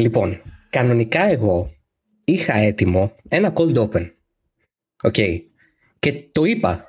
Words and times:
Λοιπόν, 0.00 0.42
κανονικά 0.70 1.22
εγώ 1.22 1.70
είχα 2.24 2.54
έτοιμο 2.54 3.16
ένα 3.28 3.52
cold 3.56 3.76
open. 3.76 4.10
Ok. 5.02 5.14
Και 5.98 6.12
το 6.32 6.44
είπα 6.44 6.84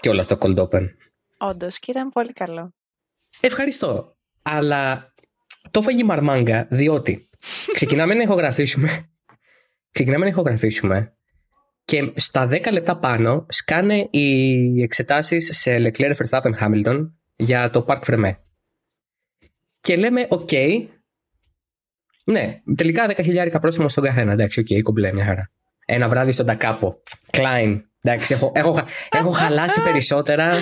κιόλας 0.00 0.26
το 0.26 0.38
cold 0.40 0.58
open. 0.58 0.86
Όντως, 1.38 1.78
και 1.78 1.90
ήταν 1.90 2.08
πολύ 2.08 2.32
καλό. 2.32 2.74
Ευχαριστώ. 3.40 4.16
Αλλά 4.42 5.12
το 5.70 5.82
'φαγε 5.82 6.01
η 6.01 6.04
μαρμάγκα 6.04 6.66
διότι 6.70 7.28
ξεκινάμε 7.74 8.14
να 8.14 8.22
ηχογραφήσουμε. 8.22 9.10
Ξεκινάμε 9.90 10.24
να 10.24 10.30
ηχογραφήσουμε 10.30 11.16
και 11.84 12.12
στα 12.16 12.48
10 12.50 12.72
λεπτά 12.72 12.98
πάνω 12.98 13.46
σκάνε 13.48 14.08
οι 14.10 14.82
εξετάσεις 14.82 15.58
σε 15.58 15.76
Leclerc 15.76 16.14
Verstappen 16.16 16.52
Hamilton 16.60 17.10
για 17.36 17.70
το 17.70 17.84
parc 17.88 18.00
fermé. 18.00 18.32
Και 19.80 19.96
λέμε, 19.96 20.26
οκ, 20.30 20.50
ναι, 22.28 22.60
τελικά 22.76 23.06
10 23.10 23.20
χιλιάρικα 23.22 23.58
πρόστιμο 23.58 23.88
στον 23.88 24.04
καθένα. 24.04 24.32
Εντάξει, 24.32 24.60
οκ, 24.60 24.66
okay, 24.70 24.80
κομπλέ, 24.82 25.12
μια 25.12 25.24
χαρά. 25.24 25.50
Ένα 25.86 26.08
βράδυ 26.08 26.32
στον 26.32 26.46
Τακάπο. 26.46 27.02
Κλάιν. 27.30 27.84
Εντάξει, 28.02 28.34
έχω, 28.34 28.52
έχω, 28.54 28.82
έχω 29.10 29.30
χαλάσει 29.30 29.82
περισσότερα. 29.82 30.52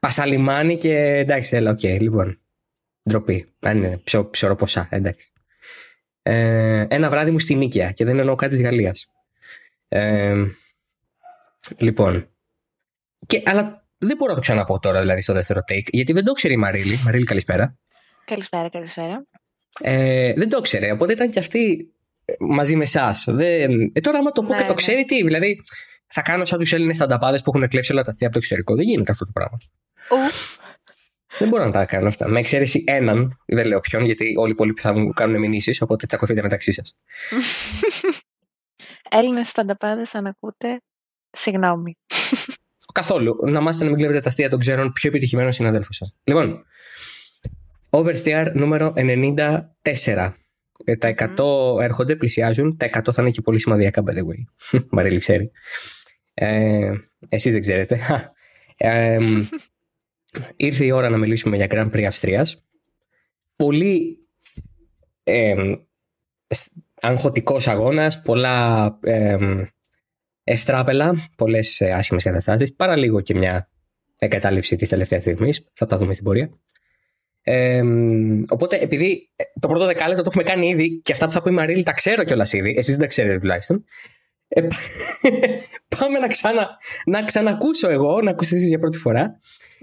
Πασαλιμάνι 0.00 0.76
και 0.76 0.94
εντάξει, 0.98 1.56
έλα, 1.56 1.70
οκ, 1.70 1.78
okay, 1.82 1.96
λοιπόν. 2.00 2.40
Ντροπή. 3.08 3.54
Αν 3.60 3.76
είναι 3.76 4.00
ψωρο 4.30 4.56
ποσά, 4.56 4.88
εντάξει. 4.90 5.32
Ε, 6.22 6.86
ένα 6.88 7.08
βράδυ 7.08 7.30
μου 7.30 7.38
στη 7.38 7.54
Νίκαια 7.54 7.90
και 7.90 8.04
δεν 8.04 8.18
εννοώ 8.18 8.34
κάτι 8.34 8.54
της 8.54 8.64
Γαλλίας. 8.64 9.06
Ε, 9.88 10.34
λοιπόν. 11.78 12.28
Και, 13.26 13.42
αλλά 13.44 13.86
δεν 13.98 14.16
μπορώ 14.16 14.30
να 14.30 14.36
το 14.36 14.42
ξαναπώ 14.42 14.78
τώρα, 14.78 15.00
δηλαδή, 15.00 15.22
στο 15.22 15.32
δεύτερο 15.32 15.60
take, 15.68 15.86
γιατί 15.90 16.12
δεν 16.12 16.24
το 16.24 16.32
ξέρει 16.32 16.54
η 16.54 16.56
Μαρίλη. 16.56 17.00
Μαρίλη, 17.04 17.24
καλησπέρα. 17.24 17.78
Καλησπέρα, 18.24 18.68
καλησπέρα. 18.68 19.26
Ε, 19.80 20.32
δεν 20.32 20.48
το 20.48 20.60
ξέρει, 20.60 20.90
οπότε 20.90 21.12
ήταν 21.12 21.30
και 21.30 21.38
αυτή 21.38 21.90
μαζί 22.38 22.76
με 22.76 22.82
εσάς. 22.82 23.26
Ε, 23.26 23.68
τώρα, 24.00 24.18
άμα 24.18 24.30
το 24.30 24.42
πω 24.42 24.52
ναι, 24.52 24.56
και 24.56 24.62
το 24.62 24.68
ναι. 24.68 24.74
ξέρει, 24.74 25.04
τι, 25.04 25.22
δηλαδή 25.22 25.62
θα 26.06 26.22
κάνω 26.22 26.44
σαν 26.44 26.58
τους 26.58 26.72
Έλληνες 26.72 26.98
τανταπάδε 26.98 27.38
που 27.44 27.52
έχουν 27.54 27.68
κλέψει 27.68 27.92
όλα 27.92 28.02
τα 28.02 28.10
αστεία 28.10 28.26
από 28.26 28.36
το 28.36 28.42
εξωτερικό. 28.42 28.74
Δεν 28.74 28.84
γίνεται 28.84 29.12
αυτό 29.12 29.24
το 29.24 29.30
πράγμα. 29.34 29.58
Ουφ. 30.10 30.56
Δεν 31.38 31.48
μπορώ 31.48 31.64
να 31.64 31.70
τα 31.70 31.84
κάνω 31.84 32.06
αυτά. 32.06 32.28
Με 32.28 32.38
εξαίρεση 32.38 32.84
έναν, 32.86 33.38
δεν 33.46 33.66
λέω 33.66 33.80
ποιον, 33.80 34.04
γιατί 34.04 34.34
όλοι 34.36 34.48
οι 34.48 34.52
υπόλοιποι 34.52 34.80
θα 34.80 34.92
μου 34.92 35.12
κάνουν 35.12 35.40
μηνύσεις, 35.40 35.80
οπότε 35.80 36.06
τσακωθείτε 36.06 36.42
μεταξύ 36.42 36.72
σας. 36.72 36.96
Έλληνες 39.10 39.48
στανταπάδες, 39.48 40.14
αν 40.14 40.26
ακούτε, 40.26 40.80
συγγνώμη. 41.30 41.96
Καθόλου. 42.92 43.36
Να 43.42 43.60
μάθετε 43.60 43.84
να 43.84 43.90
μην 43.90 43.98
κλέβετε 43.98 44.20
τα 44.20 44.28
αστεία 44.28 44.48
των 44.48 44.58
ξέρων 44.58 44.92
πιο 44.92 45.08
επιτυχημένο 45.08 45.50
συναδέλφο 45.50 45.92
σας. 45.92 46.14
Λοιπόν, 46.24 46.64
Oversteer 48.02 48.50
νούμερο 48.54 48.92
94. 48.96 50.32
Ε, 50.84 50.96
τα 50.96 51.14
100 51.36 51.82
έρχονται, 51.82 52.16
πλησιάζουν. 52.16 52.76
Τα 52.76 52.86
100 52.86 53.12
θα 53.12 53.22
είναι 53.22 53.30
και 53.30 53.40
πολύ 53.40 53.60
σημαντικά, 53.60 54.02
by 54.06 54.12
the 54.12 54.20
way. 54.20 54.80
Μαρίλη 54.90 55.18
ξέρει. 55.18 55.50
Ε, 56.34 56.92
εσείς 57.28 57.52
δεν 57.52 57.60
ξέρετε. 57.60 58.00
Ε, 58.78 59.16
ήρθε 60.56 60.84
η 60.84 60.90
ώρα 60.90 61.08
να 61.08 61.16
μιλήσουμε 61.16 61.56
για 61.56 61.66
Grand 61.70 61.90
Prix 61.92 62.02
Αυστρίας. 62.02 62.64
Πολύ 63.56 64.18
ε, 65.24 65.54
αγχωτικός 67.00 67.68
αγώνας, 67.68 68.22
πολλά 68.22 68.86
ε, 69.02 69.36
ευτράπελα, 70.44 71.14
πολλές 71.36 71.80
άσχημες 71.80 72.22
καταστάσεις, 72.22 72.74
παρά 72.74 72.96
λίγο 72.96 73.20
και 73.20 73.34
μια 73.34 73.70
εγκατάλειψη 74.18 74.76
της 74.76 74.88
τελευταίας 74.88 75.22
στιγμής. 75.22 75.68
Θα 75.72 75.86
τα 75.86 75.96
δούμε 75.96 76.12
στην 76.12 76.24
πορεία. 76.24 76.50
Ε, 77.48 77.82
οπότε, 78.48 78.76
επειδή 78.76 79.30
το 79.60 79.68
πρώτο 79.68 79.86
δεκάλεπτο 79.86 80.22
το 80.22 80.28
έχουμε 80.28 80.42
κάνει 80.42 80.68
ήδη 80.68 81.00
και 81.00 81.12
αυτά 81.12 81.26
που 81.26 81.32
θα 81.32 81.42
πει 81.42 81.50
η 81.50 81.52
Μαρίλη 81.52 81.82
τα 81.82 81.92
ξέρω 81.92 82.24
κιόλας 82.24 82.52
ήδη, 82.52 82.74
εσείς 82.78 82.96
δεν 82.96 83.08
ξέρετε 83.08 83.38
τουλάχιστον. 83.38 83.84
Ε, 84.48 84.60
πάμε 85.98 86.18
να, 86.18 86.26
ξανα, 86.26 86.68
να 87.06 87.24
ξανακούσω 87.24 87.90
εγώ, 87.90 88.20
να 88.22 88.30
ακούσετε 88.30 88.64
για 88.64 88.78
πρώτη 88.78 88.98
φορά. 88.98 89.38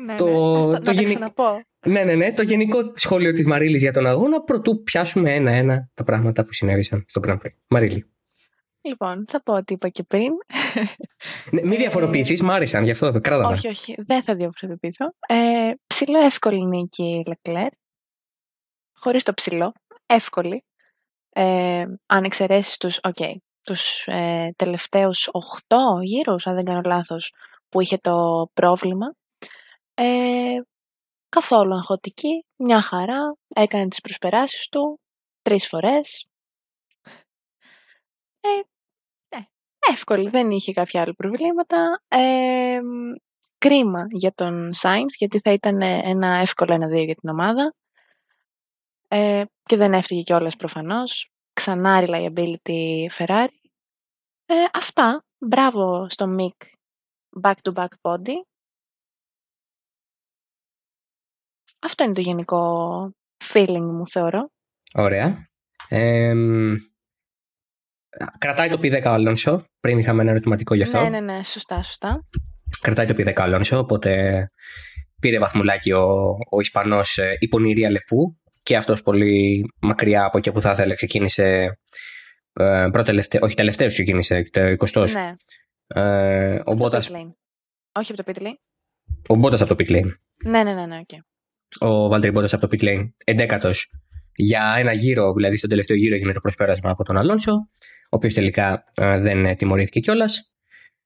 Ναι, 0.06 0.16
το, 0.16 0.26
ναι, 0.70 0.80
το, 0.80 0.94
να 0.94 1.04
ξαναπώ. 1.04 1.62
Ναι, 1.86 2.04
ναι, 2.04 2.16
ναι, 2.16 2.34
το 2.34 2.42
γενικό 2.42 2.92
σχόλιο 2.94 3.32
της 3.32 3.46
Μαρίλης 3.46 3.82
για 3.82 3.94
τον 3.94 4.06
αγώνα, 4.08 4.42
προτού 4.42 4.84
πιάσουμε 4.84 5.34
ένα-ένα 5.36 5.90
τα 5.94 6.04
πράγματα 6.04 6.46
που 6.46 6.54
συνέβησαν 6.54 7.04
στο 7.08 7.22
Grand 7.28 7.38
Prix. 7.38 7.54
Μαρίλη. 7.68 8.06
Λοιπόν, 8.86 9.26
θα 9.28 9.44
πω 9.44 9.54
ότι 9.54 9.74
είπα 9.74 9.90
και 9.90 10.04
πριν. 10.04 10.32
Ναι, 11.52 11.62
μην 11.62 11.78
διαφοροποιηθείς, 11.78 12.42
μ' 12.42 12.52
άρεσαν 12.52 12.84
γι' 12.84 12.92
αυτό 12.92 13.12
το 13.12 13.20
κράτα. 13.20 13.48
Όχι, 13.48 13.68
όχι, 13.68 13.96
δεν 13.98 14.24
θα 14.24 14.36
διαφοροποιηθώ. 14.36 15.14
Ε, 15.28 15.72
ψηλό 15.88 16.20
εύκολη 16.20 16.66
νίκη 16.66 17.04
η 17.04 17.24
Leclerc. 17.32 17.68
Χωρίς 19.00 19.24
το 19.24 19.34
ψηλό. 19.34 19.74
Εύκολη. 20.06 20.64
Ε, 21.30 21.86
αν 22.06 22.24
εξαιρέσεις 22.24 22.78
τους 22.78 23.00
okay, 23.04 23.34
τους 23.62 24.08
ε, 24.08 24.54
τελευταίους 24.56 25.30
8 25.68 25.76
γύρους, 26.02 26.48
αν 26.48 26.56
δεν 26.56 26.66
κάνω 26.66 26.82
λάθος, 26.86 27.34
που 27.70 27.82
είχε 27.82 27.98
το 27.98 28.48
πρόβλημα. 28.54 29.14
Ε, 29.94 30.58
καθόλου 31.30 31.76
αγχωτική, 31.76 32.46
μια 32.56 32.82
χαρά, 32.82 33.36
έκανε 33.48 33.88
τις 33.88 34.02
προσπεράσεις 34.02 34.68
του 34.68 35.00
τρεις 35.42 35.68
φορές. 35.68 36.28
Ε, 38.40 38.73
εύκολη, 39.92 40.30
δεν 40.30 40.52
είχε 40.52 40.74
κάποια 40.74 41.02
άλλα 41.02 41.14
προβλήματα. 41.14 42.02
Ε, 42.08 42.80
κρίμα 43.58 44.06
για 44.10 44.34
τον 44.34 44.74
Σάινθ, 44.74 45.14
γιατί 45.18 45.40
θα 45.40 45.52
ήταν 45.52 45.82
ένα 45.82 46.28
εύκολο 46.28 46.74
ένα-δύο 46.74 47.04
για 47.04 47.16
την 47.16 47.30
ομάδα. 47.30 47.74
Ε, 49.08 49.44
και 49.64 49.78
δεν 49.78 49.94
έφυγε 49.94 50.22
κιόλας 50.22 50.56
προφανώς. 50.56 51.32
Ξανά 51.54 52.04
reliability 52.06 53.08
Ferrari. 53.18 53.58
Ε, 54.46 54.56
αυτά. 54.74 55.24
Μπράβο 55.38 56.08
στο 56.10 56.28
Μικ 56.28 56.62
back-to-back 57.42 57.88
body. 58.02 58.36
Αυτό 61.80 62.04
είναι 62.04 62.14
το 62.14 62.22
γενικό 62.22 63.12
feeling 63.44 63.92
μου, 63.92 64.08
θεωρώ. 64.08 64.50
Ωραία. 64.94 65.48
Ε, 65.90 66.34
Κρατάει 68.38 68.70
το 68.70 68.80
P10 68.84 69.04
ο 69.06 69.10
Αλόνσο. 69.10 69.64
Πριν 69.80 69.98
είχαμε 69.98 70.22
ένα 70.22 70.32
ερωτηματικό 70.32 70.76
γι' 70.76 70.82
αυτό. 70.82 71.02
Ναι, 71.02 71.10
ναι, 71.10 71.20
ναι, 71.20 71.44
σωστά, 71.44 71.82
σωστά. 71.82 72.28
Κρατάει 72.82 73.06
το 73.06 73.16
P10 73.18 73.36
ο 73.40 73.44
Αλόνσο, 73.44 73.80
οπότε 73.80 74.48
πήρε 75.20 75.40
βαθμουλάκι 75.40 75.92
ο, 75.92 76.38
ο 76.50 76.60
Ισπανός 76.60 77.18
ε, 77.18 77.38
υπονηρία 77.40 77.90
Λεπού 77.90 78.38
και 78.64 78.76
αυτός 78.76 79.02
πολύ 79.02 79.66
μακριά 79.82 80.24
από 80.24 80.38
εκεί 80.38 80.52
που 80.52 80.62
θα 80.62 80.72
ήθελε 80.72 80.94
ξεκίνησε. 80.94 81.78
Ε, 82.54 82.90
όχι, 83.40 83.56
τελευταίος 83.56 83.94
ξεκίνησε, 83.94 84.50
το 84.52 84.76
20. 84.92 85.10
Ναι. 85.12 85.32
Ε, 85.88 86.62
ο 86.66 86.74
Μπότα. 86.74 86.98
Όχι 87.96 88.12
από 88.12 88.24
το 88.24 88.32
pit 88.32 88.42
lane. 88.42 88.56
Ο 89.28 89.36
Μπότας 89.36 89.62
από 89.62 89.76
το 89.76 89.84
pit 89.84 89.92
lane. 89.92 90.12
Ναι, 90.46 90.64
ναι, 90.64 90.74
ναι, 90.74 90.86
ναι 90.86 91.02
okay. 91.08 91.20
Ο 91.80 92.08
Βάλτερ 92.08 92.32
Μπότας 92.32 92.54
από 92.54 92.68
το 92.68 92.78
pit 92.78 92.84
lane. 92.84 93.10
Εντέκατος 93.26 93.90
για 94.36 94.76
ένα 94.78 94.94
γύρο, 94.94 95.34
δηλαδή 95.34 95.58
στον 95.58 95.70
τελευταίο 95.70 95.98
γύρο 95.98 96.16
έγινε 96.16 96.34
το 96.34 96.40
προσπέρασμα 96.40 96.90
από 96.90 97.04
τον 97.04 97.18
Αλόνσο 97.18 97.54
ο 97.54 98.03
οποίος 98.16 98.34
τελικά 98.34 98.84
ε, 98.94 99.20
δεν 99.20 99.58
τιμωρήθηκε 99.58 100.00
κιόλας. 100.00 100.54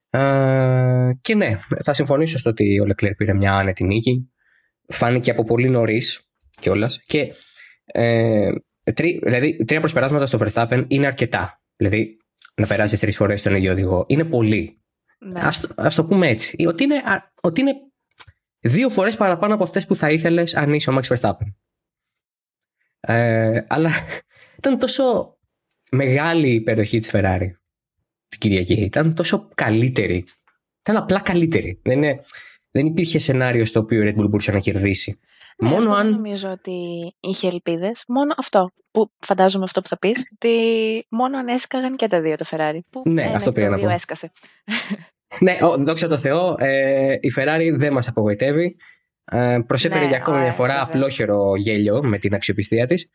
Ε, 0.10 1.10
και 1.22 1.36
ναι, 1.36 1.58
θα 1.84 1.94
συμφωνήσω 1.94 2.38
στο 2.38 2.50
ότι 2.50 2.80
ο 2.80 2.86
Λεκλέρ 2.86 3.16
πήρε 3.16 3.34
μια 3.34 3.54
άνετη 3.54 3.84
νίκη. 3.84 4.32
Φάνηκε 4.88 5.32
από 5.32 5.44
πολύ 5.44 5.70
νωρίς 5.70 6.30
κιόλας. 6.60 7.00
Και 7.06 7.34
ε, 7.86 8.50
τρί, 8.94 9.20
δηλαδή, 9.24 9.64
τρία 9.66 9.80
προσπεράσματα 9.80 10.26
στο 10.26 10.40
Verstappen 10.42 10.86
είναι 10.88 11.08
αρκετά. 11.08 11.62
Δηλαδή, 11.76 12.18
να 12.56 12.68
περάσεις 12.68 13.00
τρεις 13.00 13.16
φορές 13.16 13.42
τον 13.42 13.56
ίδιο 13.56 13.72
οδηγό 13.72 14.06
είναι 14.08 14.24
πολύ. 14.24 14.82
Ναι. 15.20 15.40
Ας, 15.76 15.96
το 15.96 16.06
πούμε 16.06 16.28
έτσι. 16.28 16.66
Ότι 16.68 16.84
είναι, 16.84 17.02
ότι 17.42 17.62
είναι 17.62 17.74
δύο 18.60 18.90
φορές 18.90 19.16
παραπάνω 19.16 19.54
από 19.54 19.64
αυτές 19.64 19.86
που 19.86 19.96
θα 19.96 20.12
ήθελες 20.12 20.56
αν 20.56 20.74
είσαι 20.74 20.90
ο 20.90 20.98
Max 20.98 21.16
Verstappen. 21.16 21.54
Ε, 23.00 23.62
αλλά 23.68 23.92
ήταν 24.58 24.80
τόσο 24.80 25.37
μεγάλη 25.92 26.54
υπεροχή 26.54 27.00
της 27.00 27.12
Ferrari 27.14 27.50
την 28.28 28.40
Κυριακή. 28.40 28.74
Ήταν 28.74 29.16
τόσο 29.16 29.50
καλύτερη. 29.56 30.26
Ήταν 30.82 30.96
απλά 31.02 31.20
καλύτερη. 31.20 31.80
Δεν, 31.84 31.98
είναι, 31.98 32.20
δεν 32.72 32.86
υπήρχε 32.86 33.20
σενάριο 33.20 33.66
στο 33.66 33.80
οποίο 33.80 34.02
η 34.02 34.14
Red 34.14 34.20
Bull 34.20 34.30
μπορούσε 34.30 34.52
να 34.52 34.60
κερδίσει. 34.60 35.20
Ναι, 35.58 35.70
μόνο 35.70 35.84
αυτό 35.84 35.96
αν. 35.96 36.10
νομίζω 36.10 36.50
ότι 36.50 36.72
είχε 37.20 37.48
ελπίδες. 37.48 38.04
Μόνο 38.08 38.34
αυτό. 38.38 38.72
Που 38.92 39.12
φαντάζομαι 39.20 39.64
αυτό 39.64 39.82
που 39.82 39.88
θα 39.88 39.98
πεις. 39.98 40.24
Ότι 40.34 40.58
μόνο 41.10 41.38
αν 41.38 41.48
έσκαγαν 41.48 41.96
και 41.96 42.08
τα 42.08 42.22
δύο 42.22 42.36
το 42.36 42.46
Ferrari. 42.50 42.80
Που 42.90 43.02
ναι, 43.06 43.32
αυτό 43.36 43.52
πήγα 43.52 43.70
να 43.70 43.80
πω. 43.80 43.90
έσκασε. 43.90 44.32
ναι, 45.40 45.58
ο, 45.62 45.78
δόξα 45.78 46.08
τω 46.08 46.18
Θεώ, 46.18 46.56
ε, 46.60 47.14
η 47.14 47.32
Ferrari 47.38 47.72
δεν 47.76 47.94
μας 47.94 48.08
απογοητεύει. 48.08 48.76
Ε, 49.32 49.60
προσέφερε 49.68 50.04
ναι, 50.04 50.08
για 50.08 50.18
ακόμη 50.18 50.40
μια 50.40 50.54
φορά 50.54 50.82
απλόχερο 50.82 51.56
γέλιο 51.56 52.04
με 52.04 52.18
την 52.18 52.34
αξιοπιστία 52.34 52.88
της. 52.88 53.10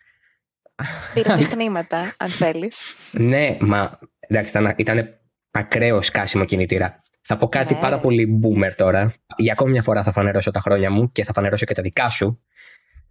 Πυροτεχνήματα, 1.14 2.14
αν 2.16 2.28
θέλεις. 2.28 2.94
ναι, 3.12 3.56
μα 3.60 3.98
εντάξει, 4.18 4.58
ήταν, 4.58 4.74
ήταν 4.76 5.18
ακραίο 5.50 6.02
σκάσιμο 6.02 6.44
κινητήρα. 6.44 7.02
Θα 7.22 7.36
πω 7.36 7.48
κάτι 7.48 7.74
ναι. 7.74 7.80
πάρα 7.80 7.98
πολύ 7.98 8.40
boomer 8.42 8.72
τώρα. 8.76 9.12
Για 9.36 9.52
ακόμη 9.52 9.70
μια 9.70 9.82
φορά 9.82 10.02
θα 10.02 10.12
φανερώσω 10.12 10.50
τα 10.50 10.60
χρόνια 10.60 10.90
μου 10.90 11.12
και 11.12 11.24
θα 11.24 11.32
φανερώσω 11.32 11.64
και 11.64 11.74
τα 11.74 11.82
δικά 11.82 12.08
σου. 12.08 12.42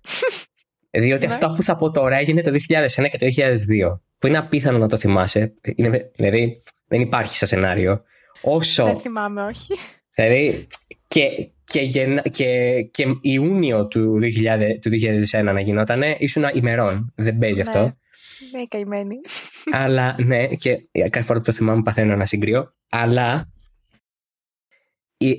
Διότι 0.89 1.27
ναι. 1.27 1.33
αυτό 1.33 1.53
που 1.55 1.63
θα 1.63 1.75
πω 1.75 1.91
τώρα 1.91 2.17
έγινε 2.17 2.41
το 2.41 2.51
2001 2.51 2.57
και 3.11 3.17
το 3.17 3.25
2002. 3.37 3.99
που 4.17 4.27
είναι 4.27 4.37
απίθανο 4.37 4.77
να 4.77 4.87
το 4.87 4.97
θυμάσαι. 4.97 5.53
Είναι, 5.75 6.11
δηλαδή, 6.15 6.61
δεν 6.87 7.01
υπάρχει 7.01 7.35
σαν 7.35 7.47
σενάριο. 7.47 8.03
Όσο. 8.41 8.85
Δεν 8.85 8.99
θυμάμαι, 8.99 9.41
όχι. 9.41 9.73
Δηλαδή, 10.15 10.67
και, 11.11 11.49
και, 11.63 11.81
γεννα, 11.81 12.21
και, 12.21 12.81
και 12.91 13.05
Ιούνιο 13.21 13.87
του, 13.87 14.19
2000, 14.21 14.77
του 14.81 14.89
2001 15.31 15.43
να 15.43 15.59
γινότανε, 15.59 16.15
ήσουν 16.19 16.43
ημερών. 16.53 17.13
Δεν 17.15 17.37
παίζει 17.37 17.61
αυτό. 17.61 17.97
Ναι, 18.51 18.63
καημένη. 18.67 19.15
Αλλά 19.71 20.15
ναι, 20.19 20.47
και 20.47 20.87
κάθε 20.91 21.21
φορά 21.21 21.39
που 21.39 21.45
το 21.45 21.51
θυμάμαι 21.51 21.81
παθαίνω 21.81 22.13
ένα 22.13 22.25
συγκρίο. 22.25 22.73
Αλλά 22.89 23.49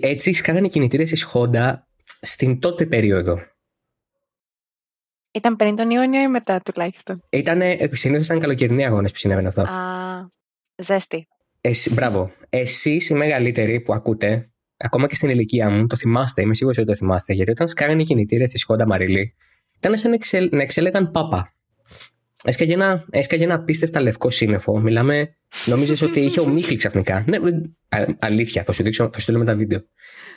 έτσι 0.00 0.32
κάνανε 0.32 0.68
κινητήρες 0.68 1.10
της 1.10 1.28
Honda 1.32 1.74
στην 2.20 2.58
τότε 2.58 2.86
περίοδο. 2.86 3.38
Ήταν 5.32 5.56
πριν 5.56 5.76
τον 5.76 5.90
Ιούνιο 5.90 6.20
ή 6.20 6.28
μετά 6.28 6.60
τουλάχιστον; 6.60 7.22
Ήτανε, 7.30 7.88
συνήθως 7.92 8.26
ήταν 8.26 8.40
καλοκαιρινοί 8.40 8.86
αγώνες 8.86 9.12
που 9.12 9.18
συνέβαινε 9.18 9.48
αυτό. 9.48 9.60
Α, 9.62 10.30
ζέστη. 10.76 11.26
Εσύ, 11.60 11.92
μπράβο. 11.92 12.32
Εσείς 12.48 13.08
οι 13.08 13.14
μεγαλύτεροι 13.14 13.80
που 13.80 13.94
ακούτε, 13.94 14.51
ακόμα 14.82 15.06
και 15.06 15.14
στην 15.14 15.28
ηλικία 15.28 15.70
μου, 15.70 15.86
το 15.86 15.96
θυμάστε, 15.96 16.42
είμαι 16.42 16.54
σίγουρο 16.54 16.74
ότι 16.78 16.86
το 16.90 16.96
θυμάστε, 16.96 17.32
γιατί 17.32 17.50
όταν 17.50 17.68
σκάγανε 17.68 18.02
οι 18.02 18.04
κινητήρες 18.04 18.50
τη 18.50 18.64
Honda 18.68 18.84
Μαριλή, 18.86 19.34
ήταν 19.76 19.96
σαν 19.96 20.10
να, 20.10 20.16
εξελ, 20.16 20.48
να 20.52 20.62
εξέλεγαν 20.62 21.10
πάπα. 21.10 21.52
Έσκαγε 22.44 22.72
ένα, 22.72 23.04
έσκαγε 23.10 23.44
ένα 23.44 23.54
απίστευτα 23.54 24.00
λευκό 24.00 24.30
σύννεφο. 24.30 24.78
Μιλάμε, 24.78 25.36
νόμιζε 25.66 26.04
ότι 26.04 26.20
είχε 26.20 26.40
ομίχλη 26.40 26.76
ξαφνικά. 26.76 27.24
Ναι, 27.26 27.36
α, 27.88 28.04
αλήθεια, 28.18 28.64
θα 28.64 28.72
σου 28.72 28.82
δείξω, 28.82 29.10
θα 29.12 29.20
σου 29.20 29.38
με 29.38 29.44
τα 29.44 29.54
βίντεο. 29.54 29.80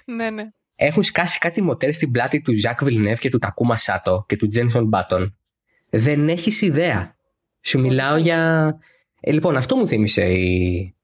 Ναι, 0.05 0.29
ναι. 0.29 0.43
Έχουν 0.77 1.03
σκάσει 1.03 1.39
κάτι 1.39 1.61
μοτέρ 1.61 1.93
στην 1.93 2.11
πλάτη 2.11 2.41
του 2.41 2.59
Ζακ 2.59 2.83
Βιλνεύ 2.83 3.17
και 3.17 3.29
του 3.29 3.37
Τακούμα 3.37 3.77
Σάτο 3.77 4.25
και 4.27 4.35
του 4.35 4.47
Τζένσον 4.47 4.85
Μπάτον. 4.87 5.37
Δεν 5.89 6.29
έχεις 6.29 6.61
ιδέα. 6.61 7.15
Σου 7.61 7.79
μιλάω 7.79 8.17
για. 8.17 8.71
Ε, 9.19 9.31
λοιπόν, 9.31 9.55
αυτό 9.55 9.75
μου 9.75 9.87
θύμισε 9.87 10.25
η, 10.29 10.95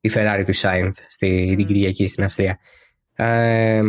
η 0.00 0.10
Ferrari 0.14 0.42
του 0.46 0.52
Σάινθ 0.52 0.98
στην 1.08 1.52
mm. 1.52 1.64
Κυριακή 1.66 2.08
στην 2.08 2.24
Αυστρία. 2.24 2.58
Ε, 3.24 3.82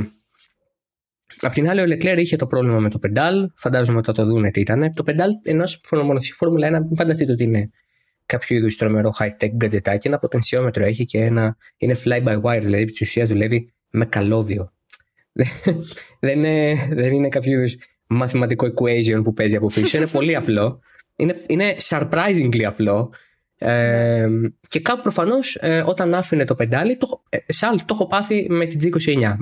Απ' 1.41 1.53
την 1.53 1.69
άλλη, 1.69 1.81
ο 1.81 1.85
Λεκλέρ 1.85 2.19
είχε 2.19 2.35
το 2.35 2.47
πρόβλημα 2.47 2.79
με 2.79 2.89
το 2.89 2.99
πεντάλ. 2.99 3.49
Φαντάζομαι 3.55 3.97
ότι 3.97 4.07
θα 4.07 4.13
το 4.13 4.25
δούνε 4.25 4.51
τι 4.51 4.59
ήταν. 4.59 4.93
Το 4.93 5.03
πεντάλ 5.03 5.29
ενός 5.43 5.81
μονοθική 5.91 6.33
Φόρμουλα 6.33 6.67
1, 6.67 6.71
μην 6.71 6.95
φανταστείτε 6.95 7.31
ότι 7.31 7.43
είναι 7.43 7.69
κάποιο 8.25 8.57
είδους 8.57 8.75
τρομερό 8.75 9.13
high-tech 9.19 9.49
γκατζετάκι. 9.55 10.07
Ένα 10.07 10.19
ποτενσιόμετρο 10.19 10.83
έχει 10.85 11.05
και 11.05 11.19
ένα. 11.19 11.57
είναι 11.77 11.95
fly 12.03 12.23
by 12.23 12.41
wire, 12.41 12.61
δηλαδή 12.61 12.81
επί 12.81 12.91
της 12.91 13.01
ουσίας 13.01 13.29
δουλεύει 13.29 13.73
με 13.89 14.05
καλώδιο. 14.05 14.73
δεν, 16.19 16.43
είναι, 16.43 16.75
δεν 16.91 17.13
είναι 17.13 17.29
κάποιο 17.29 17.51
είδους 17.51 17.77
μαθηματικό 18.07 18.67
equation 18.67 19.21
που 19.23 19.33
παίζει 19.33 19.55
από 19.55 19.67
πίσω. 19.67 19.97
είναι 19.97 20.07
πολύ 20.07 20.35
απλό. 20.35 20.79
Είναι, 21.15 21.43
είναι 21.47 21.75
surprisingly 21.89 22.63
απλό. 22.63 23.13
Ε, 23.61 24.29
και 24.67 24.79
κάπου 24.79 25.01
προφανώς 25.01 25.55
ε, 25.61 25.83
όταν 25.85 26.13
άφηνε 26.13 26.45
το 26.45 26.55
πεντάλι, 26.55 26.97
το, 26.97 27.23
ε, 27.29 27.37
το 27.75 27.85
έχω 27.89 28.07
πάθει 28.07 28.47
με 28.49 28.65
την 28.65 28.79
G29 28.93 29.35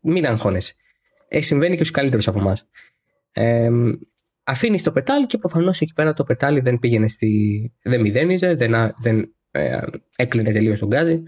μην 0.00 0.26
αγχώνεσαι. 0.26 0.74
Ε, 1.28 1.42
συμβαίνει 1.42 1.76
και 1.76 1.84
στους 1.84 1.90
καλύτερους 1.90 2.28
από 2.28 2.38
εμάς. 2.38 2.68
Ε, 3.32 3.70
Αφήνεις 4.44 4.82
το 4.82 4.92
πετάλι 4.92 5.26
και 5.26 5.38
προφανώς 5.38 5.80
εκεί 5.80 5.92
πέρα 5.92 6.14
το 6.14 6.24
πετάλι 6.24 6.60
δεν 6.60 6.78
πήγαινε 6.78 7.08
στη. 7.08 7.72
δεν 7.82 8.00
μηδένιζε, 8.00 8.54
δεν, 8.54 8.94
δεν 8.98 9.34
ε, 9.50 9.80
έκλεινε 10.16 10.52
τελείως 10.52 10.78
τον 10.78 10.88
γκάζι. 10.88 11.22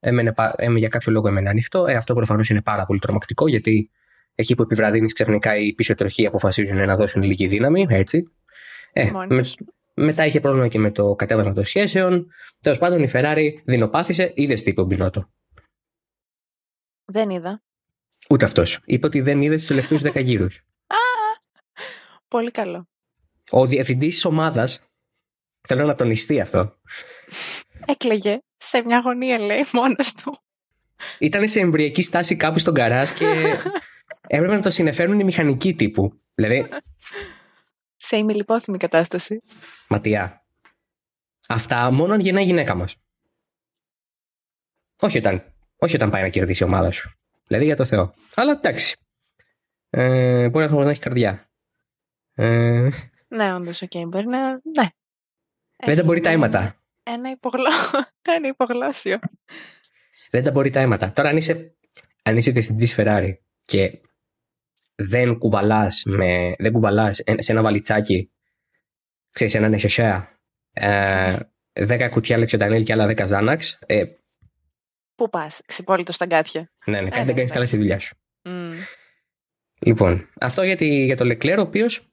Έμενε, 0.00 0.32
έμενε, 0.56 0.78
για 0.78 0.88
κάποιο 0.88 1.12
λόγο 1.12 1.28
έμενε 1.28 1.48
ανοιχτό. 1.48 1.86
Ε, 1.86 1.94
αυτό 1.94 2.14
προφανώς 2.14 2.48
είναι 2.48 2.62
πάρα 2.62 2.86
πολύ 2.86 2.98
τρομακτικό 2.98 3.48
γιατί 3.48 3.90
εκεί 4.34 4.54
που 4.54 4.62
επιβραδύνεις 4.62 5.12
ξαφνικά 5.12 5.56
οι 5.56 5.72
πίσω 5.72 5.94
τροχοί 5.94 6.26
αποφασίζουν 6.26 6.76
να 6.76 6.96
δώσουν 6.96 7.22
λίγη 7.22 7.46
δύναμη. 7.46 7.86
Έτσι. 7.88 8.30
Ε, 8.92 9.10
με, 9.28 9.44
μετά 9.98 10.26
είχε 10.26 10.40
πρόβλημα 10.40 10.68
και 10.68 10.78
με 10.78 10.90
το 10.90 11.14
κατέβασμα 11.14 11.52
των 11.52 11.64
σχέσεων. 11.64 12.32
Τέλος 12.60 12.78
πάντων 12.78 13.02
η 13.02 13.10
Ferrari 13.12 13.50
δεινοπάθησε, 13.64 14.32
είδες 14.34 14.62
τι 14.62 14.70
είπε 14.70 14.80
ο 14.80 14.84
Μπινότο. 14.84 15.30
Δεν 17.04 17.30
είδα. 17.30 17.62
Ούτε 18.30 18.44
αυτός. 18.44 18.80
Είπε 18.84 19.06
ότι 19.06 19.20
δεν 19.20 19.42
είδες 19.42 19.58
τους 19.58 19.68
τελευταίους 19.68 20.02
10 20.02 20.22
γύρους. 20.22 20.62
Πολύ 22.28 22.50
καλό. 22.50 22.88
Ο 23.50 23.66
διευθυντής 23.66 24.14
της 24.14 24.24
ομάδας. 24.24 24.82
Θέλω 25.68 25.86
να 25.86 25.94
τονιστεί 25.94 26.40
αυτό. 26.40 26.74
Έκλεγε 27.86 28.38
σε 28.56 28.82
μια 28.84 29.00
γωνία, 29.00 29.38
λέει, 29.38 29.64
μόνος 29.72 30.14
του. 30.14 30.38
Ήταν 31.18 31.48
σε 31.48 31.60
εμβριακή 31.60 32.02
στάση 32.02 32.36
κάπου 32.36 32.58
στον 32.58 32.74
καράζ 32.74 33.10
και 33.10 33.24
έπρεπε 34.26 34.54
να 34.54 34.62
το 34.62 34.70
συνεφέρουν 34.70 35.20
οι 35.20 35.24
μηχανικοί 35.24 35.74
τύπου. 35.74 36.20
Δηλαδή. 36.34 36.68
Σε 38.00 38.16
ημιλιπόθυμη 38.16 38.78
κατάσταση. 38.78 39.42
Ματιά. 39.88 40.44
Αυτά 41.48 41.90
μόνο 41.90 42.12
αν 42.12 42.20
γεννάει 42.20 42.42
η 42.42 42.46
γυναίκα 42.46 42.74
μας. 42.74 42.96
Όχι 45.00 45.18
όταν 45.18 45.52
όχι 45.78 45.94
όταν 45.94 46.10
πάει 46.10 46.22
να 46.22 46.28
κερδίσει 46.28 46.62
η 46.62 46.66
ομάδα 46.66 46.90
σου. 46.90 47.10
Δηλαδή 47.46 47.64
για 47.64 47.76
το 47.76 47.84
Θεό. 47.84 48.14
Αλλά 48.34 48.52
εντάξει. 48.52 48.96
Ε, 49.90 50.48
μπορεί 50.48 50.72
να 50.72 50.90
έχει 50.90 51.00
καρδιά. 51.00 51.50
Ε, 52.34 52.88
ναι, 53.28 53.54
όντως, 53.54 53.82
οκ. 53.82 53.90
Okay. 53.94 54.04
Μπορεί 54.08 54.26
να. 54.26 54.50
Ναι. 54.50 54.88
Δεν 55.76 55.96
τα 55.96 56.04
μπορεί 56.04 56.20
τα 56.20 56.30
αίματα. 56.30 56.76
Ένα, 57.02 57.30
υπογλώ... 57.30 57.70
ένα 58.36 58.48
υπογλώσσιο. 58.48 59.18
Δεν 60.30 60.42
τα 60.42 60.50
μπορεί 60.50 60.70
τα 60.70 60.80
αίματα. 60.80 61.12
Τώρα, 61.12 61.28
αν 61.28 61.36
είσαι, 61.36 61.76
αν 62.22 62.36
είσαι 62.36 62.50
διευθυντής 62.50 62.94
Ferrari 62.98 63.32
και 63.64 64.00
δεν 64.98 65.38
κουβαλάς 65.38 66.02
με... 66.06 66.54
δεν 66.58 66.72
κουβαλάς 66.72 67.22
σε 67.36 67.52
ένα 67.52 67.62
βαλιτσάκι, 67.62 68.30
ξέρεις, 69.30 69.54
ένα 69.54 69.68
νεσεσέρ, 69.68 70.38
ε, 70.72 71.36
10 71.72 72.08
κουτιά 72.10 72.38
Lexotanil 72.38 72.82
και 72.82 72.92
άλλα 72.92 73.06
10 73.06 73.22
Xanax, 73.26 73.78
ε, 73.86 74.04
Πού 75.14 75.28
πας, 75.28 75.60
ξυπόλυτος 75.66 76.14
στα 76.14 76.26
αγκάθια. 76.26 76.70
Ναι, 76.86 77.00
ναι, 77.00 77.08
δεν 77.08 77.26
ναι, 77.26 77.32
κάνεις 77.32 77.48
ναι. 77.48 77.54
καλά 77.54 77.66
στη 77.66 77.76
δουλειά 77.76 77.98
σου. 77.98 78.16
Λοιπόν, 79.80 80.28
αυτό 80.40 80.62
για, 80.62 80.76
για 81.04 81.16
το 81.16 81.24
Λεκλέρ, 81.24 81.58
ο 81.58 81.62
οποίος 81.62 82.08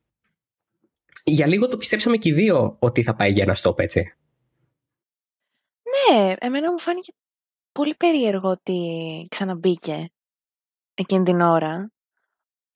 για 1.24 1.48
λίγο 1.48 1.68
το 1.68 1.78
πιστέψαμε 1.78 2.18
και 2.18 2.30
οι 2.30 2.34
δύο 2.34 2.76
ότι 2.80 3.04
θα 3.04 3.16
πάει 3.16 3.32
για 3.32 3.44
ένα 3.44 3.56
stop, 3.62 3.80
έτσι. 3.80 4.14
Ναι, 5.92 6.34
εμένα 6.40 6.72
μου 6.72 6.80
φάνηκε 6.80 7.14
πολύ 7.72 7.96
περίεργο 7.96 8.50
ότι 8.50 8.80
ξαναμπήκε 9.30 10.10
εκείνη 10.94 11.24
την 11.24 11.42
ώρα. 11.42 11.92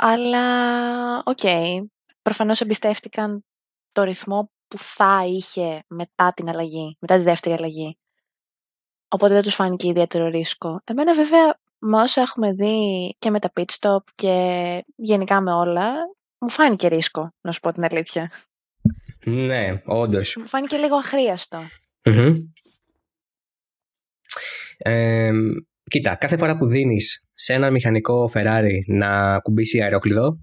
Αλλά, 0.01 1.17
οκ, 1.25 1.39
okay, 1.41 1.85
προφανώς 2.21 2.61
εμπιστεύτηκαν 2.61 3.45
το 3.91 4.03
ρυθμό 4.03 4.51
που 4.67 4.77
θα 4.77 5.25
είχε 5.25 5.83
μετά 5.87 6.33
την 6.33 6.49
αλλαγή, 6.49 6.97
μετά 6.99 7.17
τη 7.17 7.23
δεύτερη 7.23 7.55
αλλαγή. 7.55 7.97
Οπότε 9.07 9.33
δεν 9.33 9.43
τους 9.43 9.55
φάνηκε 9.55 9.87
ιδιαίτερο 9.87 10.27
ρίσκο. 10.27 10.81
Εμένα 10.83 11.13
βέβαια 11.13 11.59
με 11.79 12.01
όσα 12.01 12.21
έχουμε 12.21 12.53
δει 12.53 13.15
και 13.19 13.29
με 13.29 13.39
τα 13.39 13.51
pit 13.55 13.65
stop 13.79 14.03
και 14.15 14.85
γενικά 14.95 15.41
με 15.41 15.53
όλα, 15.53 15.91
μου 16.37 16.49
φάνηκε 16.49 16.87
ρίσκο, 16.87 17.33
να 17.41 17.51
σου 17.51 17.59
πω 17.59 17.71
την 17.71 17.83
αλήθεια. 17.83 18.31
Ναι, 19.25 19.81
όντως. 19.85 20.35
Μου 20.35 20.47
φάνηκε 20.47 20.77
λίγο 20.77 20.95
αχρίαστο. 20.95 21.59
Ε, 24.77 25.31
κοίτα, 25.83 26.15
κάθε 26.15 26.37
φορά 26.37 26.57
που 26.57 26.65
δίνεις 26.65 27.28
σε 27.41 27.53
ένα 27.53 27.71
μηχανικό 27.71 28.29
Ferrari 28.33 28.79
να 28.87 29.39
κουμπίσει 29.39 29.81
αεροκλειδό, 29.81 30.39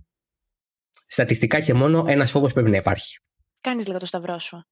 στατιστικά 1.06 1.60
και 1.60 1.74
μόνο 1.74 2.04
ένας 2.08 2.30
φόβος 2.30 2.52
πρέπει 2.52 2.70
να 2.70 2.76
υπάρχει. 2.76 3.18
Κάνεις 3.60 3.86
λίγο 3.86 3.98
το 3.98 4.06
σταυρό 4.06 4.38
σου. 4.38 4.66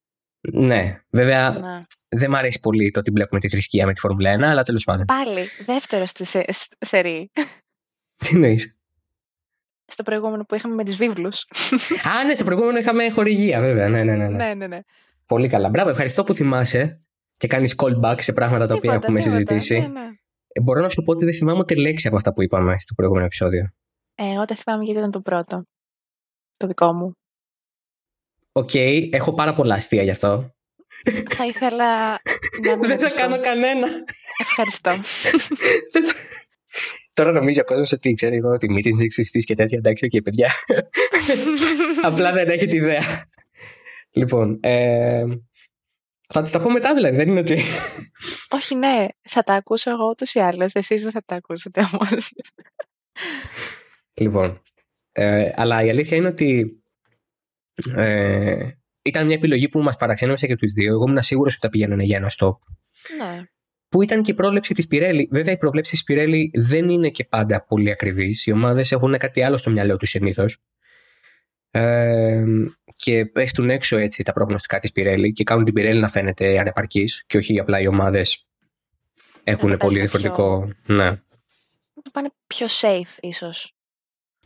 Ναι, 0.53 1.01
βέβαια 1.11 1.51
ναι. 1.51 1.79
δεν 2.09 2.31
μου 2.31 2.37
αρέσει 2.37 2.61
πολύ 2.61 2.91
το 2.91 3.01
ότι 3.01 3.11
μπλέκουμε 3.11 3.41
τη 3.41 3.49
θρησκεία 3.49 3.87
με 3.87 3.93
τη 3.93 4.01
Φόρμουλα 4.01 4.37
1, 4.37 4.43
αλλά 4.43 4.63
τέλος 4.63 4.85
πάντων. 4.85 5.05
Πάλι, 5.05 5.49
δεύτερο 5.67 6.07
στη 6.07 6.25
σε, 6.25 6.45
σερή. 6.79 7.31
Τι 8.17 8.29
εννοείς; 8.35 8.77
Στο 9.87 10.03
προηγούμενο 10.03 10.45
που 10.45 10.55
είχαμε 10.55 10.75
με 10.75 10.85
τις 10.85 10.97
βίβλους. 10.97 11.47
Α, 12.19 12.25
ναι, 12.27 12.35
στο 12.35 12.45
προηγούμενο 12.45 12.79
είχαμε 12.79 13.11
χορηγία, 13.11 13.61
βέβαια. 13.61 13.89
Ναι, 13.89 14.03
ναι, 14.03 14.15
ναι. 14.17 14.29
ναι. 14.29 14.37
ναι, 14.37 14.55
ναι, 14.55 14.67
ναι. 14.67 14.79
Πολύ 15.27 15.49
καλά. 15.49 15.69
Μπράβο, 15.69 15.91
ευχαριστώ 15.91 16.25
που 16.25 16.35
θυμάσαι 16.35 17.05
και 17.37 17.47
κάνεις 17.47 17.75
callback 17.77 18.17
σε 18.19 18.33
πράγματα 18.33 18.67
τα 18.67 18.75
οποία 18.75 18.95
έχουμε 18.95 19.21
τίποτα, 19.21 19.37
συζητήσει. 19.37 19.79
Ναι, 19.79 19.87
ναι. 19.87 20.09
Ε, 20.57 20.61
μπορώ 20.61 20.81
να 20.81 20.89
σου 20.89 21.03
πω 21.03 21.13
ότι 21.13 21.25
δεν 21.25 21.35
θυμάμαι 21.35 21.59
ούτε 21.59 21.75
λέξη 21.75 22.07
από 22.07 22.17
αυτά 22.17 22.33
που 22.33 22.43
είπαμε 22.43 22.77
στο 22.79 22.95
προηγούμενο 22.95 23.27
επεισόδιο. 23.27 23.73
Ε, 24.15 24.33
εγώ 24.33 24.45
δεν 24.45 24.57
θυμάμαι 24.57 24.85
γιατί 24.85 24.99
ήταν 24.99 25.11
το 25.11 25.21
πρώτο. 25.21 25.65
Το 26.57 26.67
δικό 26.67 26.93
μου. 26.93 27.17
Οκ, 28.53 28.71
okay, 28.73 29.09
έχω 29.13 29.35
πάρα 29.35 29.55
πολλά 29.55 29.75
αστεία 29.75 30.03
γι' 30.03 30.11
αυτό. 30.11 30.55
Θα 31.29 31.47
ήθελα 31.47 32.11
να 32.65 32.77
μην 32.77 32.89
Δεν 32.89 32.99
θα 32.99 33.11
κάνω 33.11 33.41
κανένα. 33.41 33.87
Ευχαριστώ. 34.41 34.91
Τώρα 37.15 37.33
νομίζω 37.33 37.61
ο 37.61 37.65
κόσμος 37.65 37.93
ότι 37.93 38.13
ξέρει 38.13 38.37
εγώ 38.37 38.49
ότι 38.49 38.71
μύτης 38.71 38.95
είναι 39.35 39.45
και 39.45 39.55
τέτοια. 39.55 39.79
Εντάξει, 39.79 40.07
και 40.07 40.23
παιδιά. 40.23 40.51
Απλά 42.03 42.33
δεν 42.33 42.49
έχει 42.49 42.67
τη 42.67 42.77
ιδέα. 42.77 43.29
Λοιπόν, 44.13 44.59
ε, 44.63 45.25
θα 46.29 46.43
τη 46.43 46.51
τα 46.51 46.59
πω 46.59 46.71
μετά 46.71 46.95
δηλαδή, 46.95 47.17
δεν 47.17 47.29
είναι 47.29 47.41
ότι. 47.41 47.63
Όχι, 48.57 48.75
ναι, 48.75 49.07
θα 49.23 49.43
τα 49.43 49.55
ακούσω 49.55 49.91
εγώ 49.91 50.09
ούτως 50.09 50.35
ή 50.35 50.39
άλλως. 50.39 50.73
Εσείς 50.73 51.03
δεν 51.03 51.11
θα 51.11 51.23
τα 51.25 51.35
ακούσετε 51.35 51.81
όμως. 51.93 52.33
Λοιπόν, 54.15 54.63
ε, 55.13 55.51
αλλά 55.55 55.85
η 55.85 55.91
αλήθεια 55.91 56.17
είναι 56.17 56.29
ότι 56.29 56.83
ε, 57.97 58.69
ήταν 59.03 59.27
μια 59.27 59.35
επιλογή 59.35 59.69
που 59.69 59.83
μας 59.83 59.97
παραξένευσε 59.97 60.47
και 60.47 60.55
τους 60.55 60.73
δύο. 60.73 60.93
Εγώ 60.93 61.05
ήμουν 61.09 61.23
σίγουρος 61.23 61.53
ότι 61.53 61.63
θα 61.63 61.69
πηγαίνουν 61.69 62.01
για 62.01 62.17
ένα 62.17 62.31
stop. 62.39 62.57
Ναι. 63.19 63.43
Που 63.89 64.03
ήταν 64.03 64.23
και 64.23 64.31
η 64.31 64.35
πρόβλεψη 64.35 64.75
της 64.75 64.87
Πιρέλη. 64.87 65.29
Βέβαια, 65.33 65.55
η 65.55 65.57
πρόβλεψη 65.57 65.91
της 65.91 66.05
Πιρέλη 66.05 66.51
δεν 66.55 66.89
είναι 66.89 67.11
και 67.11 67.25
πάντα 67.25 67.65
πολύ 67.65 67.91
ακριβής. 67.91 68.47
Οι 68.47 68.53
ομάδες 68.53 68.93
έχουν 68.93 69.19
κάτι 69.19 69.43
άλλο 69.43 69.57
στο 69.57 69.71
μυαλό 69.71 69.97
τους 69.97 70.09
συνήθως. 70.09 70.59
Ε, 71.77 72.45
και 72.97 73.27
πέφτουν 73.27 73.71
έξω 73.71 73.97
έτσι 73.97 74.23
τα 74.23 74.33
προγνωστικά 74.33 74.79
της 74.79 74.93
Πιρέλη 74.93 75.33
και 75.33 75.45
κάνουν 75.45 75.65
την 75.65 75.75
Πιρέλη 75.75 76.01
να 76.01 76.09
φαίνεται 76.09 76.59
ανεπαρκής 76.59 77.25
και 77.27 77.37
όχι 77.37 77.59
απλά 77.59 77.81
οι 77.81 77.87
ομάδες 77.87 78.47
έχουν 79.45 79.77
πολύ 79.77 79.99
διαφορετικό. 79.99 80.73
Πιο... 80.85 80.97
Ναι. 80.97 81.11
Το 82.03 82.11
πάνε 82.13 82.31
πιο 82.47 82.67
safe, 82.67 83.19
ίσως. 83.21 83.75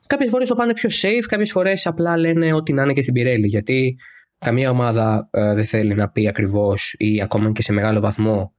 Κάποιες 0.06 0.30
φορές 0.30 0.48
το 0.48 0.54
πάνε 0.54 0.72
πιο 0.72 0.88
safe, 0.92 1.24
κάποιες 1.28 1.50
φορές 1.50 1.86
απλά 1.86 2.16
λένε 2.16 2.52
ότι 2.52 2.72
να 2.72 2.82
είναι 2.82 2.92
και 2.92 3.02
στην 3.02 3.14
Πιρέλη. 3.14 3.46
Γιατί 3.46 3.98
καμία 4.38 4.70
ομάδα 4.70 5.28
ε, 5.30 5.54
δεν 5.54 5.64
θέλει 5.64 5.94
να 5.94 6.08
πει 6.08 6.28
ακριβώς 6.28 6.94
ή 6.98 7.22
ακόμα 7.22 7.52
και 7.52 7.62
σε 7.62 7.72
μεγάλο 7.72 8.00
βαθμό 8.00 8.54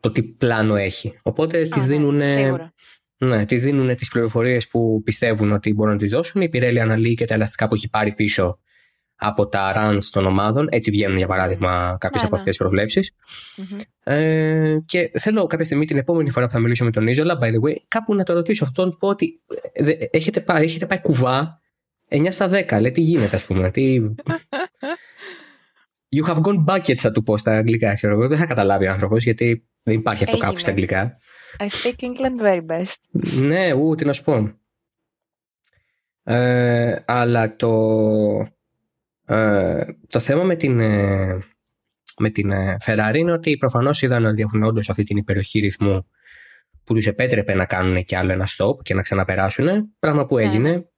το 0.00 0.10
τι 0.10 0.22
πλάνο 0.22 0.76
έχει. 0.76 1.18
Οπότε 1.22 1.64
τι 1.64 1.80
ναι, 1.80 1.86
δίνουν. 1.86 2.22
Ναι, 3.26 3.46
τις 3.46 3.62
δίνουν 3.62 3.96
τις 3.96 4.08
πληροφορίες 4.08 4.68
που 4.68 5.02
πιστεύουν 5.04 5.52
ότι 5.52 5.74
μπορούν 5.74 5.92
να 5.92 5.98
τις 5.98 6.10
δώσουν. 6.10 6.40
Η 6.40 6.48
Πιρέλη 6.48 6.80
αναλύει 6.80 7.14
και 7.14 7.24
τα 7.24 7.34
ελαστικά 7.34 7.68
που 7.68 7.74
έχει 7.74 7.90
πάρει 7.90 8.12
πίσω 8.12 8.58
από 9.16 9.48
τα 9.48 9.72
runs 9.76 10.04
των 10.10 10.26
ομάδων. 10.26 10.66
Έτσι 10.70 10.90
βγαίνουν, 10.90 11.16
για 11.16 11.26
παράδειγμα, 11.26 11.96
κάποιες 12.00 12.22
ναι, 12.22 12.28
από 12.28 12.36
ναι. 12.36 12.40
αυτές 12.40 12.56
τις 12.56 12.56
προβλεψει 12.56 13.14
Ε, 14.04 14.76
και 14.86 15.10
θέλω 15.18 15.46
κάποια 15.46 15.64
στιγμή 15.64 15.84
την 15.84 15.96
επόμενη 15.96 16.30
φορά 16.30 16.46
που 16.46 16.52
θα 16.52 16.58
μιλήσω 16.58 16.84
με 16.84 16.90
τον 16.90 17.06
Ίζολα, 17.06 17.38
by 17.42 17.46
the 17.46 17.60
way, 17.68 17.74
κάπου 17.88 18.14
να 18.14 18.24
το 18.24 18.32
ρωτήσω 18.32 18.64
αυτόν, 18.64 18.96
πω 18.98 19.08
ότι 19.08 19.42
ε, 19.72 19.92
έχετε 20.10 20.40
πάει, 20.40 20.64
έχετε 20.64 20.86
πάει 20.86 21.00
κουβά 21.00 21.60
9 22.08 22.26
στα 22.30 22.50
10. 22.68 22.80
Λέει 22.80 22.90
τι 22.90 23.00
γίνεται, 23.00 23.36
ας 23.36 23.44
πούμε. 23.44 23.70
Τι... 23.70 24.00
You 26.16 26.24
have 26.28 26.40
gone 26.40 26.64
bucket, 26.64 26.94
θα 26.94 27.10
του 27.10 27.22
πω 27.22 27.36
στα 27.36 27.56
αγγλικά, 27.56 27.94
ξέρω 27.94 28.12
εγώ. 28.12 28.28
Δεν 28.28 28.38
θα 28.38 28.46
καταλάβει 28.46 28.86
ο 28.86 28.90
άνθρωπος, 28.90 29.24
γιατί 29.24 29.68
δεν 29.82 29.94
υπάρχει 29.94 30.24
αυτό 30.24 30.36
κάπου 30.36 30.58
στα 30.58 30.70
αγγλικά. 30.70 31.16
I 31.58 31.68
speak 31.68 32.02
England 32.02 32.40
very 32.42 32.66
best. 32.66 32.96
ναι, 33.40 33.72
ου, 33.72 33.94
τι 33.94 34.04
να 34.04 34.12
σου 34.12 34.24
πω. 34.24 34.58
Ε, 36.22 36.96
αλλά 37.06 37.56
το, 37.56 37.72
ε, 39.24 39.84
το 40.06 40.18
θέμα 40.18 40.42
με 40.42 40.56
την, 40.56 40.80
ε, 40.80 41.38
με 42.18 42.30
την 42.30 42.50
ε, 42.50 42.76
Ferrari 42.84 43.14
είναι 43.16 43.32
ότι 43.32 43.56
προφανώς 43.56 44.02
είδαν 44.02 44.24
ότι 44.24 44.42
έχουν 44.42 44.62
όντως 44.62 44.88
αυτή 44.88 45.02
την 45.02 45.16
υπεροχή 45.16 45.58
ρυθμού 45.58 46.06
που 46.84 46.94
τους 46.94 47.06
επέτρεπε 47.06 47.54
να 47.54 47.64
κάνουν 47.64 48.04
και 48.04 48.16
άλλο 48.16 48.32
ένα 48.32 48.46
stop 48.56 48.82
και 48.82 48.94
να 48.94 49.02
ξαναπεράσουν. 49.02 49.94
Πράγμα 49.98 50.26
που 50.26 50.36
ναι. 50.36 50.42
έγινε. 50.42 50.88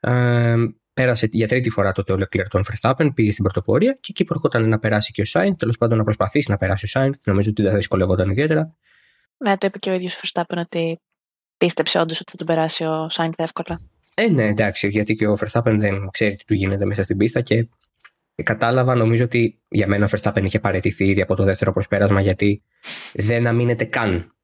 Ε, 0.00 0.54
πέρασε 0.92 1.28
για 1.30 1.48
τρίτη 1.48 1.70
φορά 1.70 1.92
τότε 1.92 2.12
ο 2.12 2.16
Leclerc 2.16 2.46
τον 2.48 2.62
Verstappen, 2.62 3.08
πήγε 3.14 3.30
στην 3.30 3.44
πρωτοπορία 3.44 3.92
και 3.92 4.08
εκεί 4.10 4.24
προχώταν 4.24 4.68
να 4.68 4.78
περάσει 4.78 5.12
και 5.12 5.20
ο 5.20 5.24
Σάινθ. 5.24 5.58
Τέλος 5.58 5.78
πάντων 5.78 5.98
να 5.98 6.04
προσπαθήσει 6.04 6.50
να 6.50 6.56
περάσει 6.56 6.84
ο 6.84 6.88
Σάινθ. 6.88 7.18
Νομίζω 7.24 7.50
ότι 7.50 7.62
δεν 7.62 7.70
θα 7.70 7.76
δυσκολευόταν 7.76 8.30
ιδιαίτερα. 8.30 8.76
Ναι, 9.42 9.58
το 9.58 9.66
είπε 9.66 9.78
και 9.78 9.90
ο 9.90 9.94
ίδιος 9.94 10.14
ο 10.14 10.20
Verstappen 10.22 10.56
ότι 10.58 11.00
πίστεψε 11.56 11.98
όντως 11.98 12.20
ότι 12.20 12.30
θα 12.30 12.36
τον 12.36 12.46
περάσει 12.46 12.84
ο 12.84 13.08
Σάινθ 13.08 13.40
εύκολα. 13.40 13.80
Ε, 14.14 14.28
ναι, 14.28 14.44
εντάξει, 14.44 14.88
γιατί 14.88 15.14
και 15.14 15.26
ο 15.26 15.36
Verstappen 15.40 15.76
δεν 15.78 16.08
ξέρει 16.10 16.34
τι 16.34 16.44
του 16.44 16.54
γίνεται 16.54 16.84
μέσα 16.84 17.02
στην 17.02 17.16
πίστα 17.16 17.40
και 17.40 17.68
κατάλαβα, 18.42 18.94
νομίζω 18.94 19.24
ότι 19.24 19.60
για 19.68 19.86
μένα 19.86 20.06
ο 20.06 20.08
Verstappen 20.16 20.42
είχε 20.44 20.60
παραιτηθεί 20.60 21.04
ήδη 21.04 21.20
από 21.20 21.34
το 21.34 21.44
δεύτερο 21.44 21.72
προσπέρασμα 21.72 22.20
γιατί 22.20 22.62
δεν 23.12 23.46
αμύνεται 23.46 23.84
καν 23.84 24.34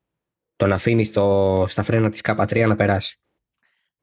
τον 0.56 0.74
αφήνει 0.74 1.04
στα 1.04 1.82
φρένα 1.82 2.10
της 2.10 2.20
K3 2.24 2.66
να 2.68 2.76
περάσει. 2.76 3.18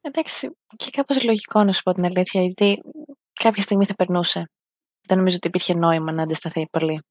Εντάξει, 0.01 0.49
και 0.75 0.89
κάπως 0.91 1.23
λογικό 1.23 1.63
να 1.63 1.71
σου 1.71 1.83
πω 1.83 1.93
την 1.93 2.05
αλήθεια, 2.05 2.41
γιατί 2.41 2.81
κάποια 3.33 3.63
στιγμή 3.63 3.85
θα 3.85 3.95
περνούσε. 3.95 4.49
Δεν 5.07 5.17
νομίζω 5.17 5.35
ότι 5.35 5.47
υπήρχε 5.47 5.73
νόημα 5.73 6.11
να 6.11 6.23
αντισταθεί 6.23 6.67
πολύ. 6.71 7.01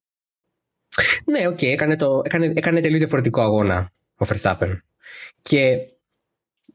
Ναι, 1.25 1.47
οκ, 1.47 1.59
okay, 1.59 1.67
έκανε, 1.67 1.97
το, 1.97 2.23
έκανε, 2.25 2.53
έκανε 2.57 2.81
τελείως 2.81 2.99
διαφορετικό 2.99 3.43
αγώνα 3.43 3.93
ο 4.17 4.27
Verstappen. 4.29 4.79
Και, 5.43 5.77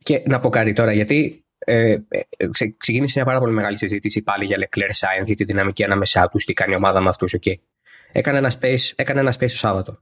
και 0.03 0.23
να 0.25 0.39
πω 0.39 0.49
κάτι 0.49 0.73
τώρα, 0.73 0.93
γιατί 0.93 1.45
ε, 1.57 1.91
ε, 1.91 2.47
ξεκίνησε 2.77 3.13
μια 3.15 3.25
πάρα 3.25 3.39
πολύ 3.39 3.53
μεγάλη 3.53 3.77
συζήτηση 3.77 4.21
πάλι 4.21 4.45
για 4.45 4.57
Leclerc 4.57 4.93
Science, 4.95 5.25
για 5.25 5.35
τη 5.35 5.43
δυναμική 5.43 5.83
ανάμεσά 5.83 6.27
τους, 6.27 6.45
τι 6.45 6.53
κάνει 6.53 6.73
η 6.73 6.75
ομάδα 6.77 7.01
με 7.01 7.09
αυτούς. 7.09 7.35
Okay. 7.39 7.53
Έκανε, 8.11 8.37
ένα 8.37 8.51
space, 8.59 8.91
έκανε 8.95 9.19
ένα 9.19 9.33
space 9.33 9.39
το 9.39 9.57
Σάββατο. 9.57 9.99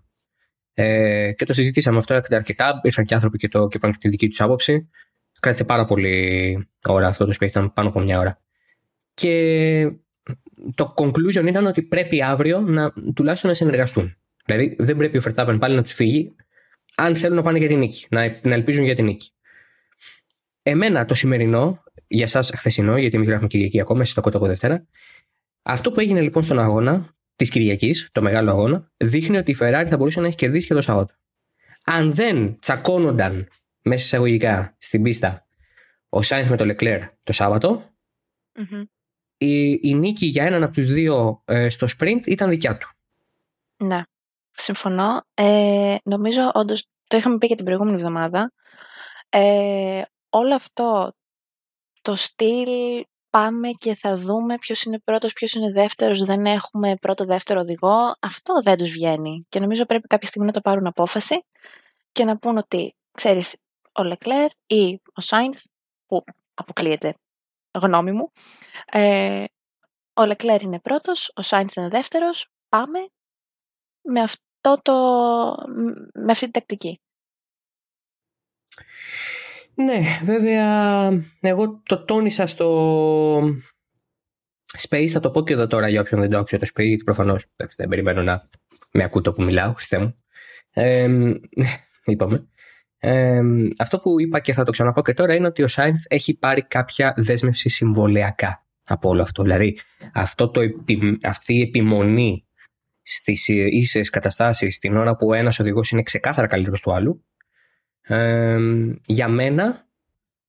Ε, 0.73 1.31
και 1.31 1.45
το 1.45 1.53
συζητήσαμε 1.53 1.97
αυτό 1.97 2.21
αρκετά. 2.29 2.79
Ήρθαν 2.83 3.05
και 3.05 3.13
άνθρωποι 3.13 3.37
και, 3.37 3.47
το, 3.47 3.67
και 3.67 3.77
είπαν 3.77 3.91
και 3.91 3.97
τη 4.01 4.09
δική 4.09 4.27
τους 4.27 4.41
άποψη. 4.41 4.89
Κράτησε 5.39 5.63
πάρα 5.63 5.85
πολύ 5.85 6.69
ώρα 6.87 7.07
αυτό 7.07 7.25
το 7.25 7.33
space, 7.39 7.47
ήταν 7.47 7.73
πάνω 7.73 7.89
από 7.89 7.99
μια 7.99 8.19
ώρα. 8.19 8.41
Και 9.13 9.91
το 10.75 10.93
conclusion 10.97 11.47
ήταν 11.47 11.65
ότι 11.65 11.81
πρέπει 11.81 12.23
αύριο 12.23 12.59
να, 12.59 12.93
τουλάχιστον 13.13 13.49
να 13.49 13.55
συνεργαστούν. 13.55 14.17
Δηλαδή 14.45 14.75
δεν 14.79 14.97
πρέπει 14.97 15.17
ο 15.17 15.21
Verstappen 15.23 15.57
πάλι 15.59 15.75
να 15.75 15.83
τους 15.83 15.93
φύγει 15.93 16.35
αν 16.95 17.15
θέλουν 17.15 17.35
να 17.35 17.41
πάνε 17.41 17.57
για 17.57 17.67
την 17.67 17.77
νίκη, 17.77 18.05
να, 18.09 18.35
να 18.41 18.53
ελπίζουν 18.53 18.83
για 18.83 18.95
την 18.95 19.05
νίκη. 19.05 19.29
Εμένα 20.63 21.05
το 21.05 21.13
σημερινό, 21.13 21.83
για 22.07 22.23
εσάς 22.23 22.51
χθεσινό, 22.55 22.97
γιατί 22.97 23.15
εμείς 23.15 23.27
γράφουμε 23.27 23.47
Κυριακή 23.47 23.81
ακόμα, 23.81 24.01
εσείς 24.01 24.13
το 24.13 24.21
κότο 24.21 24.37
από 24.37 24.47
Δευτέρα. 24.47 24.87
Αυτό 25.61 25.91
που 25.91 25.99
έγινε 25.99 26.21
λοιπόν 26.21 26.43
στον 26.43 26.59
αγώνα 26.59 27.15
της 27.35 27.49
Κυριακής, 27.49 28.09
το 28.11 28.21
μεγάλο 28.21 28.51
αγώνα, 28.51 28.91
δείχνει 28.97 29.37
ότι 29.37 29.51
η 29.51 29.57
Ferrari 29.59 29.85
θα 29.87 29.97
μπορούσε 29.97 30.19
να 30.19 30.27
έχει 30.27 30.35
κερδίσει 30.35 30.67
και 30.67 30.73
το 30.73 30.81
Σαββάτο. 30.81 31.13
Αν 31.85 32.13
δεν 32.13 32.59
τσακώνονταν 32.59 33.47
μέσα 33.81 34.03
εισαγωγικά 34.03 34.75
στην 34.77 35.01
πίστα 35.01 35.47
ο 36.09 36.21
Σάινθ 36.21 36.49
με 36.49 36.57
το 36.57 36.65
Leclerc 36.67 37.01
το 37.23 37.33
σαββατο 37.33 37.89
η, 39.37 39.71
η 39.71 39.93
νίκη 39.93 40.25
για 40.25 40.45
έναν 40.45 40.63
από 40.63 40.73
τους 40.73 40.87
δύο 40.87 41.41
ε, 41.45 41.69
στο 41.69 41.87
sprint 41.97 42.27
ήταν 42.27 42.49
δικιά 42.49 42.77
του. 42.77 42.89
Ναι, 43.77 44.01
συμφωνώ. 44.51 45.21
Ε, 45.33 45.95
νομίζω 46.03 46.51
όντως 46.53 46.87
το 47.07 47.17
είχαμε 47.17 47.37
πει 47.37 47.47
και 47.47 47.55
την 47.55 47.65
προηγούμενη 47.65 47.95
εβδομάδα. 47.95 48.51
Ε, 49.29 50.01
όλο 50.29 50.55
αυτό 50.55 51.13
το 52.01 52.15
στυλ 52.15 52.69
πάμε 53.29 53.69
και 53.69 53.95
θα 53.95 54.17
δούμε 54.17 54.57
ποιος 54.57 54.83
είναι 54.83 54.99
πρώτος, 54.99 55.33
ποιος 55.33 55.53
είναι 55.53 55.71
δεύτερος, 55.71 56.23
δεν 56.23 56.45
έχουμε 56.45 56.95
πρώτο-δεύτερο 56.95 57.59
οδηγό, 57.59 58.15
αυτό 58.19 58.61
δεν 58.63 58.77
τους 58.77 58.89
βγαίνει. 58.89 59.45
Και 59.49 59.59
νομίζω 59.59 59.85
πρέπει 59.85 60.07
κάποια 60.07 60.27
στιγμή 60.27 60.47
να 60.47 60.53
το 60.53 60.61
πάρουν 60.61 60.87
απόφαση 60.87 61.45
και 62.11 62.23
να 62.23 62.37
πούν 62.37 62.57
ότι, 62.57 62.95
ξέρεις, 63.11 63.55
ο 63.91 64.03
Λεκλέρ 64.03 64.49
ή 64.67 65.01
ο 65.13 65.21
Σάινθ, 65.21 65.63
που 66.05 66.23
αποκλείεται 66.53 67.15
γνώμη 67.77 68.11
μου, 68.11 68.31
ε, 68.91 69.43
ο 70.13 70.25
Λεκλέρ 70.25 70.61
είναι 70.61 70.79
πρώτος, 70.79 71.31
ο 71.35 71.41
Σάινθ 71.41 71.75
είναι 71.75 71.87
δεύτερος, 71.87 72.47
πάμε 72.69 72.99
με, 74.01 74.21
αυτό 74.21 74.79
το, 74.81 74.93
με 76.13 76.31
αυτή 76.31 76.43
την 76.43 76.51
τακτική. 76.51 76.99
Ναι, 79.73 79.99
βέβαια, 80.23 81.11
εγώ 81.39 81.81
το 81.85 82.05
τόνισα 82.05 82.47
στο 82.47 83.37
Space, 84.77 85.07
θα 85.07 85.19
το 85.19 85.31
πω 85.31 85.43
και 85.43 85.53
εδώ 85.53 85.67
τώρα 85.67 85.89
για 85.89 86.01
όποιον 86.01 86.21
δεν 86.21 86.29
το 86.29 86.37
άκουσε 86.37 86.57
το 86.57 86.67
Space, 86.73 86.85
γιατί 86.85 87.03
προφανώς 87.03 87.45
δεν 87.77 87.87
περιμένω 87.87 88.21
να 88.21 88.49
με 88.91 89.03
ακούτε 89.03 89.31
που 89.31 89.43
μιλάω, 89.43 89.73
Χριστέ 89.73 89.97
μου. 89.99 90.23
Ε, 90.69 91.09
είπαμε. 92.05 92.47
Ε, 92.99 93.41
αυτό 93.77 93.99
που 93.99 94.19
είπα 94.19 94.39
και 94.39 94.53
θα 94.53 94.63
το 94.63 94.71
ξαναπώ 94.71 95.01
και 95.01 95.13
τώρα 95.13 95.35
είναι 95.35 95.47
ότι 95.47 95.63
ο 95.63 95.67
Σάινθ 95.67 96.03
έχει 96.07 96.37
πάρει 96.37 96.63
κάποια 96.63 97.13
δέσμευση 97.17 97.69
συμβολιακά 97.69 98.65
από 98.83 99.09
όλο 99.09 99.21
αυτό. 99.21 99.43
Δηλαδή, 99.43 99.77
αυτό 100.13 100.49
το, 100.49 100.61
αυτή 101.23 101.53
η 101.53 101.61
επιμονή 101.61 102.45
στις 103.01 103.47
ίσες 103.47 104.09
καταστάσεις 104.09 104.79
την 104.79 104.97
ώρα 104.97 105.15
που 105.15 105.33
ένας 105.33 105.59
οδηγός 105.59 105.89
είναι 105.89 106.01
ξεκάθαρα 106.01 106.47
καλύτερος 106.47 106.81
του 106.81 106.93
άλλου, 106.93 107.25
για 109.05 109.27
μένα 109.27 109.87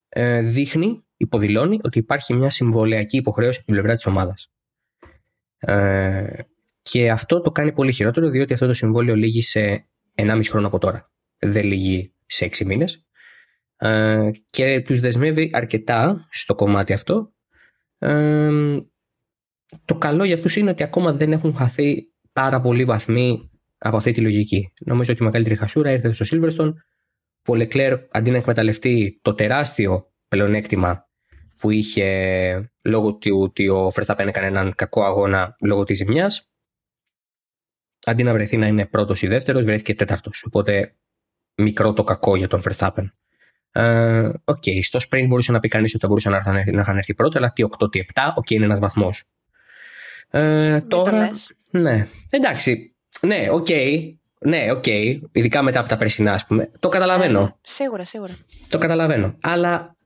ε, 0.09 0.40
δείχνει, 0.40 1.05
υποδηλώνει 1.17 1.78
ότι 1.83 1.99
υπάρχει 1.99 2.35
μια 2.35 2.50
συμβολιακή 2.50 3.17
υποχρέωση 3.17 3.57
από 3.57 3.67
την 3.67 3.75
πλευρά 3.75 3.95
της 3.95 4.07
ομάδας. 4.07 4.50
Ε, 5.59 6.26
και 6.83 7.11
αυτό 7.11 7.40
το 7.40 7.50
κάνει 7.50 7.73
πολύ 7.73 7.93
χειρότερο 7.93 8.28
διότι 8.28 8.52
αυτό 8.52 8.67
το 8.67 8.73
συμβόλαιο 8.73 9.14
λύγει 9.14 9.43
σε 9.43 9.87
1,5 10.14 10.40
χρόνο 10.49 10.67
από 10.67 10.78
τώρα. 10.78 11.11
Δεν 11.38 11.64
λύγει 11.64 12.12
σε 12.28 12.44
6 12.44 12.64
μήνες. 12.64 13.06
Ε, 13.76 14.30
και 14.50 14.80
τους 14.80 15.00
δεσμεύει 15.00 15.50
αρκετά 15.52 16.26
στο 16.30 16.54
κομμάτι 16.54 16.92
αυτό. 16.92 17.32
το 19.85 19.94
καλό 19.99 20.25
για 20.25 20.35
αυτούς 20.35 20.56
είναι 20.56 20.70
ότι 20.70 20.82
ακόμα 20.82 21.12
δεν 21.12 21.32
έχουν 21.32 21.54
χαθεί 21.54 22.12
πάρα 22.32 22.61
πολλοί 22.61 22.85
βαθμοί 22.85 23.50
από 23.78 23.97
αυτή 23.97 24.12
τη 24.12 24.20
λογική. 24.20 24.73
Νομίζω 24.80 25.12
ότι 25.12 25.23
η 25.23 25.25
μεγαλύτερη 25.25 25.56
χασούρα 25.56 25.92
ήρθε 25.92 26.12
στο 26.12 26.25
Silverstone 26.28 26.73
που 27.42 27.52
ο 27.52 27.54
Λεκλέρ 27.54 27.99
αντί 28.11 28.30
να 28.30 28.37
εκμεταλλευτεί 28.37 29.18
το 29.23 29.35
τεράστιο 29.35 30.12
πλεονέκτημα 30.28 31.08
που 31.56 31.70
είχε 31.70 32.73
λόγω 32.82 33.14
του 33.14 33.40
ότι 33.40 33.68
ο 33.68 33.90
Verstappen 33.94 34.26
έκανε 34.26 34.47
έναν 34.47 34.75
κακό 34.75 35.04
αγώνα 35.04 35.56
λόγω 35.61 35.85
της 35.85 35.97
ζημιάς 35.97 36.50
αντί 38.04 38.23
να 38.23 38.32
βρεθεί 38.32 38.56
να 38.56 38.66
είναι 38.66 38.87
πρώτος 38.87 39.23
ή 39.23 39.26
δεύτερος 39.26 39.64
βρέθηκε 39.64 39.94
τέταρτος 39.94 40.44
οπότε 40.47 40.98
μικρό 41.58 41.92
το 41.92 42.04
κακό 42.04 42.36
για 42.36 42.48
τον 42.48 42.60
Verstappen 42.64 43.10
ε, 43.72 44.28
Οκ, 44.44 44.56
okay, 44.66 44.78
στο 44.82 44.98
sprint 45.08 45.24
μπορούσε 45.28 45.52
να 45.52 45.60
πει 45.60 45.68
κανείς 45.68 45.90
ότι 45.90 46.00
θα 46.02 46.08
μπορούσε 46.08 46.28
να, 46.30 46.52
να 46.72 46.80
είχαν 46.80 46.96
έρθει 46.96 47.14
πρώτα, 47.14 47.38
αλλά 47.38 47.52
τι 47.52 47.64
8, 47.78 47.90
τι 47.90 48.04
7, 48.14 48.22
οκ, 48.34 48.44
okay, 48.46 48.50
είναι 48.50 48.64
ένας 48.64 48.78
βαθμός. 48.78 49.24
Ε, 50.30 50.70
Μην 50.72 50.88
τώρα. 50.88 51.10
το 51.10 51.16
λες. 51.16 51.52
Ναι. 51.70 52.06
Εντάξει. 52.30 52.94
Ναι, 53.20 53.48
οκ. 53.50 53.66
Ναι, 54.40 54.70
οκ. 54.72 54.86
Ειδικά 55.32 55.62
μετά 55.62 55.80
από 55.80 55.88
τα 55.88 55.96
περσινά, 55.96 56.32
ας 56.32 56.46
πούμε. 56.46 56.70
Το 56.78 56.88
καταλαβαίνω. 56.88 57.40
Ε, 57.40 57.42
ναι. 57.42 57.48
Σίγουρα, 57.62 58.04
σίγουρα. 58.04 58.36
Το 58.68 58.78
καταλαβαίνω. 58.78 59.36
Αλλά 59.40 59.96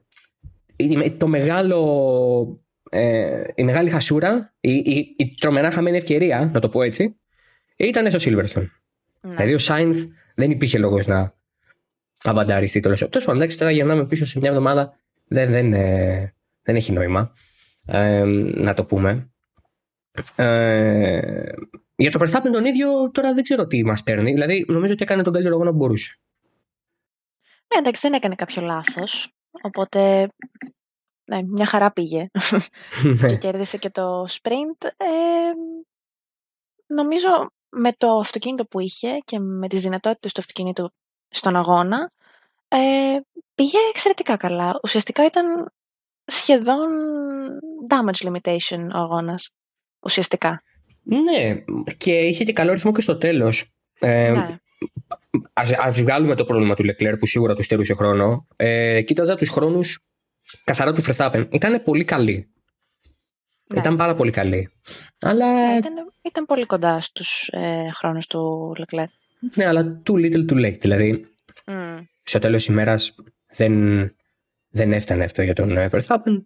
η- 0.77 1.11
το 1.11 1.27
μεγάλο. 1.27 2.63
Ε, 2.91 3.43
η 3.55 3.65
μεγάλη 3.65 3.91
χασούρα, 3.91 4.55
η, 4.61 4.73
η, 4.73 5.15
η 5.19 5.35
τρομερά 5.41 5.71
χαμένη 5.71 5.97
ευκαιρία, 5.97 6.51
να 6.53 6.61
το 6.61 6.69
πω 6.69 6.83
έτσι, 6.83 7.17
ήταν 7.77 8.11
στο 8.11 8.31
Silverstone. 8.31 8.67
Ναι. 9.21 9.35
Δηλαδή 9.35 9.55
ο 9.55 9.59
Σάινθ 9.59 10.05
δεν 10.35 10.51
υπήρχε 10.51 10.79
λόγος 10.79 11.07
να 11.07 11.35
αβανταριστεί 12.23 12.81
το 12.81 12.89
λεσό. 12.89 13.09
Τέλος 13.09 13.25
πάντων, 13.27 13.41
εντάξει, 13.41 13.59
τώρα 13.59 13.71
γυρνάμε 13.71 14.07
πίσω 14.07 14.27
σε 14.27 14.39
μια 14.39 14.49
εβδομάδα. 14.49 14.97
Δεν, 15.29 15.51
δεν, 15.51 15.73
ε, 15.73 16.35
δεν 16.63 16.77
έχει 16.77 16.93
νόημα 16.93 17.33
ε, 17.87 18.25
να 18.55 18.75
το 18.75 18.85
πούμε. 18.85 19.31
Ε, 20.37 21.53
για 21.97 22.11
το 22.11 22.19
Verstappen 22.23 22.51
τον 22.53 22.65
ίδιο 22.65 23.11
τώρα 23.11 23.35
δεν 23.35 23.43
ξέρω 23.43 23.67
τι 23.67 23.85
μας 23.85 24.03
παίρνει. 24.03 24.33
Δηλαδή 24.33 24.65
νομίζω 24.69 24.93
ότι 24.93 25.03
έκανε 25.03 25.23
τον 25.23 25.33
καλύτερο 25.33 25.55
αγώνα 25.55 25.71
που 25.71 25.77
μπορούσε. 25.77 26.19
Ε, 27.69 27.79
εντάξει, 27.79 28.01
δεν 28.01 28.13
έκανε 28.13 28.35
κάποιο 28.35 28.63
λάθος. 28.63 29.33
Οπότε, 29.63 30.29
ναι, 31.25 31.43
μια 31.43 31.67
χαρά 31.67 31.93
πήγε. 31.93 32.27
και 33.29 33.37
κέρδισε 33.37 33.79
και 33.79 33.91
το 33.91 34.25
sprint. 34.29 34.87
Ε, 34.97 35.53
νομίζω 36.87 37.51
με 37.69 37.93
το 37.93 38.19
αυτοκίνητο 38.19 38.65
που 38.65 38.81
είχε 38.81 39.19
και 39.25 39.39
με 39.39 39.69
τις 39.69 39.83
δυνατότητες 39.83 40.33
του 40.33 40.41
αυτοκίνητου 40.41 40.93
στον 41.33 41.57
αγώνα 41.57 42.11
ε, 42.69 42.79
πήγε 43.55 43.79
εξαιρετικά 43.91 44.37
καλά. 44.37 44.81
Ουσιαστικά 44.83 45.25
ήταν 45.25 45.73
σχεδόν 46.25 46.89
damage 47.89 48.27
limitation 48.27 48.89
ο 48.95 48.99
αγώνας. 48.99 49.51
Ουσιαστικά. 50.01 50.63
ναι, 51.03 51.65
και 51.97 52.19
είχε 52.19 52.45
και 52.45 52.53
καλό 52.53 52.73
ρυθμό 52.73 52.93
και 52.93 53.01
στο 53.01 53.17
τέλος. 53.19 53.71
Ε, 54.01 54.31
ναι. 54.31 54.57
Ας, 55.53 55.73
ας 55.73 56.01
βγάλουμε 56.01 56.35
το 56.35 56.45
πρόβλημα 56.45 56.75
του 56.75 56.85
Leclerc 56.85 57.15
που 57.19 57.27
σίγουρα 57.27 57.55
του 57.55 57.63
στερούσε 57.63 57.95
χρόνο. 57.95 58.47
Ε, 58.57 59.03
κοίταζα 59.03 59.37
τους 59.37 59.49
χρόνους 59.51 59.99
καθαρά 60.65 60.93
του 60.93 61.03
Verstappen. 61.07 61.49
Ήταν 61.53 61.83
πολύ 61.83 62.05
καλή. 62.05 62.53
ναι. 63.67 63.81
Ήταν 63.81 63.97
πάρα 63.97 64.15
πολύ 64.15 64.31
καλή. 64.31 64.73
Αλλά, 65.21 65.53
Ναι, 65.53 65.71
ναι, 65.71 65.77
ήταν, 65.77 65.93
ήταν 66.23 66.47
πολύ 66.47 66.67
κοντά 66.67 67.01
στους 67.01 67.49
ε, 67.53 67.89
χρόνους 67.93 68.27
του 68.27 68.75
Leclerc. 69.43 69.63
αλλά 69.63 70.03
too 70.07 70.13
little 70.15 70.51
too 70.51 70.65
late. 70.65 70.79
Δηλαδή, 70.81 71.27
Mm. 71.65 72.05
στο 72.23 72.39
τέλος 72.39 72.65
της 72.65 72.75
ημέρας 72.75 73.15
δεν, 73.57 73.75
δεν 74.69 74.93
έφτανε 74.93 75.25
αυτό 75.25 75.43
για 75.43 75.55
τον 75.55 75.77
ε, 75.77 75.89
Verstappen. 75.93 76.43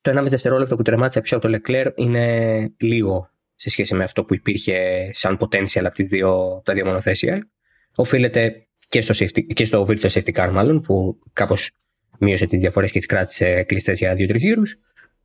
Το 0.00 0.10
1,5 0.10 0.24
δευτερόλεπτο 0.30 0.76
που 0.76 0.82
τερμάτισε 0.82 1.20
πίσω 1.20 1.36
από 1.36 1.48
το 1.48 1.58
Leclerc 1.58 1.90
είναι 1.94 2.72
λίγο 2.76 3.30
σε 3.54 3.70
σχέση 3.70 3.94
με 3.94 4.04
αυτό 4.04 4.24
που 4.24 4.34
υπήρχε 4.34 5.10
σαν 5.12 5.38
potential 5.40 5.84
από 5.84 5.94
τις 5.94 6.08
δύο, 6.08 6.62
τα 6.64 6.72
δύο 6.74 6.84
μονοθέσια. 6.84 7.48
Οφείλεται 7.94 8.66
και 8.88 9.00
στο, 9.02 9.14
safety, 9.24 9.44
και 9.54 9.64
στο 9.64 9.86
virtual 9.88 10.08
safety 10.08 10.32
car 10.34 10.50
μάλλον 10.52 10.80
που 10.80 11.18
κάπως 11.32 11.70
μείωσε 12.18 12.46
τις 12.46 12.60
διαφορές 12.60 12.90
και 12.90 12.98
τις 12.98 13.06
κράτησε 13.06 13.62
κλειστές 13.62 13.98
για 13.98 14.14
δύο-τρεις 14.14 14.42
γύρους 14.42 14.76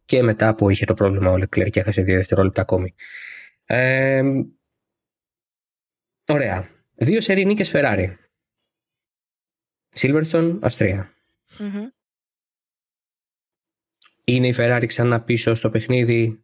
και 0.05 0.23
μετά 0.23 0.55
που 0.55 0.69
είχε 0.69 0.85
το 0.85 0.93
πρόβλημα 0.93 1.31
ο 1.31 1.35
Leclerc 1.35 1.69
και 1.69 1.79
έχασε 1.79 2.01
δύο 2.01 2.15
δευτερόλεπτα 2.15 2.61
ακόμη. 2.61 2.93
Ε, 3.65 4.21
ωραία. 6.27 6.69
Δύο 7.01 7.21
σερί 7.21 7.45
νίκες 7.45 7.71
Ferrari. 7.73 8.15
Silverstone, 9.95 10.57
Αυστρία. 10.61 11.13
Μμμ. 11.59 11.87
Είναι 14.23 14.47
η 14.47 14.53
Ferrari 14.57 14.83
ξανά 14.87 15.21
πίσω 15.21 15.53
στο 15.53 15.69
παιχνίδι 15.69 16.43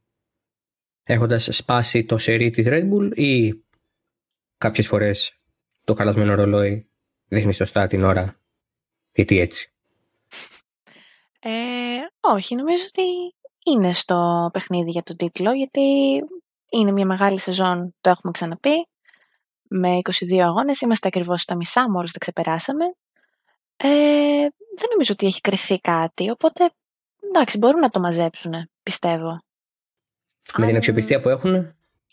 έχοντας 1.04 1.50
σπάσει 1.52 2.06
το 2.06 2.18
σερί 2.18 2.50
της 2.50 2.66
Red 2.70 2.92
Bull 2.92 3.18
ή 3.18 3.64
κάποιες 4.58 4.88
φορές 4.88 5.40
το 5.84 5.94
χαλασμένο 5.94 6.36
ρολόι 6.36 6.88
δείχνει 7.28 7.54
σωστά 7.54 7.88
την 7.88 8.04
ώρα 8.04 8.40
γιατί 9.14 9.40
έτσι. 9.40 9.72
Ε, 11.40 11.50
όχι, 12.20 12.56
νομίζω 12.56 12.84
ότι 12.88 13.36
είναι 13.66 13.94
στο 13.94 14.50
παιχνίδι 14.54 14.90
για 14.90 15.04
τον 15.04 15.16
τίτλο, 15.16 15.52
γιατί 15.52 15.82
είναι 16.70 16.92
μια 16.92 17.06
μεγάλη 17.06 17.40
σεζόν, 17.40 17.96
το 18.02 18.10
έχουμε 18.10 18.32
ξαναπεί, 18.32 18.88
με 19.78 20.00
22 20.04 20.38
αγώνες, 20.38 20.82
είμαστε 20.82 21.08
ακριβώς 21.08 21.42
στα 21.42 21.56
μισά, 21.56 21.90
μόλις 21.90 22.12
τα 22.12 22.20
ξεπεράσαμε. 22.20 22.86
Ε, 23.78 24.48
δεν 24.78 24.90
νομίζω 24.92 25.14
ότι 25.14 25.26
έχει 25.26 25.42
κρυθεί 25.42 25.80
κάτι, 25.80 26.30
οπότε 26.30 26.72
εντάξει, 27.28 27.58
μπορούν 27.58 27.80
να 27.80 27.90
το 27.90 28.00
μαζέψουν, 28.00 28.70
πιστεύω. 28.84 29.30
Με 29.30 29.40
την 30.56 30.64
Αν- 30.64 30.76
αξιοπιστία 30.76 31.22
που 31.22 31.30
έχουν 31.30 31.56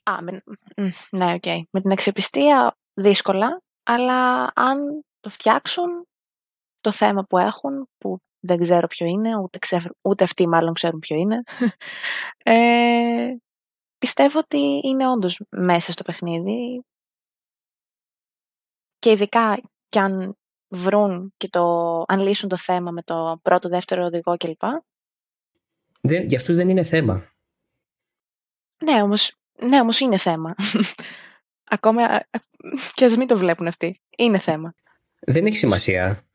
Α, 0.02 0.22
με... 0.22 0.40
μ, 0.76 0.88
ναι, 1.10 1.32
οκ. 1.32 1.46
Με 1.70 1.80
την 1.80 1.92
αξιοπιστία 1.92 2.76
δύσκολα, 2.94 3.62
αλλά 3.82 4.50
αν 4.54 5.04
το 5.20 5.28
φτιάξουν, 5.28 6.06
το 6.80 6.90
θέμα 6.92 7.24
που 7.24 7.38
έχουν, 7.38 7.88
που 7.98 8.18
δεν 8.40 8.58
ξέρω 8.58 8.86
ποιο 8.86 9.06
είναι, 9.06 9.36
ούτε, 9.36 9.58
ξέρω, 9.58 9.84
ούτε 10.02 10.24
αυτοί 10.24 10.48
μάλλον 10.48 10.74
ξέρουν 10.74 10.98
ποιο 10.98 11.16
είναι, 11.16 11.42
ε, 12.54 13.34
πιστεύω 13.98 14.38
ότι 14.38 14.80
είναι 14.84 15.08
όντως 15.10 15.40
μέσα 15.50 15.92
στο 15.92 16.02
παιχνίδι 16.02 16.84
και 19.02 19.10
ειδικά 19.10 19.60
κι 19.88 19.98
αν 19.98 20.36
βρουν 20.68 21.34
και 21.36 21.48
το, 21.48 21.64
αν 22.08 22.20
λύσουν 22.20 22.48
το 22.48 22.56
θέμα 22.56 22.90
με 22.90 23.02
το 23.02 23.38
πρώτο, 23.42 23.68
δεύτερο 23.68 24.04
οδηγό 24.04 24.36
κλπ. 24.36 24.62
δεν, 26.00 26.26
για 26.26 26.38
αυτούς 26.38 26.56
δεν 26.56 26.68
είναι 26.68 26.82
θέμα. 26.82 27.32
Ναι, 28.84 29.02
όμως, 29.02 29.34
ναι, 29.62 29.80
όμως 29.80 30.00
είναι 30.00 30.16
θέμα. 30.16 30.54
Ακόμα 31.76 32.02
α, 32.02 32.14
α, 32.14 32.40
και 32.94 33.04
ας 33.04 33.16
μην 33.16 33.26
το 33.26 33.36
βλέπουν 33.36 33.66
αυτοί. 33.66 34.00
Είναι 34.16 34.38
θέμα. 34.38 34.74
Δεν 35.20 35.46
έχει 35.46 35.56
σημασία. 35.56 36.26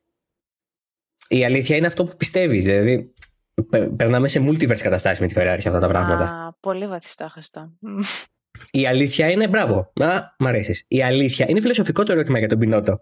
Η 1.27 1.45
αλήθεια 1.45 1.77
είναι 1.77 1.87
αυτό 1.87 2.05
που 2.05 2.15
πιστεύεις. 2.17 2.65
Δηλαδή 2.65 3.13
πε- 3.69 3.89
περνάμε 3.89 4.27
σε 4.27 4.39
multiverse 4.39 4.81
καταστάσεις 4.81 5.19
με 5.19 5.27
τη 5.27 5.33
Ferrari 5.37 5.57
σε 5.59 5.67
αυτά 5.67 5.79
τα 5.79 5.87
πράγματα. 5.87 6.23
Α, 6.23 6.53
πολύ 6.59 6.87
βαθιστόχαστο. 6.87 7.71
Η 8.71 8.87
αλήθεια 8.87 9.31
είναι, 9.31 9.47
μπράβο, 9.47 9.91
να, 9.95 10.35
μ' 10.39 10.47
αρέσεις. 10.47 10.85
Η 10.87 11.03
αλήθεια 11.03 11.45
είναι 11.49 11.61
φιλοσοφικό 11.61 12.03
το 12.03 12.11
ερώτημα 12.11 12.39
για 12.39 12.47
τον 12.47 12.59
Πινότο. 12.59 12.99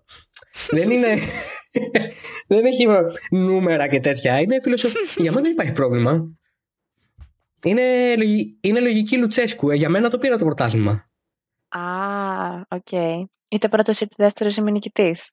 δεν 0.69 0.91
είναι. 0.91 1.17
δεν 2.47 2.65
έχει 2.65 2.85
νούμερα 3.29 3.87
και 3.87 3.99
τέτοια. 3.99 4.39
Είναι 4.39 4.61
φιλοσοφικό. 4.61 5.21
για 5.21 5.31
μας 5.31 5.41
δεν 5.41 5.51
υπάρχει 5.51 5.71
πρόβλημα. 5.71 6.37
Είναι, 7.63 8.15
λογι- 8.17 8.57
είναι 8.61 8.79
λογική 8.79 9.17
Λουτσέσκου. 9.17 9.69
Ε, 9.69 9.75
για 9.75 9.89
μένα 9.89 10.09
το 10.09 10.17
πήρα 10.17 10.37
το 10.37 10.45
πρωτάθλημα. 10.45 11.09
Α, 11.69 11.81
οκ. 12.67 12.91
Είτε 13.47 13.67
πρώτος 13.69 13.99
είτε 13.99 14.15
δεύτερος 14.17 14.55
είμαι 14.57 14.71
νικητής. 14.71 15.31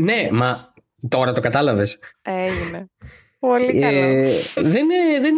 ναι, 0.00 0.28
μα 0.32 0.72
τώρα 1.08 1.32
το 1.32 1.40
κατάλαβες. 1.40 1.98
Έγινε. 2.22 2.86
Πολύ 3.38 3.80
καλό. 3.80 3.98
Ε, 3.98 4.28
δεν, 4.54 4.84
είναι- 4.90 5.20
δεν, 5.20 5.34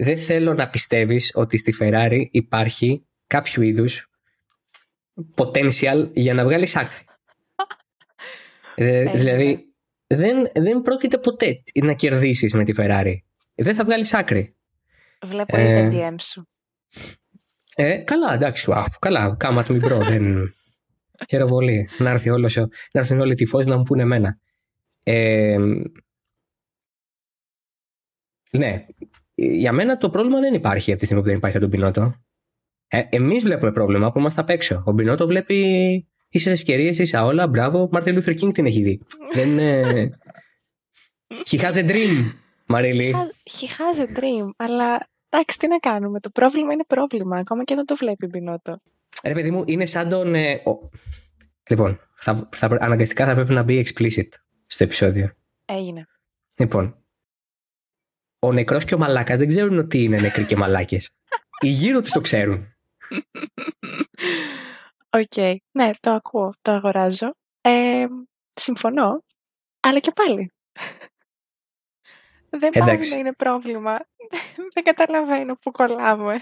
δεν 0.00 0.16
θέλω 0.18 0.54
να 0.54 0.68
πιστεύεις 0.68 1.32
ότι 1.34 1.58
στη 1.58 1.74
Ferrari 1.80 2.24
υπάρχει 2.30 3.06
κάποιο 3.26 3.62
είδους 3.62 4.10
potential 5.34 6.10
για 6.12 6.34
να 6.34 6.44
βγάλεις 6.44 6.76
άκρη. 6.76 7.04
Ε, 8.74 8.98
Έχει, 9.00 9.16
δηλαδή, 9.16 9.72
δεν, 10.06 10.50
δεν 10.54 10.82
πρόκειται 10.82 11.18
ποτέ 11.18 11.62
να 11.82 11.92
κερδίσεις 11.94 12.54
με 12.54 12.64
τη 12.64 12.72
Ferrari. 12.76 13.14
Δεν 13.54 13.74
θα 13.74 13.84
βγάλεις 13.84 14.14
άκρη. 14.14 14.56
Βλέπω 15.24 15.56
ε, 15.56 15.62
ήδη 15.86 15.98
τα 15.98 16.10
DM 16.10 16.14
σου. 16.20 16.48
Ε, 17.74 17.96
καλά, 17.96 18.34
εντάξει. 18.34 18.70
Α, 18.70 18.84
καλά, 18.98 19.36
κάμα 19.38 19.64
του 19.64 19.72
μικρό. 19.72 19.98
δεν... 19.98 20.52
Χαίρομαι 21.28 21.50
πολύ. 21.50 21.88
Να, 21.98 22.10
έρθει 22.10 22.30
όλος, 22.30 22.56
ο- 22.56 22.68
να 22.92 23.00
έρθουν 23.00 23.20
όλοι 23.20 23.32
οι 23.32 23.34
tifosi 23.34 23.64
να 23.64 23.76
μου 23.76 23.82
πούνε 23.82 24.02
εμένα. 24.02 24.38
Ε, 25.02 25.56
ναι. 28.50 28.86
Για 29.40 29.72
μένα 29.72 29.96
το 29.96 30.10
πρόβλημα 30.10 30.40
δεν 30.40 30.54
υπάρχει 30.54 30.90
από 30.90 30.98
τη 31.00 31.04
στιγμή 31.04 31.22
που 31.22 31.28
δεν 31.28 31.38
υπάρχει 31.38 31.53
για 31.53 31.58
τον 31.58 31.70
Πινότο. 31.70 32.14
Ε, 32.88 33.02
Εμείς 33.10 33.42
βλέπουμε 33.44 33.72
πρόβλημα 33.72 34.12
που 34.12 34.18
είμαστε 34.18 34.40
απ' 34.40 34.50
έξω. 34.50 34.82
Ο 34.86 34.94
Πινότο 34.94 35.26
βλέπει 35.26 35.56
ίσες 36.28 36.52
ευκαιρίες, 36.52 36.98
ίσα 36.98 37.24
όλα. 37.24 37.46
Μπράβο. 37.48 37.88
Μάρτιν 37.92 38.14
Λούθερ 38.14 38.34
Κίνγκ 38.34 38.52
την 38.52 38.66
έχει 38.66 38.82
δει. 38.82 39.00
δεν 39.32 39.48
είναι. 39.48 40.08
He 41.50 41.58
has 41.60 41.72
a 41.72 41.88
dream, 41.88 42.32
Μαρίλη. 42.66 43.14
He 43.44 43.64
has 43.64 44.00
a 44.00 44.18
dream, 44.18 44.48
αλλά 44.56 45.08
εντάξει, 45.28 45.58
τι 45.58 45.66
να 45.68 45.78
κάνουμε. 45.78 46.20
Το 46.20 46.30
πρόβλημα 46.30 46.72
είναι 46.72 46.84
πρόβλημα, 46.86 47.36
ακόμα 47.38 47.64
και 47.64 47.74
δεν 47.74 47.84
το 47.84 47.96
βλέπει 47.96 48.24
η 48.24 48.28
Μπινότο. 48.32 48.80
Ρε 49.24 49.32
παιδί 49.32 49.50
μου, 49.50 49.62
είναι 49.66 49.86
σαν 49.86 50.08
τον. 50.08 50.34
ε, 50.34 50.52
ο- 50.54 50.88
Λοιπόν, 51.70 52.00
θα, 52.20 52.48
θα, 52.52 52.76
αναγκαστικά 52.80 53.26
θα 53.26 53.34
πρέπει 53.34 53.52
να 53.52 53.62
μπει 53.62 53.86
explicit 53.86 54.28
στο 54.66 54.84
επεισόδιο. 54.84 55.30
Έγινε. 55.64 56.06
Λοιπόν, 56.58 57.04
ο 58.38 58.52
νεκρός 58.52 58.84
και 58.84 58.94
ο 58.94 58.98
μαλάκας 58.98 59.38
δεν 59.38 59.46
ξέρουν 59.46 59.78
ότι 59.78 60.02
είναι 60.02 60.20
νεκροί 60.20 60.44
και 60.44 60.56
μαλάκες. 60.56 61.10
Οι 61.60 61.68
γύρω 61.68 62.00
τους 62.00 62.12
το 62.12 62.20
ξέρουν. 62.20 62.66
Οκ. 65.10 65.36
Ναι, 65.70 65.90
το 66.00 66.10
ακούω, 66.10 66.54
το 66.62 66.72
αγοράζω. 66.72 67.34
Ε, 67.60 68.06
συμφωνώ, 68.54 69.24
αλλά 69.80 69.98
και 69.98 70.12
πάλι. 70.14 70.52
Δεν 72.50 72.70
πάει 72.70 72.98
να 73.10 73.18
είναι 73.18 73.32
πρόβλημα. 73.32 73.96
Δεν 74.74 74.84
καταλαβαίνω 74.84 75.54
που 75.54 75.70
κολλάμε. 75.70 76.40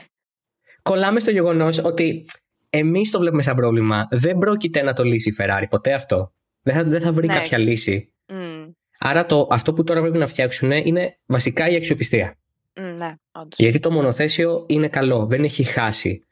Κολλάμε 0.82 1.20
στο 1.20 1.30
γεγονός 1.30 1.78
ότι 1.78 2.24
εμείς 2.70 3.10
το 3.10 3.18
βλέπουμε 3.18 3.42
σαν 3.42 3.56
πρόβλημα. 3.56 4.06
Δεν 4.10 4.38
πρόκειται 4.38 4.82
να 4.82 4.92
το 4.92 5.02
λύσει 5.04 5.28
η 5.28 5.34
Ferrari 5.38 5.64
ποτέ 5.70 5.92
αυτό. 5.92 6.32
Δεν 6.62 6.74
θα, 6.74 6.84
δεν 6.84 7.00
θα 7.00 7.12
βρει 7.12 7.26
Ναι. 7.26 7.34
κάποια 7.34 7.58
λύση. 7.58 8.15
Μμ. 9.00 9.08
Άρα 9.08 9.26
το, 9.26 9.48
αυτό 9.50 9.72
που 9.72 9.84
τώρα 9.84 10.00
πρέπει 10.00 10.18
να 10.18 10.26
φτιάξουν 10.26 10.70
είναι 10.70 11.18
βασικά 11.26 11.68
η 11.68 11.74
αξιοπιστία. 11.74 12.38
Μ, 12.74 12.80
Ναι, 12.80 13.14
όντως. 13.32 13.58
Γιατί 13.58 13.78
το 13.78 13.90
μονοθέσιο 13.90 14.64
είναι 14.68 14.88
καλό. 14.88 15.26
Δεν 15.26 15.44
έχει 15.44 15.64
χάσει 15.64 16.26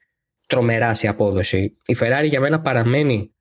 τρομερά 0.46 0.94
σε 0.94 1.08
απόδοση. 1.08 1.76
Η 1.86 1.96
Ferrari 2.00 2.24
για 2.24 2.40
μένα 2.40 2.60
παραμένει 2.60 3.34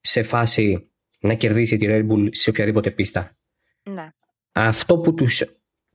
σε 0.00 0.22
φάση 0.22 0.90
να 1.20 1.34
κερδίσει 1.34 1.76
τη 1.76 1.86
Red 1.88 2.08
Bull 2.08 2.28
σε 2.30 2.50
οποιαδήποτε 2.50 2.90
πίστα. 2.90 3.36
Ναι. 3.82 4.08
Αυτό 4.52 4.98
που 4.98 5.14
τους 5.14 5.44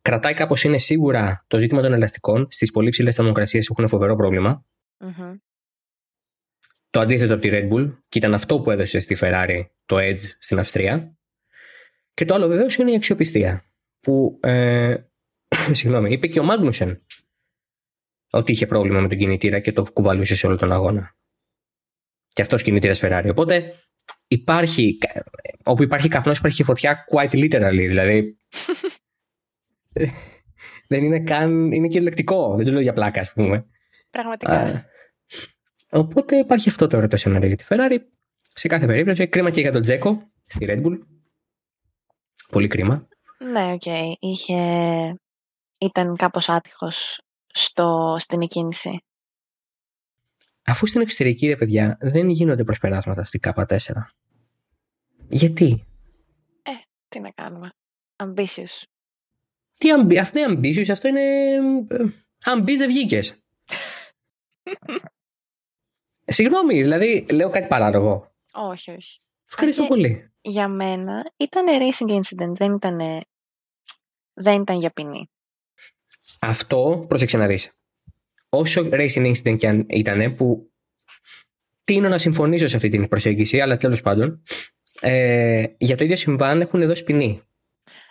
κρατάει 0.02 0.34
κάπως 0.34 0.63
είναι 0.63 0.78
σίγουρα 0.78 1.45
το 1.47 1.58
ζήτημα 1.58 1.82
των 1.82 1.93
ελαστικών. 1.93 2.47
Στις 2.49 2.71
πολύ 2.71 2.89
ψηλές 2.89 3.15
θερμοκρασίες 3.15 3.69
έχουν 3.69 3.88
φοβερό 3.88 4.15
πρόβλημα. 4.15 4.65
Μμμ. 4.97 5.36
Το 6.89 6.99
αντίθετο 6.99 7.34
από 7.34 7.41
τη 7.41 7.49
Red 7.52 7.73
Bull 7.73 7.93
και 8.10 8.17
ήταν 8.17 8.34
αυτό 8.34 8.60
που 8.60 8.71
έδωσε 8.71 8.99
στη 8.99 9.17
Ferrari 9.19 9.65
το 9.86 9.97
Edge 9.99 10.19
στην 10.39 10.60
Αυστρία. 10.60 11.17
Και 12.13 12.26
το 12.26 12.34
άλλο 12.34 12.47
βεβαίω 12.47 12.67
είναι 12.80 12.91
η 12.91 12.95
αξιοπιστία. 12.95 13.65
Που 13.99 14.39
ε, 14.41 14.95
συγγνώμη, 15.71 16.12
είπε 16.12 16.28
και 16.28 16.39
ο 16.39 16.43
Μάγνουσεν 16.43 17.02
ότι 18.32 18.52
είχε 18.52 18.65
πρόβλημα 18.65 18.99
με 18.99 19.08
τον 19.08 19.17
κινητήρα 19.17 19.60
και 19.60 19.71
το 19.71 19.86
κουβαλούσε 19.93 20.36
σε 20.36 20.47
όλο 20.47 20.56
τον 20.56 20.71
αγώνα. 20.71 21.15
Και 22.28 22.41
αυτός 22.41 22.62
κινητήρας 22.62 22.99
Ferrari. 23.04 23.28
Οπότε 23.30 23.73
υπάρχει, 24.28 24.97
όπου 25.63 25.84
υπάρχει 25.84 26.08
καπνός 26.08 26.38
υπάρχει 26.38 26.58
και 26.58 26.63
φωτιά 26.63 27.06
quite 27.13 27.32
literally. 27.32 27.88
Δηλαδή. 27.88 28.38
δεν 30.88 31.04
είναι 31.04 31.19
καν. 31.19 31.71
είναι 31.71 31.88
κυριολεκτικό. 31.88 32.56
Δεν 32.56 32.65
το 32.65 32.71
λέω 32.71 32.82
για 32.82 32.93
πλάκα, 32.93 33.19
ας 33.19 33.34
πούμε. 33.34 33.65
Πραγματικά. 34.10 34.52
Α, 34.52 34.86
οπότε 35.89 36.38
υπάρχει 36.38 36.69
αυτό 36.69 36.88
το 36.88 36.97
ωραίο 36.97 37.17
σενάριο 37.17 37.47
για 37.47 37.58
τη 37.58 37.65
Ferrari. 37.67 37.97
Σε 38.54 38.67
κάθε 38.67 38.86
περίπτωση, 38.86 39.28
κρίμα 39.28 39.49
και 39.49 39.62
για 39.62 39.71
τον 39.71 39.82
Τζέκο 39.82 40.32
στη 40.45 40.65
Red 40.69 40.82
Bull. 40.86 40.97
Πολύ 42.53 42.67
κρίμα. 42.67 43.07
Ναι, 43.37 43.73
οκ. 43.73 43.85
Είχε... 44.19 44.55
Ήταν 45.77 46.15
κάπως 46.15 46.49
άτυχος 46.49 47.21
στο... 47.47 48.15
στην 48.19 48.41
εκκίνηση. 48.41 49.03
Αφού 50.65 50.85
στην 50.85 51.01
εξωτερική, 51.01 51.47
ρε 51.47 51.55
παιδιά, 51.55 51.97
δεν 52.01 52.29
γίνονται 52.29 52.63
προσπεράσματα 52.63 53.23
στην 53.23 53.39
K4. 53.43 53.77
Γιατί; 55.29 55.85
Τι 57.07 57.19
να 57.19 57.29
κάνουμε. 57.29 57.69
Ambitious. 58.15 58.83
Τι 59.75 59.91
ambi... 59.91 60.19
Αυτό 60.19 60.39
είναι 60.39 60.59
ambitious, 60.59 60.89
αυτό 60.91 61.07
είναι... 61.07 61.21
ε, 61.87 62.05
Αμπί 62.43 62.77
δεν 62.77 62.87
βγήκες. 62.87 63.43
Συγγνώμη, 66.25 66.81
δηλαδή 66.81 67.25
λέω 67.31 67.49
κάτι 67.49 67.67
παράλογο. 67.67 68.31
Όχι, 68.53 68.91
όχι. 68.91 69.22
Ευχαριστώ 69.53 69.81
και- 69.81 69.87
πολύ. 69.87 70.31
Για 70.41 70.67
μένα 70.67 71.31
ήταν 71.37 71.65
racing 71.67 72.19
incident, 72.21 72.51
δεν 72.55 72.73
ήταν, 72.73 72.97
δεν 74.33 74.61
ήταν 74.61 74.79
για 74.79 74.89
ποινή. 74.89 75.29
Αυτό, 76.39 77.05
πρόσεξε 77.07 77.37
να 77.37 77.47
δεις. 77.47 77.71
Όσο 78.49 78.89
racing 78.91 79.33
incident 79.33 79.55
και 79.57 79.67
αν 79.67 79.85
ήταν, 79.89 80.35
που 80.35 80.71
τείνω 81.84 82.10
να 82.09 82.17
συμφωνήσω 82.17 82.67
σε 82.67 82.75
αυτή 82.75 82.87
την 82.89 83.07
προσέγγιση, 83.07 83.59
αλλά 83.59 83.77
τέλος 83.77 84.01
πάντων, 84.01 84.43
ε, 85.01 85.65
για 85.77 85.97
το 85.97 86.03
ίδιο 86.03 86.15
συμβάν 86.15 86.61
έχουν 86.61 86.85
δώσει 86.85 87.03
ποινή. 87.03 87.41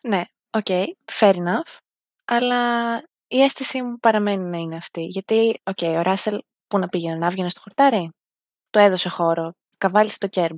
Ναι, 0.03 0.23
οκ, 0.51 0.67
fair 1.21 1.35
enough, 1.35 1.77
αλλά 2.25 2.97
η 3.29 3.43
αίσθησή 3.43 3.83
μου 3.83 3.99
παραμένει 3.99 4.45
να 4.45 4.57
είναι 4.59 4.77
αυτή. 4.77 5.05
Γιατί, 5.05 5.61
οκ, 5.63 5.79
ο 5.83 6.01
Ράσελ 6.03 6.39
που 6.67 6.79
να 6.79 6.89
πήγαινε 6.89 7.17
να 7.17 7.31
βγαίνει 7.31 7.51
στο 7.51 7.61
χορτάρι, 7.61 8.11
το 8.71 8.79
έδωσε 8.79 9.09
χώρο, 9.09 9.53
καβάλησε 9.79 10.19
το 10.19 10.27
kerb. 10.29 10.57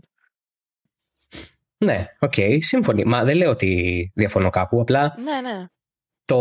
Ναι, 1.84 2.06
οκ, 2.18 2.32
σύμφωνοι. 2.58 3.04
Μα 3.04 3.24
δεν 3.24 3.36
λέω 3.36 3.50
ότι 3.50 4.10
διαφωνώ 4.14 4.50
κάπου. 4.50 4.80
Απλά 4.80 5.14
Ναι, 5.24 5.50
ναι. 5.50 5.64
το, 6.24 6.36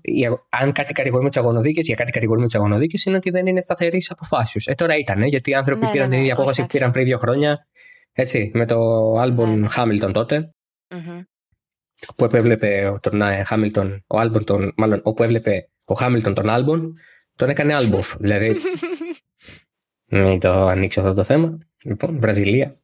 η 0.00 0.26
αγ- 0.26 0.38
αν 0.48 0.72
κάτι 0.72 0.92
κατηγορούμε 0.92 1.28
τους 1.28 1.38
αγωνοδίκες, 1.38 1.86
για 1.86 1.94
κάτι 1.96 2.10
κατηγορούμε 2.10 2.46
τους 2.46 2.54
αγωνοδίκες, 2.54 3.04
είναι 3.04 3.16
ότι 3.16 3.30
δεν 3.30 3.46
είναι 3.46 3.60
σταθερής 3.60 4.10
αποφάσεως. 4.10 4.66
Ε, 4.66 4.74
τώρα 4.74 4.96
ήταν, 4.96 5.22
γιατί 5.22 5.50
οι 5.50 5.54
άνθρωποι 5.54 5.84
Ναι, 5.84 5.90
πήραν 5.90 6.08
ναι, 6.08 6.14
την 6.14 6.18
ναι, 6.18 6.24
ίδια 6.24 6.32
όχι, 6.32 6.42
απόφαση 6.42 6.60
που 6.60 6.66
εντάξει. 6.70 6.76
πήραν 6.78 6.92
πριν 6.92 7.04
δύο 7.04 7.18
χρόνια. 7.18 7.66
Έτσι, 8.12 8.50
με 8.54 8.66
το 8.66 8.78
Άλμπον 9.18 9.50
Ναι, 9.50 9.56
ναι. 9.56 9.68
Χάμιλτον 9.68 10.12
τότε, 10.12 10.54
Μμμ. 10.94 11.20
που 12.16 12.24
επέβλεπε 12.24 12.98
τον 13.02 13.22
ε, 13.22 13.44
Χάμιλτον, 13.44 14.04
ο 14.06 14.18
Άλμπον 14.18 14.44
τον, 14.44 14.72
μάλλον 14.76 15.00
όπου 15.04 15.22
έβλεπε 15.22 15.68
ο 15.84 15.94
Χάμιλτον 15.94 16.34
τον 16.34 16.48
Άλμπον, 16.48 16.94
τον 17.36 17.48
έκανε 17.48 17.74
Άλμποφ. 17.74 18.14
δηλαδή, 18.18 18.54
μην 20.10 20.40
το 20.40 20.50
ανοίξω 20.66 21.00
αυτό 21.00 21.14
το 21.14 21.22
θέμα. 21.24 21.58
Λοιπόν, 21.84 22.18
Βραζιλία. 22.20 22.76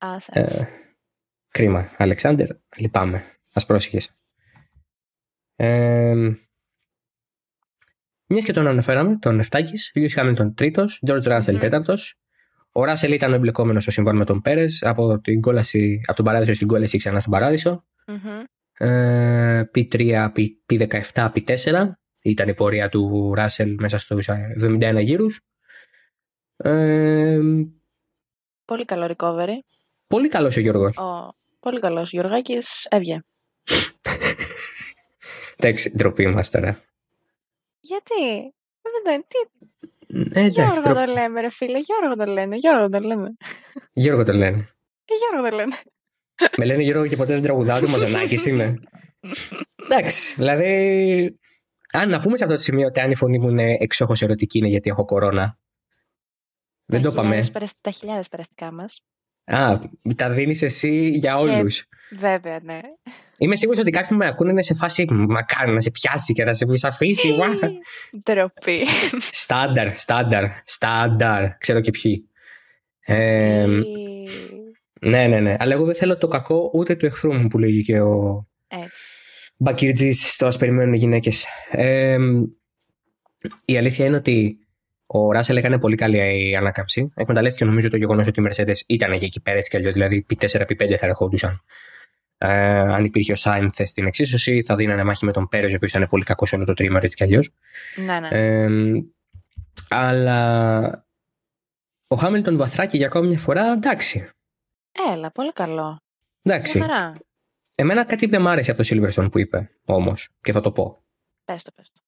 Άσε, 0.00 0.30
Ε, 0.34 0.40
άσε. 0.42 0.68
κρίμα. 1.48 1.90
Αλεξάνδερ, 1.96 2.48
λυπάμαι. 2.78 3.24
Ας 3.52 3.66
πρόσεχες. 3.66 4.10
Ε, 5.56 6.14
μιας 8.26 8.44
και 8.44 8.52
τον 8.52 8.66
αναφέραμε, 8.66 9.16
τον 9.18 9.38
Εφτάκης, 9.38 9.90
Λιούις 9.94 10.14
Χάμιλτον 10.14 10.54
τρίτος, 10.54 11.02
George 11.06 11.22
Russell 11.22 11.52
Μμμ. 11.52 11.58
τέταρτος. 11.58 12.14
Ο 12.72 12.84
Ράσελ 12.84 13.12
ήταν 13.12 13.32
ο 13.32 13.34
εμπλεκόμενος 13.34 13.82
στο 13.82 13.90
συμβάν 13.92 14.16
με 14.16 14.24
τον 14.24 14.40
Πέρες, 14.40 14.82
από, 14.82 15.20
την 15.20 15.40
κόλαση, 15.40 16.00
από 16.06 16.16
τον 16.16 16.24
παράδεισο 16.24 16.54
στην 16.54 16.66
κόλαση 16.68 16.98
ξανά 16.98 17.20
στον 17.20 17.32
παράδεισο. 17.32 17.84
Μμμ. 18.06 18.42
Ε, 18.88 19.70
P3, 19.74 20.32
P, 20.36 20.46
P17, 20.66 21.30
P4 21.34 21.90
ήταν 22.22 22.48
η 22.48 22.54
πορεία 22.54 22.88
του 22.88 23.34
Ράσελ 23.34 23.74
μέσα 23.80 23.98
στους 23.98 24.28
71 24.28 25.00
γύρους. 25.00 25.40
Ε, 26.56 27.40
Πολύ 28.64 28.84
καλό 28.84 29.14
recovery. 29.16 29.58
Πολύ 30.10 30.28
καλός 30.28 30.56
ο 30.56 30.60
Γιώργος. 30.60 30.96
Ο... 30.96 31.34
Πολύ 31.60 31.80
καλός 31.80 32.10
Γιωργάκης 32.12 32.86
έβγε. 32.90 33.20
Εντάξει, 35.56 35.90
ντροπή 35.96 36.26
μας 36.26 36.50
τώρα. 36.50 36.82
Γιατί; 37.80 38.40
Δεν 38.82 38.92
το... 39.20 39.24
Τι... 39.26 39.38
Ε, 40.16 40.40
εντάξει, 40.40 40.50
Γιώργο 40.50 40.80
ντροπή. 40.82 41.04
το 41.06 41.12
λέμε 41.12 41.40
ρε 41.40 41.50
φίλε, 41.50 41.78
Γιώργο 41.78 42.16
το 42.16 42.24
λένε, 42.32 42.56
Γιώργο 42.56 42.88
το 42.88 42.98
λέμε. 43.00 43.36
Γιώργο 43.92 44.22
το 44.24 44.32
λένε. 44.32 44.68
Ε, 45.04 45.14
Γιώργο 45.30 45.50
το 45.50 45.56
λένε. 45.56 45.74
Με 46.56 46.64
λένε 46.64 46.82
Γιώργο 46.82 47.06
και 47.06 47.16
ποτέ 47.16 47.32
δεν 47.32 47.42
τραγουδάω, 47.42 47.80
τι 47.80 47.90
μαζονάκης 47.90 48.46
είμαι. 48.46 48.74
Εντάξει, 49.84 50.34
δηλαδή. 50.36 51.38
Αν 51.92 52.08
να 52.08 52.20
πούμε 52.20 52.36
σε 52.36 52.44
αυτό 52.44 52.56
το 52.56 52.62
σημείο 52.62 52.86
ότι 52.86 53.00
αν 53.00 53.10
η 53.10 53.14
φωνή 53.14 53.38
μου 53.38 53.48
είναι 53.48 53.76
εξόχως 53.80 54.22
ερωτική 54.22 54.58
είναι 54.58 54.68
γιατί 54.68 54.90
έχω 54.90 55.04
κορώνα. 55.04 55.58
Δεν 56.84 57.02
Τα 57.02 57.06
το 57.08 57.12
είπαμε. 57.12 57.26
χιλιάδες 57.28 57.50
περασ- 57.50 57.78
Τα 57.80 57.90
χιλιάδες 57.90 58.28
περαστικά 58.28 58.72
μας. 58.72 59.02
Α, 59.50 59.80
τα 60.16 60.30
δίνεις 60.30 60.62
εσύ 60.62 61.08
για 61.08 61.36
όλους. 61.38 61.84
Βέβαια, 62.18 62.60
ναι. 62.62 62.80
Είμαι 63.38 63.56
σίγουρος 63.56 63.80
ότι 63.80 63.90
κάποιοι 63.90 64.08
που 64.08 64.14
με 64.14 64.26
ακούνε 64.26 64.50
είναι 64.50 64.62
σε 64.62 64.74
φάση 64.74 65.06
μακάρι 65.10 65.72
να 65.72 65.80
σε 65.80 65.90
πιάσει 65.90 66.32
και 66.32 66.44
να 66.44 66.54
σε 66.54 66.66
σε 66.76 66.86
αφήσει. 66.86 67.28
Ουα. 67.30 67.48
Ντροπή. 68.22 68.86
Στάνταρ, 69.18 69.94
στάνταρ, 69.94 70.44
στάνταρ. 70.64 71.56
Ξέρω 71.58 71.80
και 71.80 71.90
ποιοι. 71.90 72.28
Ε, 73.00 73.66
ναι, 75.00 75.26
ναι, 75.26 75.40
ναι. 75.40 75.56
Αλλά 75.58 75.72
εγώ 75.72 75.84
δεν 75.84 75.94
θέλω 75.94 76.18
το 76.18 76.28
κακό 76.28 76.70
ούτε 76.74 76.94
του 76.94 77.06
εχθρού 77.06 77.34
μου 77.34 77.48
που 77.48 77.58
λέγει 77.58 77.82
και 77.82 78.00
ο, 78.00 78.46
Έτσι. 78.68 79.20
Μπακίρτζη 79.56 80.12
στο 80.12 80.46
Α 80.46 80.56
περιμένουν 80.58 80.92
οι 80.92 80.98
γυναίκες. 80.98 81.46
η 83.64 83.76
αλήθεια 83.76 84.06
είναι 84.06 84.16
ότι 84.16 84.58
ο 85.12 85.32
Ράσελ 85.32 85.56
έκανε 85.56 85.78
πολύ 85.78 85.96
καλή 85.96 86.56
ανάκαμψη. 86.56 87.12
Εκμεταλλεύτηκε 87.14 87.64
νομίζω 87.64 87.88
το 87.88 87.96
γεγονός 87.96 88.26
ότι 88.26 88.40
οι 88.40 88.44
Mercedes 88.48 88.76
ήταν 88.86 89.12
για 89.12 89.26
εκεί 89.26 89.40
πέρα 89.40 89.56
έτσι 89.56 89.70
κι 89.70 89.76
αλλιώς. 89.76 89.92
Δηλαδή 89.92 90.26
P4, 90.30 90.60
P5 90.60 90.94
θα 90.94 91.06
ερχόντουσαν. 91.06 91.60
Ε, 92.38 92.78
αν 92.78 93.04
υπήρχε 93.04 93.32
ο 93.32 93.34
Σάινθ 93.34 93.80
στην 93.84 94.06
εξίσωση, 94.06 94.62
θα 94.62 94.76
δίνανε 94.76 95.04
μάχη 95.04 95.24
με 95.24 95.32
τον 95.32 95.48
Πέρες, 95.48 95.72
ο 95.72 95.74
οποίος 95.76 95.90
ήταν 95.90 96.06
πολύ 96.08 96.24
κακός 96.24 96.52
όλο 96.52 96.64
το 96.64 96.74
τρίμερο 96.74 97.04
έτσι 97.04 97.16
κι 97.16 97.22
αλλιώς. 97.22 97.50
Ναι, 97.96 98.20
ναι. 98.20 98.28
Ε, 98.30 98.68
αλλά 99.88 101.06
ο 102.06 102.16
Χάμιλτον 102.16 102.56
βαθράκι 102.56 102.96
για 102.96 103.06
ακόμη 103.06 103.26
μια 103.26 103.38
φορά, 103.38 103.72
εντάξει. 103.72 104.30
Έλα, 105.12 105.30
πολύ 105.30 105.52
καλό. 105.52 106.00
εντάξει. 106.42 106.78
Μια 106.78 106.86
χαρά. 106.86 107.16
Εμένα 107.74 108.04
κάτι 108.04 108.26
δεν 108.26 108.40
μ' 108.40 108.48
άρεσε 108.48 108.70
από 108.70 108.82
το 108.82 108.88
Silverstone 108.90 109.30
που 109.30 109.38
είπε 109.38 109.70
όμως, 109.84 110.28
και 110.40 110.52
θα 110.52 110.60
το 110.60 110.72
πω. 110.72 111.02
Πες 111.44 111.62
το, 111.62 111.70
πες 111.74 111.90
το. 111.92 112.00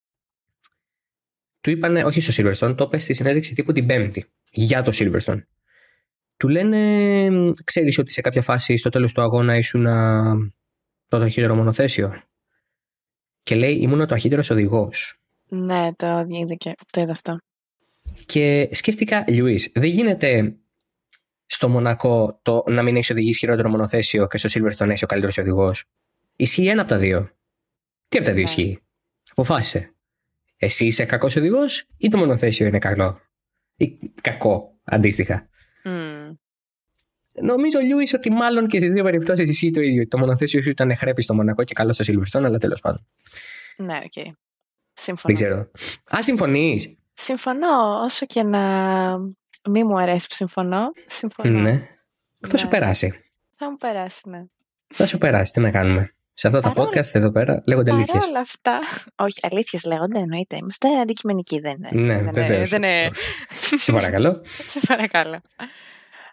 Του 1.63 1.69
είπανε, 1.69 2.03
όχι 2.03 2.21
στο 2.21 2.43
Silverstone, 2.43 2.75
το 2.77 2.83
είπε 2.83 2.97
στη 2.97 3.13
συνέντευξη 3.13 3.53
τύπου 3.53 3.71
την 3.71 3.85
Πέμπτη 3.85 4.25
για 4.51 4.81
το 4.81 4.91
Silverstone. 4.93 5.41
Του 6.37 6.47
λένε, 6.47 7.53
ξέρεις 7.63 7.97
ότι 7.97 8.11
σε 8.11 8.21
κάποια 8.21 8.41
φάση 8.41 8.77
στο 8.77 8.89
τέλος 8.89 9.13
του 9.13 9.21
αγώνα 9.21 9.57
ήσουν 9.57 9.87
α, 9.87 10.35
το 11.07 11.19
ταχύτερο 11.19 11.55
μονοθέσιο; 11.55 12.23
Και 13.43 13.55
λέει, 13.55 13.75
ήμουν 13.75 13.99
ο 14.01 14.05
ταχύτερος 14.05 14.49
οδηγός. 14.49 15.19
Ναι, 15.47 15.93
το 15.95 16.25
είδα 16.27 16.55
και 16.57 16.75
το 16.91 17.01
είδα 17.01 17.11
αυτό. 17.11 17.37
Και 18.25 18.69
σκέφτηκα, 18.71 19.25
Λιουίς, 19.27 19.71
δεν 19.73 19.89
γίνεται 19.89 20.55
στο 21.45 21.69
Μονακό 21.69 22.39
το 22.41 22.63
να 22.67 22.83
μην 22.83 22.95
έχεις 22.95 23.09
οδηγήσει 23.09 23.39
χειρότερο 23.39 23.69
μονοθέσιο 23.69 24.27
και 24.27 24.37
στο 24.37 24.49
Silverstone 24.49 24.87
να 24.87 24.93
είσαι 24.93 25.03
ο 25.03 25.07
καλύτερος 25.07 25.37
οδηγός. 25.37 25.83
Ισχύει 26.35 26.67
ένα 26.67 26.81
από 26.81 26.89
τα 26.89 26.97
δύο. 26.97 27.29
Τι 28.07 28.17
από 28.17 28.25
τα 28.27 28.33
δύο 28.33 28.43
Ναι. 28.43 28.49
ισχύει; 28.49 28.79
Αποφάσισε. 29.31 29.92
Εσύ 30.63 30.85
είσαι 30.85 31.05
κακός 31.05 31.35
οδηγός 31.35 31.87
ή 31.97 32.09
το 32.09 32.17
μονοθέσιο 32.17 32.67
είναι 32.67 32.79
καλό; 32.79 33.19
Ή 33.75 33.99
κακό, 34.21 34.79
αντίστοιχα. 34.83 35.47
Μμ. 35.83 36.31
Νομίζω, 37.41 37.79
Λιούις, 37.79 38.13
ότι 38.13 38.31
μάλλον 38.31 38.67
και 38.67 38.77
στις 38.77 38.93
δύο 38.93 39.03
περιπτώσεις 39.03 39.49
ισχύει 39.49 39.71
το 39.71 39.81
ίδιο. 39.81 40.07
Το 40.07 40.17
μονοθέσιο 40.17 40.61
σου 40.61 40.69
ήταν 40.69 40.95
χρέπι 40.95 41.21
στο 41.21 41.33
Μονακό 41.33 41.63
και 41.63 41.73
καλό 41.73 41.93
στο 41.93 42.03
Silverstone, 42.07 42.43
αλλά 42.43 42.57
τέλος 42.57 42.79
πάντων. 42.79 43.07
Ναι, 43.77 43.99
οκ. 44.03 44.25
Συμφωνώ. 44.93 45.35
Δεν 45.35 45.35
ξέρω. 45.35 45.71
Α, 46.15 46.23
συμφωνείς. 46.23 46.95
Συμφωνώ, 47.13 48.01
όσο 48.03 48.25
και 48.25 48.43
να 48.43 48.59
μη 49.69 49.83
μου 49.83 49.99
αρέσει 49.99 50.27
που 50.27 50.33
συμφωνώ. 50.35 50.91
Συμφωνώ. 51.07 51.59
Ναι. 51.59 51.87
Θα 52.47 52.57
σου 52.57 52.65
Ναι. 52.65 52.71
περάσει. 52.71 53.23
Θα 53.55 53.69
μου 53.69 53.77
περάσει, 53.77 54.29
ναι. 54.29 54.43
Θα 54.87 55.05
σου 55.07 55.17
περάσει. 55.17 55.53
Τι 55.53 55.59
να 55.59 55.71
κάνουμε. 55.71 56.13
Σε 56.33 56.47
αυτά 56.47 56.59
τα 56.59 56.71
Παρόλα- 56.73 56.89
podcast 57.01 57.15
εδώ 57.15 57.31
πέρα 57.31 57.63
λέγονται 57.67 57.91
αλήθειες. 57.91 58.17
Παρά 58.17 58.29
όλα 58.29 58.39
αυτά. 58.39 58.79
Όχι, 59.15 59.39
αλήθειες 59.41 59.83
λέγονται, 59.83 60.19
εννοείται. 60.19 60.55
Είμαστε 60.55 60.99
αντικειμενικοί, 60.99 61.59
δεν 61.59 61.75
είναι. 61.75 61.89
Ναι, 61.91 62.13
δεν 62.13 62.21
είναι- 62.21 62.31
βεβαίως. 62.31 62.69
Δεν 62.69 62.83
είναι. 62.83 63.09
Σε 63.77 63.91
παρακαλώ. 63.91 64.41
Σε 64.73 64.79
παρακαλώ. 64.87 65.41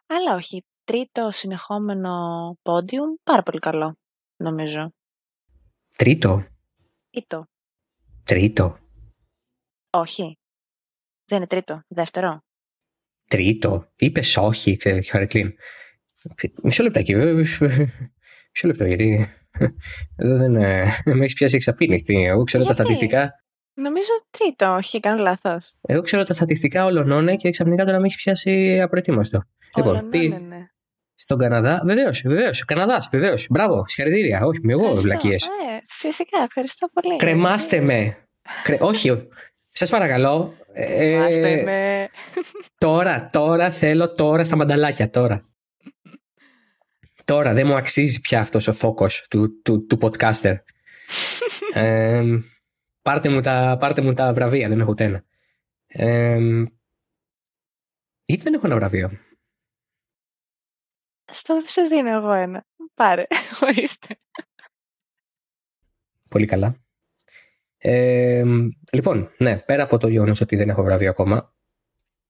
Αλλά 0.07 0.35
όχι. 0.35 0.65
Τρίτο 0.85 1.31
συνεχόμενο 1.31 2.11
πόντιουμ, 2.63 3.09
πάρα 3.23 3.43
πολύ 3.43 3.59
καλό, 3.59 3.99
νομίζω. 4.37 4.93
Τρίτο; 5.97 6.47
Ή 7.11 7.25
το. 7.27 7.47
Τρίτο. 8.25 8.79
Όχι. 9.91 10.39
Δεν 11.25 11.39
είναι 11.39 11.47
τρίτο. 11.47 11.83
Δεύτερο. 11.89 12.41
Τρίτο. 13.29 13.91
Είπες 13.97 14.37
όχι, 14.37 14.77
ξέρει, 14.77 15.03
Χαρικλίν. 15.03 15.53
Μισό 16.63 16.83
λεπτάκι. 16.83 17.13
ε, 17.13 17.33
Μισό 17.33 17.69
λεπτό, 18.65 18.85
γιατί. 18.85 19.29
Εδώ 20.17 20.37
δεν. 20.37 20.57
ε, 20.57 20.85
Με 21.05 21.25
έχεις 21.25 21.35
πιάσει 21.35 21.57
εξαπίνηστη. 21.57 22.25
Εγώ 22.25 22.43
ξέρω 22.45 22.65
τα 22.65 22.73
Γιατί; 22.73 22.83
στατιστικά. 22.91 23.33
Νομίζω 23.75 24.09
τρίτο. 24.31 24.75
Όχι, 24.75 25.01
κάνω 25.01 25.23
λάθος. 25.23 25.69
Εγώ 25.83 26.03
ξέρω 26.03 26.23
τα 26.23 26.33
στατιστικά 26.35 26.85
όλων 26.85 27.25
ναι, 27.25 27.37
και 27.37 27.51
ξαφνικά 27.51 27.85
τώρα 27.85 27.99
με 27.99 28.07
έχεις 28.07 28.23
πιάσει 28.23 28.81
απροετοίμαστο. 28.81 29.43
Λοιπόν, 29.77 29.95
ναι, 29.95 30.03
πει 30.03 30.29
ναι, 30.29 30.39
ναι. 30.39 30.67
στον 31.15 31.39
Καναδά. 31.39 31.83
Βεβαίως, 31.85 32.23
βεβαίως. 32.27 32.65
Καναδάς, 32.65 33.09
βεβαίως. 33.13 33.47
Μπράβο, 33.51 33.85
συγχαρητήρια. 33.87 34.41
Όχι, 34.45 34.59
με 34.63 34.73
εγώ 34.73 34.81
Ευχαριστώ. 34.83 35.09
βλακίες. 35.09 35.45
Ε, 35.45 35.49
φυσικά, 35.89 36.43
ευχαριστώ 36.47 36.89
πολύ. 36.93 37.17
Κρεμάστε 37.17 37.81
με. 37.81 38.17
Κρε... 38.63 38.77
Όχι, 38.81 39.29
σας 39.71 39.91
παρακαλώ. 39.91 40.55
ε, 40.73 40.85
Κρεμάστε 40.97 41.63
με. 41.63 42.09
Τώρα, 42.79 43.29
τώρα 43.33 43.71
θέλω 43.71 44.13
τώρα 44.13 44.45
στα 44.45 44.57
μανταλάκια, 44.57 45.11
τώρα. 45.11 45.45
Τώρα 47.31 47.53
δεν 47.53 47.66
μου 47.66 47.77
αξίζει 47.77 48.21
πια 48.21 48.40
αυτός 48.40 48.69
ο 48.69 48.73
φόκος 48.73 49.27
του, 49.31 49.62
του, 49.62 49.87
του 49.87 49.99
podcaster. 50.01 50.57
Ε, 51.75 52.23
πάρτε, 53.03 53.29
μου 53.29 53.40
τα, 53.40 53.77
πάρτε 53.81 54.03
μου 54.03 54.12
τα 54.12 54.33
βραβεία, 54.33 54.69
δεν 54.69 54.81
έχω 54.81 54.90
ούτε 54.90 55.05
ένα. 55.05 55.25
Ε, 55.87 56.38
ή 58.25 58.35
δεν 58.35 58.55
έχω 58.55 58.66
ένα 58.66 58.75
βραβείο. 58.75 59.11
Στο 61.25 61.61
σου 61.61 61.87
δίνω 61.88 62.16
εγώ 62.16 62.33
ένα. 62.33 62.66
Πάρε, 62.95 63.27
ορίστε. 63.69 64.19
Πολύ 66.29 66.47
καλά. 66.47 66.77
Ε, 67.79 68.45
λοιπόν, 68.93 69.31
ναι, 69.38 69.59
πέρα 69.59 69.83
από 69.83 69.99
το 69.99 70.09
γεγονός 70.09 70.40
ότι 70.40 70.57
δεν 70.57 70.69
έχω 70.69 70.83
βραβείο 70.83 71.11
ακόμα, 71.11 71.55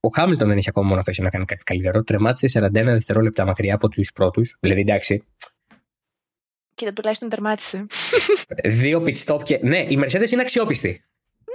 ο 0.01 0.09
Χάμιλτον 0.09 0.49
δεν 0.49 0.57
έχει 0.57 0.69
ακόμα 0.69 0.89
μόνο 0.89 1.03
θέση 1.03 1.23
να 1.23 1.31
κάνει 1.31 1.45
κάτι 1.45 1.65
καλύτερο. 1.65 2.03
Τερμάτισε 2.03 2.61
41 2.65 2.71
δευτερόλεπτα 2.73 3.45
μακριά 3.45 3.75
από 3.75 3.89
τους 3.89 4.13
πρώτους. 4.13 4.57
Δηλαδή, 4.61 4.81
εντάξει, 4.81 5.25
Κοίτα, 6.75 6.93
τουλάχιστον 6.93 7.29
τερμάτισε. 7.29 7.87
δύο 8.65 9.03
pit 9.07 9.17
stop 9.25 9.43
και. 9.43 9.59
Ναι, 9.63 9.79
η 9.79 9.99
Mercedes 10.05 10.31
είναι 10.31 10.41
αξιόπιστη. 10.43 11.05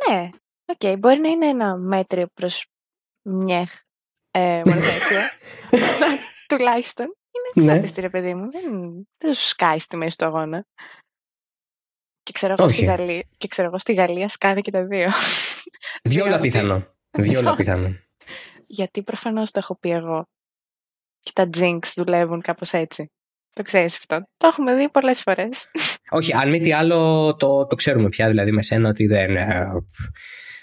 ναι, 0.09 0.29
οκ, 0.65 0.97
μπορεί 0.97 1.19
να 1.19 1.27
είναι 1.29 1.45
ένα 1.47 1.75
μέτριο 1.77 2.27
προς 2.33 2.65
meh 3.21 3.71
ε, 4.31 4.61
μονοθέσιο. 4.65 5.17
Αλλά 5.71 6.17
τουλάχιστον 6.47 7.05
είναι 7.05 7.65
Ναι. 7.65 7.71
αξιόπιστη, 7.71 8.01
ρε 8.01 8.09
παιδί 8.09 8.33
μου. 8.33 8.51
Δεν, 8.51 8.71
δεν 9.17 9.33
σου 9.33 9.47
σκάει 9.47 9.79
στη 9.79 9.95
μέση 9.97 10.17
του 10.17 10.25
αγώνα. 10.25 10.65
Και 12.23 12.31
ξέρω, 12.31 12.53
εγώ 12.57 12.69
στη 12.69 12.77
Όχι. 12.85 12.85
Γαλλία, 12.85 13.23
και 13.37 13.47
ξέρω 13.47 13.67
εγώ 13.67 13.77
στη 13.79 13.93
Γαλλία 13.93 14.29
σκάνε 14.29 14.61
και 14.61 14.71
τα 14.71 14.85
δύο. 14.85 15.09
Διόλου 16.03 16.27
Διότι- 16.29 16.41
πιθανό. 16.51 16.87
Διόλου 17.11 17.55
πιθανό. 17.55 17.95
Γιατί 18.67 19.03
προφανώς 19.03 19.51
το 19.51 19.59
έχω 19.59 19.77
πει 19.79 19.89
εγώ. 19.89 20.23
Και 21.19 21.31
τα 21.33 21.49
jinx 21.57 21.79
δουλεύουν 21.95 22.41
κάπως 22.41 22.73
έτσι. 22.73 23.11
Το 23.51 23.61
ξέρεις 23.63 23.95
αυτό. 23.95 24.27
Το 24.37 24.47
έχουμε 24.47 24.75
δει 24.75 24.89
πολλές 24.89 25.21
φορές. 25.21 25.67
Όχι, 26.09 26.33
αν 26.33 26.49
μη 26.49 26.59
τι 26.59 26.71
άλλο, 26.73 27.35
το, 27.35 27.65
το 27.65 27.75
ξέρουμε 27.75 28.09
πια, 28.09 28.27
δηλαδή 28.27 28.51
με 28.51 28.61
σένα 28.61 28.89
ότι 28.89 29.07
δεν, 29.07 29.35
ε, 29.35 29.67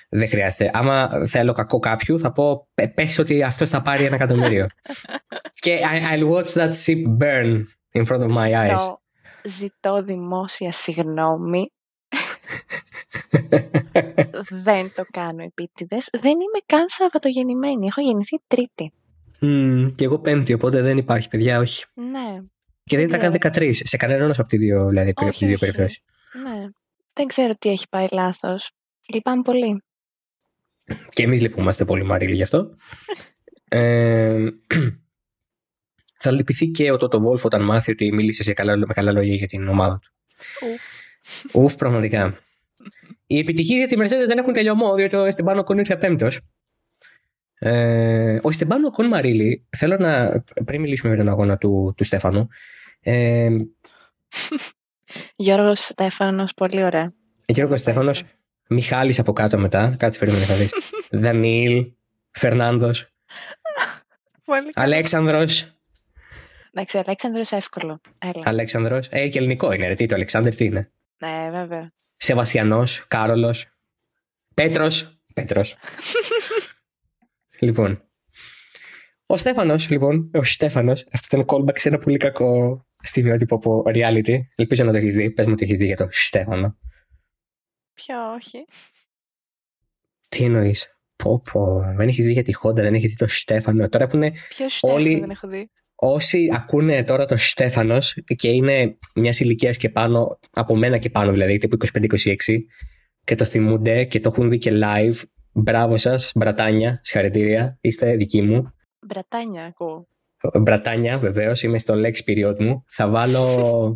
δεν 0.08 0.28
χρειάζεται. 0.28 0.70
Άμα 0.72 1.26
θέλω 1.26 1.52
κακό 1.52 1.78
κάποιου, 1.78 2.18
θα 2.18 2.32
πω 2.32 2.68
«Πε- 2.74 2.94
πες 2.94 3.18
ότι 3.18 3.42
αυτός 3.42 3.70
θα 3.70 3.82
πάρει 3.82 4.04
ένα 4.04 4.14
εκατομμύριο. 4.14 4.66
και 5.62 5.80
I, 5.92 6.14
I'll 6.14 6.30
watch 6.32 6.52
that 6.52 6.70
ship 6.84 7.04
burn 7.18 7.64
in 7.92 8.04
front 8.06 8.20
of 8.20 8.32
my 8.34 8.50
eyes. 8.52 8.78
Ζητώ, 8.78 9.00
ζητώ 9.44 10.02
δημόσια 10.02 10.72
συγγνώμη. 10.72 11.72
Δεν 14.48 14.92
το 14.94 15.04
κάνω 15.10 15.42
επίτηδες. 15.42 16.08
Δεν 16.12 16.30
είμαι 16.30 16.60
καν 16.66 16.84
Σαββατογεννημένη. 16.88 17.86
Έχω 17.86 18.00
γεννηθεί 18.00 18.36
Τρίτη. 18.46 18.92
Μμμ, 19.40 19.90
και 19.94 20.04
εγώ 20.04 20.18
πέμπτη, 20.18 20.52
οπότε 20.52 20.82
δεν 20.82 20.96
υπάρχει, 20.98 21.28
παιδιά, 21.28 21.58
όχι. 21.58 21.84
Ναι, 21.94 22.40
Και 22.84 22.96
δεν 22.96 23.06
ήταν 23.06 23.20
καν 23.20 23.32
13, 23.32 23.70
σε 23.72 23.96
κανέναν 23.96 24.30
από 24.30 24.44
τι 24.44 24.56
δύο, 24.56 24.88
δηλαδή, 24.88 25.10
από 25.10 25.26
Όχι, 25.26 25.38
τις 25.38 25.46
δύο 25.48 25.56
όχι. 25.56 25.64
περιπτώσεις. 25.64 26.02
ναι. 26.42 26.68
Δεν 27.12 27.26
ξέρω 27.26 27.54
τι 27.58 27.68
έχει 27.68 27.88
πάει 27.90 28.06
λάθος. 28.12 28.70
Λυπάμαι 29.14 29.42
πολύ. 29.42 29.82
Και 31.08 31.22
εμείς 31.22 31.40
λυπούμαστε 31.42 31.84
πολύ, 31.84 32.02
Μαρίλη, 32.04 32.34
γι' 32.34 32.42
αυτό. 32.42 32.76
ε, 33.68 34.46
θα 36.22 36.30
λυπηθεί 36.30 36.66
και 36.66 36.90
ο 36.92 36.96
Τότο 36.96 37.20
Βόλφ 37.20 37.44
όταν 37.44 37.62
μάθει 37.62 37.90
ότι 37.90 38.12
μίλησες 38.12 38.44
σε 38.44 38.52
καλά, 38.52 38.76
με 38.76 38.94
καλά 38.94 39.12
λόγια 39.12 39.34
για 39.34 39.46
την 39.46 39.68
ομάδα 39.68 39.98
του. 39.98 40.12
Ουφ, 40.66 40.82
πραγματικά. 41.78 42.38
Οι 43.26 43.38
επιτυχίες 43.38 43.78
για 43.78 43.86
τη 43.86 43.96
Mercedes 43.98 44.26
δεν 44.26 44.38
έχουν 44.38 44.52
τελειωμό, 44.52 44.94
διότι 44.94 45.16
ο 45.16 45.24
Εστεμπάνο 45.24 45.62
Κον 45.62 45.78
ήρθε 45.78 45.96
πέμπτος. 45.96 46.40
Ε, 47.58 48.38
ο 48.42 48.48
Εστεμπάνο 48.48 48.90
Κον 48.90 49.06
Μαρίλη, 49.06 49.66
θέλω 49.76 49.96
να. 49.96 50.42
πριν 50.64 50.80
μιλήσουμε 50.80 51.14
για 51.14 51.24
τον 51.24 51.32
αγώνα 51.32 51.56
του, 51.56 51.94
του 51.96 52.04
Στέφανου. 52.04 52.48
Ε, 53.00 53.48
Γιώργος 55.36 55.80
Στέφανος, 55.80 56.54
πολύ 56.54 56.84
ωραία. 56.84 57.12
Γιώργος 57.46 57.80
Στέφανος, 57.80 58.22
Μιχάλης 58.68 59.18
από 59.18 59.32
κάτω 59.32 59.58
μετά. 59.58 59.94
Κάτσε 59.98 60.18
περίμενε 60.18 60.44
θα 60.44 60.54
δεις. 60.54 60.70
Δανίλ, 61.10 61.92
Φερνάνδος, 62.30 63.12
Πολύ 64.44 64.72
καλά. 64.72 64.86
Αλέξανδρος. 64.86 65.76
Εντάξει, 66.72 66.98
Αλέξανδρος 66.98 67.52
εύκολο. 67.52 68.00
Έλα. 68.18 68.42
Αλέξανδρος. 68.44 69.08
Ε, 69.10 69.28
και 69.28 69.38
ελληνικό 69.38 69.72
είναι, 69.72 69.86
ρε. 69.86 69.94
Τι 69.94 70.06
το 70.06 70.14
Αλεξάνδρ, 70.14 70.54
τι 70.54 70.64
είναι; 70.64 70.92
Ναι, 71.22 71.50
βέβαια. 71.50 71.92
Σεβασιανός, 72.16 73.06
Κάρολος, 73.08 73.66
Πέτρος. 74.54 75.18
Πέτρος. 75.34 75.76
λοιπόν. 77.60 78.02
Ο 79.26 79.36
Στέφανος, 79.36 79.90
λοιπόν, 79.90 80.30
ο 80.34 80.42
Στέφανος, 80.42 81.06
αυτό 81.12 81.36
ήταν 81.36 81.46
callback 81.48 81.78
σε 81.78 81.88
ένα 81.88 81.98
πολύ 81.98 82.16
κακό 82.16 82.84
στιγμιότυπο 83.02 83.54
από 83.54 83.82
reality. 83.86 84.38
Ελπίζω 84.54 84.84
να 84.84 84.90
το 84.92 84.96
έχεις 84.96 85.14
δει. 85.14 85.30
Πες 85.30 85.46
μου 85.46 85.52
ότι 85.52 85.64
έχεις 85.64 85.78
δει 85.78 85.86
για 85.86 85.96
το 85.96 86.08
Στέφανο. 86.10 86.78
Ποιο 87.92 88.32
όχι. 88.34 88.64
Τι 90.28 90.44
εννοείς; 90.44 90.98
Πω 91.16 91.40
πω, 91.52 91.80
δεν 91.96 92.08
έχεις 92.08 92.24
δει 92.24 92.32
για 92.32 92.42
τη 92.42 92.52
Honda, 92.62 92.74
δεν 92.74 92.94
έχεις 92.94 93.10
δει 93.10 93.16
το 93.16 93.26
Στέφανο. 93.26 93.88
Τώρα 93.88 94.04
έχουν 94.04 94.20
Ποιο 94.48 94.68
Στέφανο 94.68 94.98
Όλοι- 95.00 95.20
δεν 95.20 95.30
έχω 95.30 95.48
δει; 95.48 95.70
Όσοι 96.04 96.48
ακούνε 96.54 97.04
τώρα 97.04 97.24
το 97.24 97.36
Στέφανος 97.36 98.14
και 98.36 98.48
είναι 98.48 98.96
μιας 99.14 99.40
ηλικίας 99.40 99.76
και 99.76 99.88
πάνω, 99.88 100.38
από 100.50 100.76
μένα 100.76 100.98
και 100.98 101.10
πάνω 101.10 101.30
δηλαδή, 101.32 101.58
τύπου 101.58 101.76
25-26, 101.92 102.34
και 103.24 103.34
το 103.34 103.44
θυμούνται 103.44 104.04
και 104.04 104.20
το 104.20 104.30
έχουν 104.32 104.48
δει 104.50 104.58
και 104.58 104.70
live, 104.84 105.14
μπράβο 105.52 105.96
σας, 105.96 106.32
μπρατάνια, 106.34 107.00
συγχαρητήρια, 107.02 107.78
είστε 107.80 108.14
δικοί 108.14 108.42
μου. 108.42 108.74
Μπρατάνια 109.06 109.64
ακούω. 109.64 110.06
Μπρατάνια, 110.60 111.18
βεβαίως, 111.18 111.62
είμαι 111.62 111.78
στο 111.78 111.94
Lex 111.96 112.30
period 112.30 112.58
μου. 112.58 112.84
Θα 112.88 113.08
βάλω, 113.08 113.46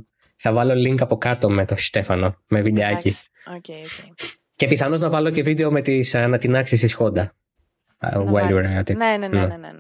θα 0.42 0.52
βάλω 0.52 0.72
link 0.88 1.00
από 1.00 1.16
κάτω 1.16 1.50
με 1.50 1.64
το 1.64 1.74
Στέφανο, 1.76 2.42
με 2.48 2.60
βιντεάκι. 2.60 3.08
Εντάξει. 3.08 3.28
Οκ, 3.46 4.08
οκ. 4.10 4.26
Και 4.56 4.66
πιθανώς 4.66 5.00
να 5.00 5.08
βάλω 5.10 5.30
και 5.30 5.42
βίντεο 5.42 5.70
με 5.70 5.80
τις 5.80 6.14
ανατινάξεις 6.14 6.80
της 6.80 6.96
Honda. 6.98 7.22
Uh, 7.22 7.26
Να 7.98 8.22
while 8.22 8.30
βάλεις. 8.32 8.74
you're 8.74 8.78
at 8.78 8.90
it. 8.90 8.96
Ναι, 8.96 9.06
ναι, 9.06 9.16
ναι, 9.16 9.28
Ναι. 9.28 9.46
ναι, 9.46 9.56
ναι, 9.56 9.56
ναι. 9.56 9.78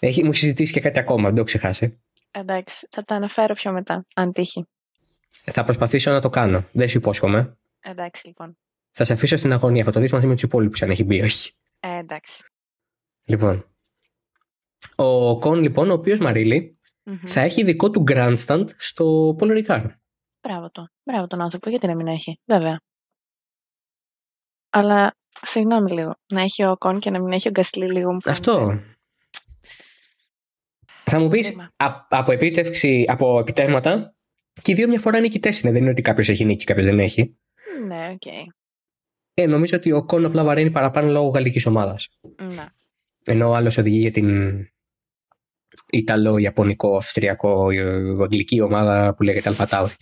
Έχει, 0.00 0.22
μου 0.22 0.28
έχει 0.30 0.38
συζητήσει 0.38 0.72
και 0.72 0.80
κάτι 0.80 0.98
ακόμα, 0.98 1.28
δεν 1.28 1.36
το 1.36 1.42
ξεχάσει. 1.42 2.00
Εντάξει, 2.30 2.86
θα 2.90 3.04
το 3.04 3.14
αναφέρω 3.14 3.54
πιο 3.54 3.72
μετά, 3.72 4.06
αν 4.14 4.32
τύχει. 4.32 4.66
Θα 5.44 5.64
προσπαθήσω 5.64 6.10
να 6.10 6.20
το 6.20 6.28
κάνω. 6.28 6.64
Δεν 6.72 6.88
σου 6.88 6.98
υπόσχομαι. 6.98 7.56
Εντάξει, 7.80 8.26
λοιπόν. 8.26 8.58
Θα 8.90 9.04
σε 9.04 9.12
αφήσω 9.12 9.36
στην 9.36 9.52
αγωνία. 9.52 9.84
Θα 9.84 9.90
το 9.92 10.00
δεις 10.00 10.12
μαζί 10.12 10.26
με 10.26 10.32
τους 10.32 10.42
υπόλοιπους, 10.42 10.82
αν 10.82 10.90
έχει 10.90 11.04
μπει, 11.04 11.22
όχι. 11.22 11.52
Ε, 11.80 11.96
εντάξει. 11.98 12.44
Λοιπόν. 13.24 13.70
Ο 14.96 15.38
Κον, 15.38 15.60
λοιπόν, 15.60 15.90
ο 15.90 15.92
οποίος 15.92 16.18
Μαρίλη, 16.18 16.78
Μμμ. 17.02 17.18
θα 17.24 17.40
έχει 17.40 17.64
δικό 17.64 17.90
του 17.90 18.04
grandstand 18.08 18.64
στο 18.76 19.36
Polar 19.40 19.64
Ricard. 19.64 19.86
μπράβο 20.40 20.70
του. 20.70 20.90
Μπράβο 21.04 21.26
τον 21.26 21.40
άνθρωπο, 21.40 21.70
γιατί 21.70 21.86
να 21.86 21.94
μην 21.94 22.06
έχει. 22.06 22.40
Βέβαια. 22.44 22.80
Αλλά, 24.70 25.14
συγγνώμη 25.42 25.92
λίγο, 25.92 26.14
να 26.32 26.40
έχει 26.40 26.64
ο 26.64 26.76
Κον 26.76 26.98
και 27.00 27.10
να 27.10 27.20
μην 27.20 27.32
έχει 27.32 27.48
ο 27.48 27.50
Γκασλί 27.50 27.92
λίγο 27.92 28.12
μου 28.12 28.20
φαίνεται. 28.22 28.50
Αυτό. 28.50 28.80
Θα 31.10 31.18
μου 31.18 31.28
πεις 31.28 31.48
Κρίμα. 31.48 31.72
από 32.08 32.32
επίτευξη, 32.32 33.04
από 33.08 33.38
επιτεύγματα, 33.38 34.14
και 34.62 34.72
οι 34.72 34.74
δύο 34.74 34.88
μια 34.88 34.98
φορά 34.98 35.20
νικητές 35.20 35.60
είναι. 35.60 35.72
Δεν 35.72 35.80
είναι 35.82 35.90
ότι 35.90 36.02
κάποιος 36.02 36.28
έχει 36.28 36.44
νίκη 36.44 36.58
και 36.58 36.64
κάποιος 36.64 36.86
δεν 36.86 36.98
έχει. 36.98 37.36
Ναι, 37.86 38.10
οκ. 38.12 38.32
Ε, 39.34 39.46
νομίζω 39.46 39.76
ότι 39.76 39.92
Οκόν 39.92 40.24
απλά 40.24 40.44
βαραίνει 40.44 40.70
παραπάνω 40.70 41.10
λόγω 41.10 41.28
γαλλικής 41.28 41.66
ομάδας. 41.66 42.08
Ναι. 42.40 42.64
Ενώ 43.24 43.48
ο 43.48 43.54
άλλος 43.54 43.78
οδηγεί 43.78 43.98
για 43.98 44.10
την 44.10 44.58
Ιταλό, 45.90 46.36
Ιαπωνικό, 46.36 46.96
Αυστριακό, 46.96 47.70
ε, 47.70 47.82
Αγγλική 48.22 48.60
ομάδα 48.60 49.14
που 49.14 49.22
λέγεται 49.22 49.48
AlphaTauri. 49.48 49.92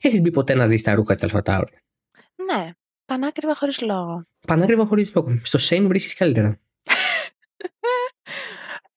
Έχεις 0.00 0.20
μπει 0.20 0.30
ποτέ 0.30 0.54
να 0.54 0.66
δεις 0.66 0.82
τα 0.82 0.94
ρούχα 0.94 1.14
της 1.14 1.24
AlphaTauri; 1.24 1.72
Ναι, 2.34 2.70
πανάκριβα 3.04 3.54
χωρίς 3.54 3.80
λόγο. 3.80 4.26
Πανάκριβα 4.46 4.84
χωρίς 4.84 5.14
λόγο. 5.14 5.38
Στο 5.42 5.58
Shein 5.58 5.88
βρίσκεις 5.88 6.14
καλύτερα. 6.14 6.60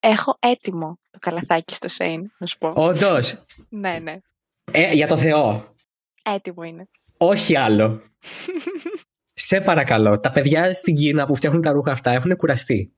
Έχω 0.04 0.38
έτοιμο 0.40 1.00
το 1.10 1.20
καλαθάκι 1.20 1.76
στο 1.76 1.88
Σέιν, 1.88 2.32
να 2.38 2.48
σου 2.48 2.58
πω. 2.58 2.74
Όντως. 2.76 3.44
Ναι, 3.70 4.00
ναι. 4.00 4.20
Ε, 4.72 4.94
για 4.94 5.08
το 5.08 5.18
Θεό. 5.18 5.76
Έτοιμο 6.24 6.64
είναι. 6.64 6.90
Όχι 7.18 7.58
άλλο. 7.58 8.02
Σε 9.34 9.62
παρακαλώ. 9.62 10.20
Τα 10.20 10.32
παιδιά 10.32 10.74
στην 10.74 10.96
Κίνα 10.96 11.26
που 11.26 11.36
φτιάχνουν 11.36 11.62
τα 11.62 11.72
ρούχα 11.72 11.92
αυτά 11.92 12.12
έχουν 12.12 12.36
κουραστεί. 12.36 12.96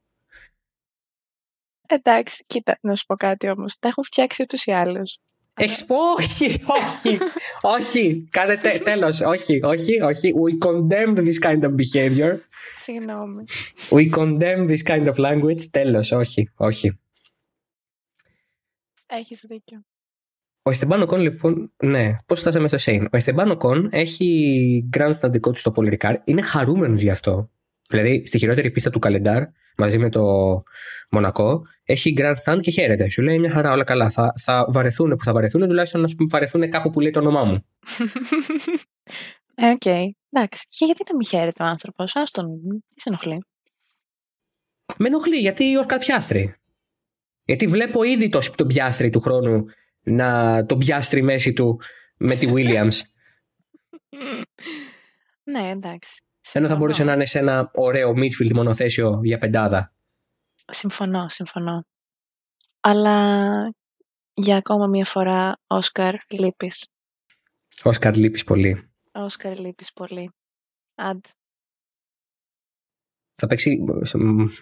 Εντάξει, 1.88 2.44
κοίτα, 2.48 2.78
να 2.82 2.96
σου 2.96 3.06
πω 3.06 3.16
κάτι 3.16 3.50
όμως. 3.50 3.80
Τα 3.80 3.88
έχουν 3.88 4.04
φτιάξει 4.04 4.42
ούτως 4.42 4.66
ή 4.66 4.72
άλλως. 4.72 5.20
Έχεις 5.56 5.86
πω, 5.86 5.96
όχι, 6.18 6.64
όχι, 6.66 7.18
όχι. 7.62 8.28
Κάνετε 8.32 8.80
τέλος. 8.84 9.22
Όχι, 9.22 9.60
όχι, 9.64 10.02
όχι. 10.02 10.34
We 10.34 10.68
condemn 10.68 11.18
this 11.18 11.50
kind 11.50 11.62
of 11.62 11.76
behavior. 11.76 12.38
Συγγνώμη. 12.76 13.44
We 13.90 14.10
condemn 14.12 14.68
this 14.70 14.84
kind 14.86 15.06
of 15.06 15.16
language. 15.16 15.62
Τέλος, 15.72 16.12
όχι, 16.12 16.50
όχι. 16.56 17.00
Έχεις 19.06 19.46
δίκιο. 19.48 19.82
Ο 20.66 20.70
Εστεμπάνο 20.70 21.06
Κον, 21.06 21.20
λοιπόν, 21.20 21.74
ναι, 21.84 22.16
πώς 22.26 22.40
φτάσαμε 22.40 22.68
στο 22.68 22.78
Σέιν. 22.78 23.04
Ο 23.04 23.18
Εστεμπάνο 23.18 23.58
Κον 23.58 23.90
έχει 23.92 24.90
grandstand 24.98 25.30
δικό 25.32 25.52
του 25.52 25.60
στο 25.60 25.72
Πολυρικάρ. 25.72 26.16
Είναι 26.24 26.42
χαρούμενος 26.42 27.02
γι' 27.02 27.10
αυτό. 27.10 27.50
Δηλαδή, 27.94 28.26
στη 28.26 28.38
χειρότερη 28.38 28.72
πίστα 28.72 28.90
του 28.90 29.00
καλεντάρ, 29.00 29.44
μαζί 29.78 29.98
με 29.98 30.10
το 30.10 30.24
Μονακό, 31.10 31.62
έχει 31.84 32.14
grandstand 32.18 32.60
και 32.62 32.72
χαίρεται. 32.72 33.10
Σου 33.10 33.22
λέει 33.22 33.40
μια 33.40 33.52
χαρά, 33.52 33.72
όλα 33.72 33.84
καλά. 33.84 34.10
Θα, 34.10 34.34
θα 34.40 34.66
βαρεθούν 34.70 35.16
που 35.16 35.24
θα 35.24 35.34
βαρεθούν, 35.34 35.68
τουλάχιστον 35.68 36.02
να 36.02 36.08
βαρεθούν 36.32 36.70
κάπου 36.70 36.90
που 36.90 37.00
λέει 37.00 37.12
το 37.12 37.20
όνομά 37.20 37.44
μου. 37.44 37.66
Ε, 39.56 39.70
οκ. 39.70 39.86
Εντάξει. 39.86 40.66
Και 40.70 40.86
γιατί 40.86 41.04
να 41.10 41.16
μην 41.16 41.26
χαίρεται 41.26 41.64
ο 41.64 41.66
άνθρωπος. 41.66 42.16
Ας 42.16 42.32
τον. 42.32 42.46
Τι 42.96 43.02
σε 43.02 43.10
ενοχλεί; 43.10 43.44
Με 44.98 45.08
ενοχλεί, 45.08 45.38
γιατί 45.38 45.78
ο 45.78 45.86
Πιάστρη. 46.00 46.56
Γιατί 47.46 47.68
βλέπω 47.68 48.04
ήδη 48.04 48.30
το, 48.30 48.40
τον 48.56 48.68
Πιάστρη 48.68 49.10
του 49.10 49.20
χρόνου 49.20 49.66
να 50.04 50.66
τον 50.66 50.78
πιάστρει 50.78 51.20
η 51.20 51.24
μέση 51.24 51.54
του 51.54 51.82
με 52.18 52.36
τη 52.36 52.48
Williams. 52.54 53.00
ναι, 55.52 55.70
εντάξει. 55.70 56.23
Ενώ 56.52 56.68
θα 56.68 56.72
Συμφωνώ. 56.74 56.78
μπορούσε 56.80 57.04
να 57.04 57.14
είναι 57.14 57.26
σε 57.26 57.40
ένα 57.40 57.72
ωραίο 57.74 58.14
midfield 58.16 58.52
μονοθέσιο 58.54 59.20
για 59.24 59.38
πεντάδα. 59.38 59.94
Συμφωνώ, 60.72 61.30
συμφωνώ. 61.30 61.86
Αλλά 62.80 63.70
για 64.34 64.58
ακόμα 64.58 64.88
μία 64.88 65.06
φορά, 65.06 65.60
Όσκαρ, 65.68 66.16
λείπεις. 66.30 66.88
Όσκαρ 67.84 68.16
λείπεις 68.16 68.44
πολύ. 68.44 68.92
Όσκαρ, 69.12 69.60
λείπεις 69.60 69.94
πολύ. 69.94 70.32
Αντ. 70.96 71.24
Θα 73.36 73.48
παίξει 73.48 73.78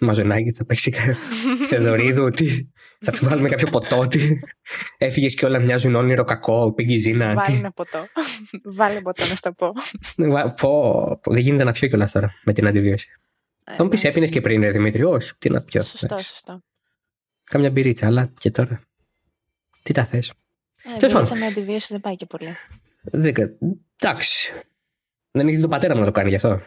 μαζονάκι, 0.00 0.50
θα 0.50 0.64
παίξει 0.64 0.90
Θεοδωρίδου, 1.68 2.22
ότι 2.22 2.71
θα 3.02 3.12
του 3.12 3.24
βάλουμε 3.24 3.48
κάποιο 3.48 3.70
ποτό, 3.70 3.98
ότι 3.98 4.42
έφυγες 4.98 5.34
και 5.34 5.44
όλα 5.46 5.58
μοιάζουν 5.58 5.94
όνειρο 5.94 6.24
κακό, 6.24 6.72
πήγε 6.72 6.96
ζήνα. 6.96 7.26
Βάλε 7.34 7.46
τι- 7.46 7.52
ένα 7.58 7.72
ποτό. 7.72 8.06
Βάλε 8.64 9.00
ποτό 9.00 9.26
να 9.26 9.34
στα 9.34 9.54
πω. 9.54 9.72
Βα- 10.16 10.52
Πω, 10.52 10.70
πω, 11.22 11.32
δεν 11.32 11.40
γίνεται 11.40 11.64
να 11.64 11.72
πιω 11.72 11.88
κιόλας 11.88 12.12
τώρα 12.12 12.34
με 12.44 12.52
την 12.52 12.66
αντιβίωση. 12.66 13.08
Θα 13.64 13.82
μου 13.84 13.88
πεις, 13.90 13.98
Εντάξει. 14.00 14.06
έπινες 14.06 14.30
και 14.30 14.40
πριν, 14.40 14.60
ρε 14.60 14.70
Δημήτρη. 14.70 15.02
Όχι, 15.04 15.32
τι 15.38 15.50
να 15.50 15.62
πιω. 15.62 15.82
Σωστό, 15.82 16.06
Εντάξει. 16.06 16.28
σωστό. 16.30 16.62
Κάμια 17.44 17.70
μπυρίτσα, 17.70 18.06
αλλά 18.06 18.32
και 18.38 18.50
τώρα. 18.50 18.80
Τι 19.82 19.92
τα 19.92 20.04
θες. 20.04 20.28
Ε, 20.28 20.96
Τέλος 20.96 21.12
πάντων. 21.12 21.20
μπύτσα 21.20 21.36
με 21.36 21.46
αντιβίωση 21.46 21.86
δεν 21.92 22.00
πάει 22.00 22.16
και 22.16 22.26
πολύ. 22.26 22.56
Δεν... 23.02 23.32
κα- 23.34 23.50
Εντάξει. 23.98 24.52
Δεν 25.30 25.46
έχεις 25.48 25.60
τον 25.60 25.70
πατέρα 25.70 25.94
μου 25.94 26.00
να 26.00 26.06
το 26.06 26.12
κάνει 26.12 26.28
γι' 26.28 26.34
αυτό. 26.34 26.60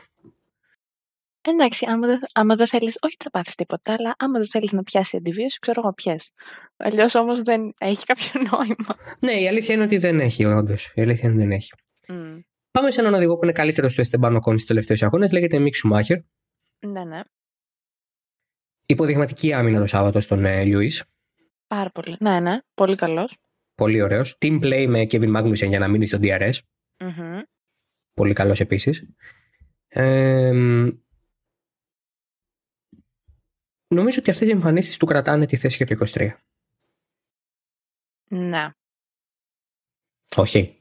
Εντάξει, 1.48 1.86
άμα 1.90 2.08
δεν, 2.08 2.20
άμα 2.34 2.56
δεν 2.56 2.68
θέλεις, 2.68 2.98
όχι 3.02 3.14
ότι 3.14 3.24
θα 3.24 3.30
πάθεις 3.30 3.56
τίποτα, 3.56 3.94
αλλά 3.94 4.16
άμα 4.20 4.40
δεν 4.40 4.48
θέλεις 4.48 4.72
να 4.72 4.84
πιάσεις 4.84 5.14
αντιβίωση, 5.14 5.60
ξέρω 5.60 5.82
εγώ 5.84 5.94
πιες. 5.94 6.32
Αλλιώς 6.78 7.16
όμως 7.16 7.42
δεν 7.42 7.74
έχει 7.78 8.06
κάποιο 8.06 8.26
νόημα. 8.52 9.18
Ναι, 9.20 9.34
η 9.34 9.48
αλήθεια 9.48 9.74
είναι 9.76 9.84
ότι 9.84 9.98
δεν 9.98 10.20
έχει, 10.20 10.46
όντως. 10.46 10.92
Η 10.96 11.02
αλήθεια 11.02 11.30
είναι 11.30 11.38
ότι 11.38 11.48
δεν 11.48 11.58
έχει. 11.58 11.72
Μμ. 12.08 12.40
Πάμε 12.72 12.92
σε 12.92 13.02
έναν 13.02 13.14
οδηγό 13.14 13.34
που 13.34 13.44
είναι 13.44 13.54
καλύτερος 13.54 13.92
στο 13.92 14.02
Εστεμπάνο 14.02 14.40
Κόν 14.40 14.58
στι 14.58 14.68
τελευταίε 14.68 14.98
αγώνες. 15.00 15.32
Λέγεται 15.32 15.60
Μίξ 15.60 15.78
Σουμάχερ. 15.78 16.18
Ναι, 16.80 17.04
ναι. 17.04 17.20
Υποδειγματική 18.86 19.54
άμυνα 19.54 19.80
το 19.80 19.86
Σάββατο 19.86 20.20
στον 20.20 20.46
ε, 20.46 20.64
Lewis. 20.64 20.92
Πάρα 21.68 21.90
πολύ. 21.90 22.16
Ναι, 22.20 22.40
ναι. 22.40 22.58
Πολύ 22.74 22.96
καλός. 22.96 23.38
Πολύ 23.76 24.02
ωραίος. 24.02 24.38
Team 24.42 24.64
play 24.64 24.86
με 24.88 25.02
Kevin 25.02 25.36
Magnussen 25.36 25.68
για 25.68 25.80
να 25.80 25.88
μείνει 25.88 26.08
στο 26.08 26.18
DRS. 26.22 26.54
Μμμ. 27.00 27.40
Πολύ 28.14 28.34
καλός 28.34 28.60
επίσης. 28.60 29.06
Ε, 29.88 30.52
νομίζω 33.96 34.20
ότι 34.20 34.30
αυτές 34.30 34.48
οι 34.48 34.52
εμφανίσεις 34.52 34.98
του 34.98 35.06
κρατάνε 35.06 35.46
τη 35.46 35.56
θέση 35.56 35.84
για 35.84 35.98
το 35.98 36.06
23. 36.14 36.30
Ναι. 38.28 38.70
Όχι. 40.36 40.80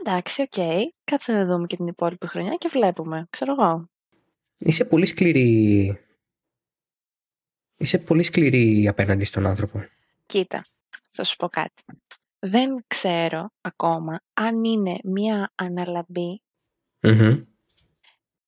Εντάξει, 0.00 0.42
οκ. 0.42 0.88
Κάτσε 1.04 1.32
να 1.32 1.46
δούμε 1.46 1.66
και 1.66 1.76
την 1.76 1.86
υπόλοιπη 1.86 2.26
χρονιά 2.26 2.54
και 2.54 2.68
βλέπουμε. 2.68 3.26
Ξέρω 3.30 3.52
εγώ. 3.52 3.90
Είσαι 4.58 4.84
πολύ 4.84 5.06
σκληρή. 5.06 6.00
Είσαι 7.76 7.98
πολύ 7.98 8.22
σκληρή 8.22 8.88
απέναντι 8.88 9.24
στον 9.24 9.46
άνθρωπο. 9.46 9.84
Κοίτα, 10.26 10.64
θα 11.10 11.24
σου 11.24 11.36
πω 11.36 11.48
κάτι. 11.48 11.82
Δεν 12.38 12.84
ξέρω 12.86 13.50
ακόμα 13.60 14.20
αν 14.34 14.64
είναι 14.64 14.98
μία 15.04 15.52
αναλαμπή 15.54 16.42
Μμμ. 17.00 17.44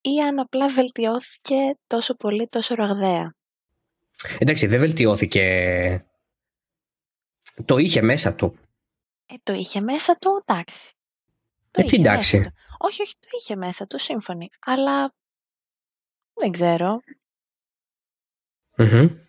ή 0.00 0.20
αν 0.20 0.38
απλά 0.38 0.68
βελτιώθηκε 0.68 1.78
τόσο 1.86 2.14
πολύ, 2.14 2.48
τόσο 2.48 2.74
ραγδαία. 2.74 3.36
Εντάξει, 4.38 4.66
δεν 4.66 4.78
βελτιώθηκε. 4.78 6.06
Το 7.64 7.76
είχε 7.76 8.02
μέσα 8.02 8.34
του. 8.34 8.58
Ε, 9.26 9.34
το 9.42 9.52
είχε 9.52 9.80
μέσα 9.80 10.16
του, 10.16 10.42
εντάξει. 10.44 10.92
Το 11.70 11.80
Ε, 11.80 11.84
τι 11.84 11.94
είχε 11.94 11.96
εντάξει. 11.96 12.36
μέσα 12.38 12.50
του. 12.50 12.56
Όχι, 12.78 13.02
όχι, 13.02 13.14
το 13.20 13.28
είχε 13.40 13.56
μέσα 13.56 13.86
του, 13.86 13.98
σύμφωνοι. 13.98 14.48
Αλλά 14.60 15.14
δεν 16.34 16.50
ξέρω. 16.50 17.00
Μμμ. 18.76 19.26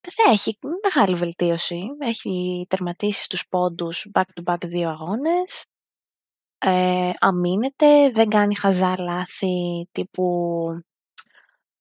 Δεν 0.00 0.32
έχει 0.32 0.58
μεγάλη 0.82 1.14
βελτίωση. 1.14 1.82
Έχει 1.98 2.66
τερματίσει 2.68 3.22
στους 3.22 3.48
πόντους 3.48 4.06
back-to-back 4.12 4.64
δύο 4.66 4.88
αγώνες. 4.88 5.64
Ε, 6.58 7.10
αμήνεται, 7.18 8.10
δεν 8.10 8.28
κάνει 8.28 8.54
χαζά 8.54 8.98
λάθη 8.98 9.88
τύπου 9.92 10.66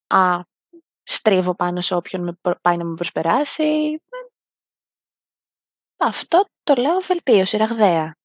«Α, 0.08 0.41
στρίβω 1.08 1.56
πάνω 1.56 1.82
σε 1.82 1.96
όποιον 1.96 2.24
με 2.24 2.34
προ- 2.41 2.60
πάει 2.62 2.78
να 2.78 2.84
με 2.84 2.96
προσπεράσει». 2.96 3.63
Ε, 4.10 4.17
Αυτό 5.98 6.46
το 6.63 6.74
λέω 6.76 7.00
βελτίωση, 7.00 7.58
ραγδαία. 7.58 8.15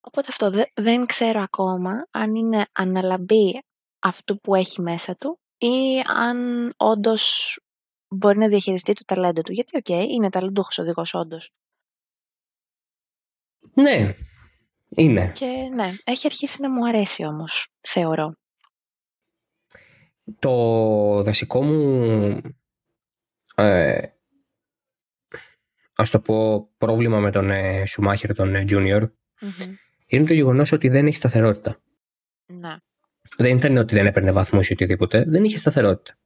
Οπότε 0.00 0.26
αυτό 0.28 0.50
δε- 0.50 0.70
δεν 0.74 1.06
ξέρω 1.06 1.40
ακόμα 1.40 2.06
αν 2.10 2.34
είναι 2.34 2.66
αναλαμπή 2.72 3.62
αυτού 3.98 4.40
που 4.40 4.54
έχει 4.54 4.80
μέσα 4.82 5.16
του 5.16 5.40
ή 5.58 6.00
αν 6.06 6.70
όντως 6.76 7.58
μπορεί 8.14 8.38
να 8.38 8.48
διαχειριστεί 8.48 8.92
το 8.92 9.04
ταλέντο 9.04 9.42
του. 9.42 9.52
Γιατί, 9.52 9.76
οκ, 9.76 9.88
είναι 9.88 10.28
ταλαντούχος 10.30 10.78
οδηγός 10.78 11.14
όντως. 11.14 11.50
Ναι, 13.74 14.14
είναι. 14.88 15.32
Και 15.32 15.46
ναι, 15.46 15.90
έχει 16.04 16.26
αρχίσει 16.26 16.60
να 16.60 16.70
μου 16.70 16.86
αρέσει 16.86 17.24
όμως, 17.24 17.68
θεωρώ. 17.80 18.34
Το 20.38 21.22
δασικό 21.22 21.62
μου 21.62 22.40
ε, 23.54 24.02
ας 25.94 26.10
το 26.10 26.18
πω 26.20 26.68
πρόβλημα 26.78 27.18
με 27.18 27.30
τον 27.30 27.50
ε, 27.50 27.86
Σουμάχερ, 27.86 28.34
τον 28.34 28.54
ε, 28.54 28.64
Junior 28.68 29.00
Μμμ. 29.40 29.74
είναι 30.06 30.26
το 30.26 30.32
γεγονός 30.32 30.72
ότι 30.72 30.88
δεν 30.88 31.06
έχει 31.06 31.16
σταθερότητα. 31.16 31.80
Ναι, 32.46 32.76
Δεν 33.36 33.56
ήταν 33.56 33.76
ότι 33.76 33.94
δεν 33.94 34.06
έπαιρνε 34.06 34.32
βαθμούς 34.32 34.68
ή 34.68 34.72
οτιδήποτε, 34.72 35.24
δεν 35.28 35.44
είχε 35.44 35.58
σταθερότητα. 35.58 36.18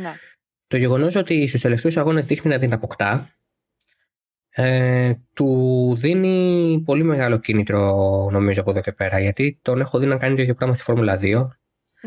ναι. 0.00 0.12
Το 0.68 0.76
γεγονός 0.76 1.14
ότι 1.14 1.46
στους 1.46 1.60
τελευταίους 1.60 1.96
αγώνες 1.96 2.26
δείχνει 2.26 2.50
να 2.50 2.58
την 2.58 2.72
αποκτά 2.72 3.30
ε, 4.48 5.14
του 5.32 5.94
δίνει 5.98 6.82
πολύ 6.84 7.02
μεγάλο 7.02 7.38
κίνητρο 7.38 7.80
νομίζω 8.32 8.60
από 8.60 8.70
εδώ 8.70 8.80
και 8.80 8.92
πέρα 8.92 9.18
γιατί 9.20 9.58
τον 9.62 9.80
έχω 9.80 9.98
δει 9.98 10.06
να 10.06 10.16
κάνει 10.16 10.36
το 10.36 10.42
ίδιο 10.42 10.54
πράγμα 10.54 10.74
στη 10.74 10.84
Φόρμουλα 10.84 11.18
2 11.22 11.48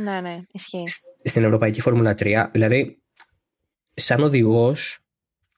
Ναι, 0.03 0.21
ναι, 0.21 0.39
ισχύει. 0.51 0.83
στην 1.23 1.43
Ευρωπαϊκή 1.43 1.81
Φόρμουλα 1.81 2.15
3 2.19 2.47
δηλαδή 2.51 3.01
σαν 3.93 4.23
οδηγός 4.23 4.99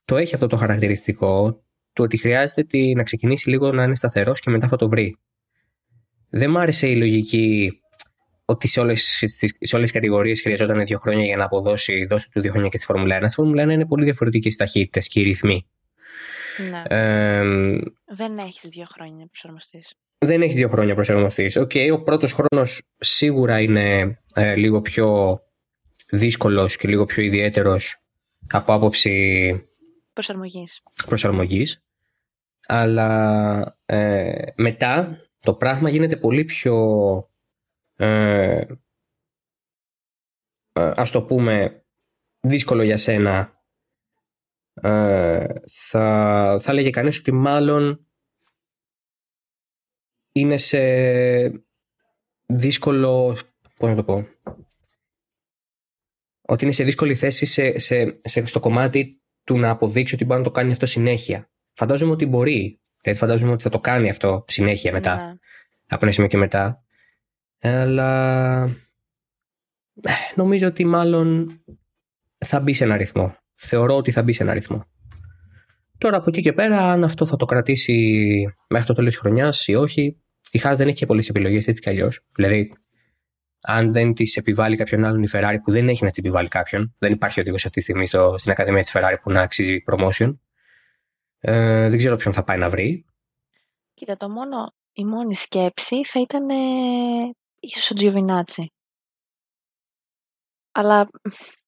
το 0.05 0.17
έχει 0.17 0.33
αυτό 0.33 0.47
το 0.47 0.55
χαρακτηριστικό 0.55 1.63
του 1.93 2.03
ότι 2.03 2.17
χρειάζεται 2.17 2.63
τη, 2.63 2.93
να 2.95 3.03
ξεκινήσει 3.03 3.49
λίγο 3.49 3.71
να 3.71 3.83
είναι 3.83 3.95
σταθερός 3.95 4.39
και 4.39 4.49
μετά 4.49 4.67
θα 4.67 4.75
το 4.75 4.89
βρει 4.89 5.17
δεν 6.29 6.49
μ' 6.49 6.57
άρεσε 6.57 6.87
η 6.87 6.95
λογική 6.95 7.81
ότι 8.45 8.67
σε 8.67 8.79
όλες 8.79 9.23
σε 9.59 9.75
όλες 9.75 9.91
τις 9.91 9.91
κατηγορίες 9.91 10.41
χρειαζόταν 10.41 10.85
δύο 10.85 10.97
χρόνια 10.99 11.25
για 11.25 11.37
να 11.37 11.43
αποδώσει, 11.43 12.05
δώσει 12.05 12.29
του 12.29 12.41
δύο 12.41 12.51
χρόνια 12.51 12.69
και 12.69 12.77
στη 12.77 12.85
Φόρμουλα 12.85 13.19
1. 13.19 13.23
Στη 13.25 13.33
Φόρμουλα 13.33 13.63
1 13.63 13.69
είναι 13.69 13.85
πολύ 13.85 14.03
διαφορετικέ 14.03 14.47
οι 14.47 14.55
ταχύτητες 14.55 15.07
και 15.07 15.19
οι 15.19 15.23
ρυθμοί. 15.23 15.67
Ναι. 16.69 16.83
Ε, 16.87 17.43
Δεν 18.15 18.37
έχεις 18.37 18.69
δύο 18.69 18.85
χρόνια 18.89 19.17
να 19.17 19.27
προσαρμοστεί. 19.27 19.83
Δεν 20.25 20.41
έχεις 20.41 20.55
δύο 20.55 20.67
χρόνια 20.67 20.95
προσαρμοστεί. 20.95 21.51
Οκ, 21.59 21.71
ο 21.93 22.01
πρώτος 22.03 22.31
χρόνος 22.33 22.81
σίγουρα 22.97 23.59
είναι 23.61 24.17
ε, 24.33 24.55
λίγο 24.55 24.81
πιο 24.81 25.39
δύσκολος 26.09 26.75
και 26.75 26.87
λίγο 26.87 27.05
πιο 27.05 27.23
ιδιαίτερος 27.23 28.01
από 28.49 28.73
άποψη 28.73 29.53
Προσαρμογής. 30.13 30.81
προσαρμογής. 31.05 31.83
Αλλά 32.67 33.77
ε, 33.85 34.43
μετά 34.55 35.17
το 35.39 35.53
πράγμα 35.53 35.89
γίνεται 35.89 36.15
πολύ 36.15 36.43
πιο 36.43 36.75
ε, 37.95 38.61
ε, 40.73 40.91
ας 40.95 41.11
το 41.11 41.21
πούμε 41.21 41.85
δύσκολο 42.39 42.83
για 42.83 42.97
σένα 42.97 43.63
ε, 44.73 45.45
θα, 45.67 46.57
θα 46.61 46.73
λέγε 46.73 46.89
κανείς 46.89 47.17
ότι 47.19 47.31
μάλλον 47.31 48.05
είναι 50.31 50.57
σε 50.57 50.79
δύσκολο 52.45 53.37
πώς 53.77 53.89
να 53.89 53.95
το 53.95 54.03
πω 54.03 54.27
ότι 56.51 56.63
είναι 56.63 56.73
σε 56.73 56.83
δύσκολη 56.83 57.15
θέση 57.15 57.45
σε, 57.45 57.79
σε, 57.79 58.19
σε, 58.23 58.45
στο 58.45 58.59
κομμάτι 58.59 59.21
του 59.43 59.57
να 59.57 59.69
αποδείξει 59.69 60.15
ότι 60.15 60.25
μπορεί 60.25 60.39
να 60.39 60.45
το 60.45 60.51
κάνει 60.51 60.71
αυτό 60.71 60.85
συνέχεια. 60.85 61.49
Φαντάζομαι 61.73 62.11
ότι 62.11 62.25
μπορεί. 62.25 62.81
Δηλαδή 63.01 63.19
φαντάζομαι 63.19 63.51
ότι 63.51 63.63
θα 63.63 63.69
το 63.69 63.79
κάνει 63.79 64.09
αυτό 64.09 64.45
συνέχεια 64.47 64.91
μετά. 64.91 65.15
Ναι. 65.15 65.33
Από 65.87 66.05
ένα 66.05 66.11
σημείο 66.11 66.29
και 66.29 66.37
μετά. 66.37 66.83
Αλλά 67.61 68.63
ε, 70.01 70.11
νομίζω 70.35 70.67
ότι 70.67 70.85
μάλλον 70.85 71.59
θα 72.37 72.59
μπει 72.59 72.73
σε 72.73 72.83
ένα 72.83 72.97
ρυθμό. 72.97 73.35
Θεωρώ 73.55 73.95
ότι 73.95 74.11
θα 74.11 74.23
μπει 74.23 74.33
σε 74.33 74.43
ένα 74.43 74.53
ρυθμό. 74.53 74.90
Τώρα 76.01 76.17
από 76.17 76.25
εκεί 76.29 76.41
και 76.41 76.53
πέρα, 76.53 76.91
αν 76.91 77.03
αυτό 77.03 77.25
θα 77.25 77.35
το 77.35 77.45
κρατήσει 77.45 77.95
μέχρι 78.69 78.87
το 78.87 78.93
τέλος 78.93 79.11
της 79.11 79.19
χρονιάς 79.19 79.67
ή 79.67 79.75
όχι, 79.75 80.21
η 80.51 80.57
Χάς 80.57 80.77
δεν 80.77 80.87
έχει 80.87 80.97
και 80.97 81.05
πολλές 81.05 81.29
επιλογές 81.29 81.67
έτσι 81.67 81.81
κι 81.81 81.89
αλλιώς. 81.89 82.21
Δηλαδή, 82.35 82.73
αν 83.61 83.93
δεν 83.93 84.13
της 84.13 84.37
επιβάλλει 84.37 84.75
κάποιον 84.75 85.05
άλλον 85.05 85.23
η 85.23 85.27
Ferrari 85.31 85.57
που 85.63 85.71
δεν 85.71 85.89
έχει 85.89 86.03
να 86.03 86.09
της 86.09 86.17
επιβάλλει 86.17 86.47
κάποιον, 86.47 86.95
δεν 86.97 87.11
υπάρχει 87.11 87.39
οδηγός 87.39 87.65
αυτή 87.65 87.77
τη 87.77 87.81
στιγμή 87.81 88.05
στο, 88.07 88.35
στην 88.37 88.51
Ακαδημία 88.51 88.81
της 88.81 88.91
Ferrari 88.95 89.15
που 89.21 89.31
να 89.31 89.41
αξίζει 89.41 89.83
promotion. 89.91 90.37
Ε, 91.39 91.89
δεν 91.89 91.97
ξέρω 91.97 92.15
ποιον 92.15 92.33
θα 92.33 92.43
πάει 92.43 92.57
να 92.57 92.69
βρει. 92.69 93.05
Κοίτα, 93.93 94.17
το 94.17 94.29
μόνο, 94.29 94.73
η 94.93 95.05
μόνη 95.05 95.35
σκέψη 95.35 96.05
θα 96.05 96.19
ήταν 96.19 96.49
ε, 96.49 96.55
ίσως 97.59 97.91
ο 97.91 97.93
Τζιοβινάτσι. 97.93 98.71
Αλλά 100.71 101.09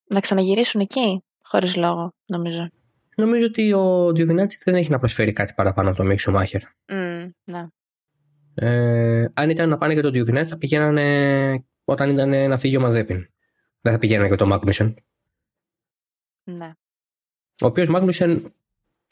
να 0.04 0.20
ξαναγυρίσουν 0.20 0.82
εκεί, 0.82 1.24
χωρίς 1.44 1.76
λόγο, 1.76 2.14
νομίζω. 2.26 2.68
Νομίζω 3.16 3.45
ότι 3.45 3.74
ο 3.74 4.11
Τζιοβινάτσι 4.11 4.61
δεν 4.64 4.76
έχει 4.76 4.89
να 4.89 4.99
προσφέρει 4.99 5.34
κάτι 5.34 5.53
παραπάνω 5.53 5.88
από 5.89 5.97
τον 5.97 6.07
Μίξο 6.07 6.32
Μάχερ. 6.32 6.61
Mm, 6.86 7.30
ναι. 7.43 7.68
Ε, 8.55 9.26
αν 9.34 9.49
ήταν 9.49 9.70
να 9.70 9.78
πάνε 9.78 9.93
για 9.93 10.01
τον 10.01 10.11
Τζιοβινάτσι, 10.11 10.49
θα 10.49 10.57
πηγαίνανε 10.57 11.66
όταν 11.84 12.09
ήταν 12.09 12.49
να 12.49 12.57
φύγει 12.57 12.78
ο 12.78 12.80
Μαζέπιν. 12.80 13.28
Δεν 13.82 13.91
θα 13.93 13.99
πηγαίνανε 13.99 14.28
για 14.28 14.38
τον 14.38 14.47
Μάγνουσεν. 14.47 14.95
Ναι. 16.43 16.72
Ο 17.61 17.66
οποίος 17.66 17.88
Μάγνουσεν 17.88 18.53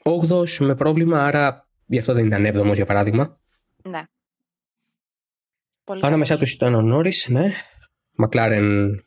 8ο 0.03 0.47
με 0.59 0.75
πρόβλημα, 0.75 1.25
άρα 1.25 1.67
γι' 1.85 1.97
αυτό 1.97 2.13
δεν 2.13 2.25
ήταν 2.25 2.45
7ο 2.45 2.73
για 2.73 2.85
παράδειγμα. 2.85 3.39
Ναι. 3.83 4.01
Πολύ 5.83 6.05
Ανάμεσά 6.05 6.33
καλός. 6.33 6.47
τους 6.47 6.55
ήταν 6.55 6.73
ο 6.73 6.81
Νόρι, 6.81 7.11
ναι. 7.27 7.51
Μακλάρεν 8.11 8.99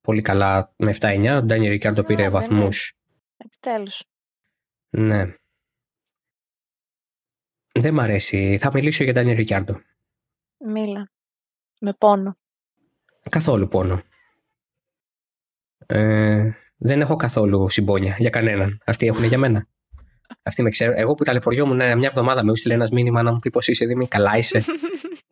πολύ 0.00 0.22
καλά 0.22 0.74
με 0.76 0.94
7-9. 1.00 1.36
Ο 1.36 1.42
Ντάνιελ 1.42 1.70
Ρικάρντο 1.70 2.02
πήρε 2.02 2.22
δεν 2.22 2.30
βαθμούς. 2.30 2.94
Επιτέλους. 3.36 4.02
Ναι. 4.92 5.34
Δεν 7.72 7.94
μ' 7.94 8.00
αρέσει. 8.00 8.58
Θα 8.60 8.70
μιλήσω 8.74 9.04
για 9.04 9.12
Ντάνιελ 9.12 9.36
Ρικάρντο. 9.36 9.80
Μίλα. 10.58 11.10
Με 11.80 11.92
πόνο. 11.92 12.36
Καθόλου 13.30 13.68
πόνο. 13.68 14.02
Ε, 15.86 16.50
δεν 16.76 17.00
έχω 17.00 17.16
καθόλου 17.16 17.70
συμπόνια 17.70 18.16
για 18.18 18.30
κανέναν. 18.30 18.80
Αυτοί 18.86 19.06
έχουν 19.06 19.24
για 19.24 19.38
μένα. 19.38 19.66
Αυτοί 20.42 20.62
με 20.62 20.70
ξέρουν. 20.70 20.94
Εγώ 20.96 21.14
που 21.14 21.24
ταλαιπωριόμουν 21.24 21.80
ε, 21.80 21.94
μια 21.94 22.08
εβδομάδα 22.08 22.44
με 22.44 22.52
έστειλε 22.52 22.74
ένας 22.74 22.90
μήνυμα 22.90 23.22
να 23.22 23.32
μου 23.32 23.38
πει 23.38 23.50
πώς 23.50 23.68
είσαι, 23.68 23.84
Δήμη. 23.84 24.08
Καλά 24.08 24.36
είσαι. 24.36 24.64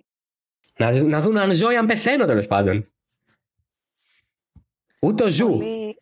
να, 0.79 1.03
να 1.03 1.21
δουν 1.21 1.37
αν 1.37 1.53
ζω 1.53 1.71
ή 1.71 1.77
αν 1.77 1.87
πεθαίνω 1.87 2.27
τέλος 2.27 2.47
πάντων. 2.47 2.87
Ούτε 5.01 5.25
ο 5.25 5.31
Ζου. 5.31 5.49
Πολύ... 5.49 5.97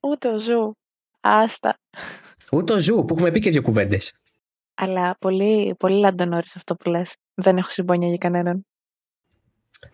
Ούτε 0.00 0.28
ο 0.28 0.38
Ζου. 0.38 0.76
Άστα. 1.20 1.78
Ούτε 2.52 2.72
ο 2.72 2.80
Ζου 2.80 3.04
που 3.04 3.14
έχουμε 3.14 3.30
πει 3.30 3.40
και 3.40 3.50
δύο 3.50 3.62
κουβέντες. 3.62 4.12
Αλλά 4.74 5.16
πολύ, 5.18 5.74
πολύ 5.78 5.98
Λάντο 5.98 6.27
Νόρις 6.27 6.56
αυτό 6.56 6.76
που 6.76 6.90
λες. 6.90 7.16
Δεν 7.34 7.56
έχω 7.56 7.70
συμπόνια 7.70 8.08
για 8.08 8.16
κανέναν. 8.16 8.66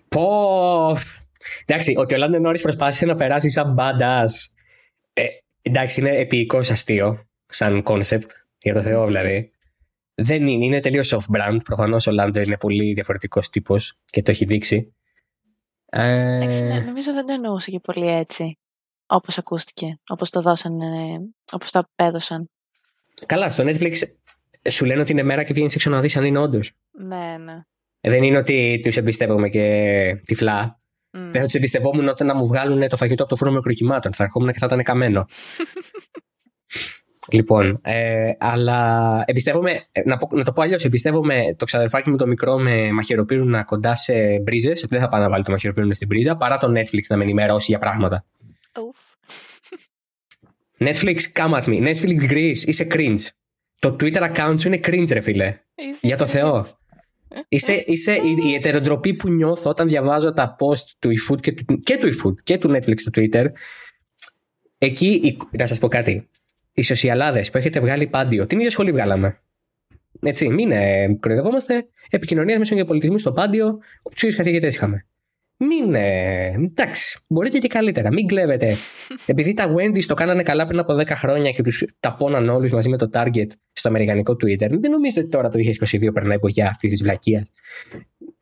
Πω. 0.09 0.97
Εντάξει, 1.67 1.95
ότι 1.97 2.15
ο 2.15 2.17
Λάντο 2.17 2.43
Νόρις 2.43 2.61
προσπάθησε 2.61 3.07
να 3.07 3.15
περάσει 3.15 3.51
σαν 3.51 3.77
badass. 3.79 4.31
Ε, 5.13 5.25
εντάξει, 5.63 6.01
είναι 6.01 6.11
επιεικώς 6.11 6.59
αστείο, 6.59 7.27
σαν 7.47 7.83
concept, 7.87 8.29
για 8.59 8.75
το 8.75 8.81
Θεό 8.81 9.07
δηλαδή. 9.07 9.53
Δεν 10.15 10.47
είναι, 10.47 10.65
είναι 10.65 10.81
τελείως 10.81 11.15
off-brand. 11.15 11.59
Προφανώς 11.65 12.07
ο 12.07 12.11
Λάντο 12.11 12.41
είναι 12.41 12.57
πολύ 12.57 12.93
διαφορετικός 12.93 13.51
τύπος 13.51 13.99
και 14.05 14.23
το 14.23 14.31
έχει 14.31 14.45
δείξει. 14.45 14.95
Ε, 15.87 16.37
Εντάξει, 16.37 16.63
ναι, 16.63 16.81
νομίζω 16.81 17.13
δεν 17.13 17.27
το 17.27 17.33
εννοούσε 17.33 17.71
και 17.71 17.81
πολύ 17.81 18.07
έτσι. 18.07 18.59
Όπως 19.07 19.39
ακούστηκε. 19.39 19.99
Όπως 20.09 20.31
το 20.31 20.41
δώσαν, 20.41 20.81
ε, 20.81 21.19
όπως 21.53 21.71
το 21.71 21.79
απέδωσαν. 21.79 22.51
Καλά, 23.27 23.51
στο 23.51 23.65
Netflix 23.67 23.95
σου 24.71 24.85
λένε 24.85 25.01
ότι 25.01 25.13
είναι 25.13 25.23
μέρα 25.23 25.43
και 25.43 25.53
βγαίνει 25.53 25.71
έξω 25.75 25.91
να 25.91 26.01
δει 26.01 26.19
αν 26.19 26.25
είναι 26.25 26.39
όντως. 26.39 26.73
Ναι, 26.91 27.37
ναι. 27.39 27.61
Δεν 28.01 28.23
είναι 28.23 28.39
ότι 28.39 28.81
τους 28.83 28.97
εμπιστεύομαι 28.97 29.49
και 29.49 30.21
τυφλά. 30.25 30.81
Μμ. 31.11 31.31
Δεν 31.31 31.41
θα 31.41 31.45
τους 31.45 31.55
εμπιστευόμουν 31.55 32.09
όταν 32.09 32.27
να 32.27 32.35
μου 32.35 32.47
βγάλουν 32.47 32.89
το 32.89 32.97
φαγητό 32.97 33.23
από 33.23 33.31
το 33.31 33.37
φούρνο 33.37 33.55
μικροκυμάτων. 33.55 34.13
Θα 34.13 34.25
ερχόμουν 34.25 34.53
και 34.53 34.59
θα 34.59 34.67
ήταν 34.67 34.83
καμένο. 34.83 35.25
λοιπόν, 37.33 37.81
ε, 37.83 38.31
αλλά 38.39 39.23
εμπιστεύομαι, 39.27 39.81
ε, 39.93 40.01
να, 40.05 40.19
πω- 40.19 40.33
να 40.33 40.45
το 40.45 40.53
πω 40.53 40.63
αλλιώς, 40.63 40.85
εμπιστεύομαι 40.85 41.55
το 41.57 41.65
ξαδερφάκι 41.65 42.11
μου 42.11 42.17
το 42.17 42.27
μικρό 42.27 42.59
με 42.59 42.93
μαχαιροπύρουνα 42.93 43.65
κοντά 43.65 43.95
σε 43.95 44.41
μπρίζες, 44.43 44.83
ότι 44.83 44.95
δεν 44.95 45.01
θα 45.01 45.09
πάει 45.09 45.21
να 45.21 45.29
βάλει 45.29 45.45
το 45.45 45.51
μαχαιροπύρουνα 45.51 45.95
στην 45.95 46.09
πρίζα, 46.09 46.37
παρά 46.37 46.57
το 46.57 46.71
Netflix 46.71 47.03
να 47.09 47.17
με 47.17 47.23
ενημερώσει 47.23 47.67
για 47.69 47.79
πράγματα. 47.79 48.25
Ουφ. 48.81 48.99
Netflix, 50.79 51.17
come 51.33 51.55
at 51.55 51.65
me. 51.65 51.95
Netflix 51.95 52.31
Greece, 52.31 52.67
είσαι 52.67 52.87
cringe. 52.91 53.21
Το 53.79 53.97
Twitter 54.01 54.35
account 54.35 54.55
σου 54.59 54.67
είναι 54.69 54.81
cringe, 54.85 55.09
ρε 55.13 55.21
φίλε. 55.21 55.59
Είσαι 55.75 55.99
Για 56.03 56.17
το 56.17 56.25
cringe. 56.25 56.29
Θεό. 56.29 56.67
Είσαι, 57.49 57.73
είσαι 57.87 58.13
η, 58.13 58.49
η 58.51 58.55
ετεροτροπή 58.55 59.15
που 59.15 59.31
νιώθω 59.31 59.71
όταν 59.71 59.89
διαβάζω 59.89 60.33
τα 60.33 60.57
post 60.59 60.87
του 60.99 61.11
eFood 61.11 61.41
και 61.41 61.53
του, 61.53 61.79
και 61.79 61.97
του 61.99 62.09
eFood 62.15 62.35
και 62.43 62.59
του 62.59 62.71
Netflix 62.71 62.95
στο 62.97 63.11
Twitter. 63.15 63.47
Εκεί, 64.79 65.07
η- 65.25 65.37
να 65.59 65.67
σας 65.67 65.79
πω 65.79 65.89
κάτι. 65.89 66.29
Οι 66.73 66.83
σοσιαλάδες 66.83 67.51
που 67.51 67.59
έχετε 67.59 67.81
βγάλει 67.81 68.07
πάντιο, 68.07 68.47
την 68.47 68.59
ίδια 68.59 68.71
σχολή 68.71 68.93
βγάλαμε. 68.93 69.39
Έτσι, 70.21 70.49
μην 70.49 70.71
ε, 70.73 71.15
κοροϊδευόμαστε. 71.21 71.87
Επικοινωνίας 72.11 72.59
μέσω 72.59 72.75
και 72.75 72.85
πολιτισμού 72.85 73.19
στο 73.19 73.33
πάντιο, 73.33 73.79
του 74.15 74.27
ίδιου 74.27 74.37
καθηγητέ 74.37 74.67
είχαμε. 74.67 75.07
Μην. 75.57 75.95
Ε, 75.95 76.47
εντάξει, 76.47 77.19
μπορείτε 77.27 77.59
και 77.59 77.69
καλύτερα. 77.69 78.13
Μην 78.13 78.27
κλέβετε. 78.27 78.75
Επειδή 79.27 79.55
τα 79.55 79.75
Wendy's 79.75 80.05
το 80.05 80.15
κάνανε 80.15 80.43
καλά 80.43 80.67
πριν 80.67 80.79
από 80.79 80.95
10 80.95 81.07
χρόνια 81.09 81.51
και 81.53 81.63
τους 81.63 81.85
τα 82.01 82.15
πόναν 82.15 82.49
όλους 82.49 82.73
μαζί 82.73 82.89
με 82.89 82.97
το 82.99 83.11
Target 83.13 83.47
στο 83.73 83.89
αμερικανικό 83.89 84.33
Twitter, 84.33 84.69
δεν 84.81 84.91
νομίζετε 84.91 85.21
ότι 85.21 85.29
τώρα 85.31 85.49
το 85.49 85.59
2022 85.81 86.13
περνάει 86.13 86.37
εποχή 86.37 86.63
αυτής 86.63 86.91
της 86.91 87.03
βλακείας; 87.03 87.53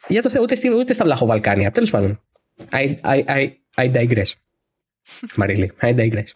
Για 0.08 0.22
το 0.22 0.30
Θεό, 0.30 0.42
ούτε, 0.42 0.54
στη- 0.54 0.70
ούτε 0.74 0.92
στα 0.92 1.04
Βλαχοβαλκάνια. 1.04 1.70
Τέλος 1.70 1.90
πάντων. 1.90 2.22
I, 2.70 2.94
I, 3.02 3.24
I, 3.24 3.50
I 3.76 3.92
digress. 3.94 4.32
Μαρίλη, 5.36 5.72
I 5.80 5.94
digress. 5.96 6.26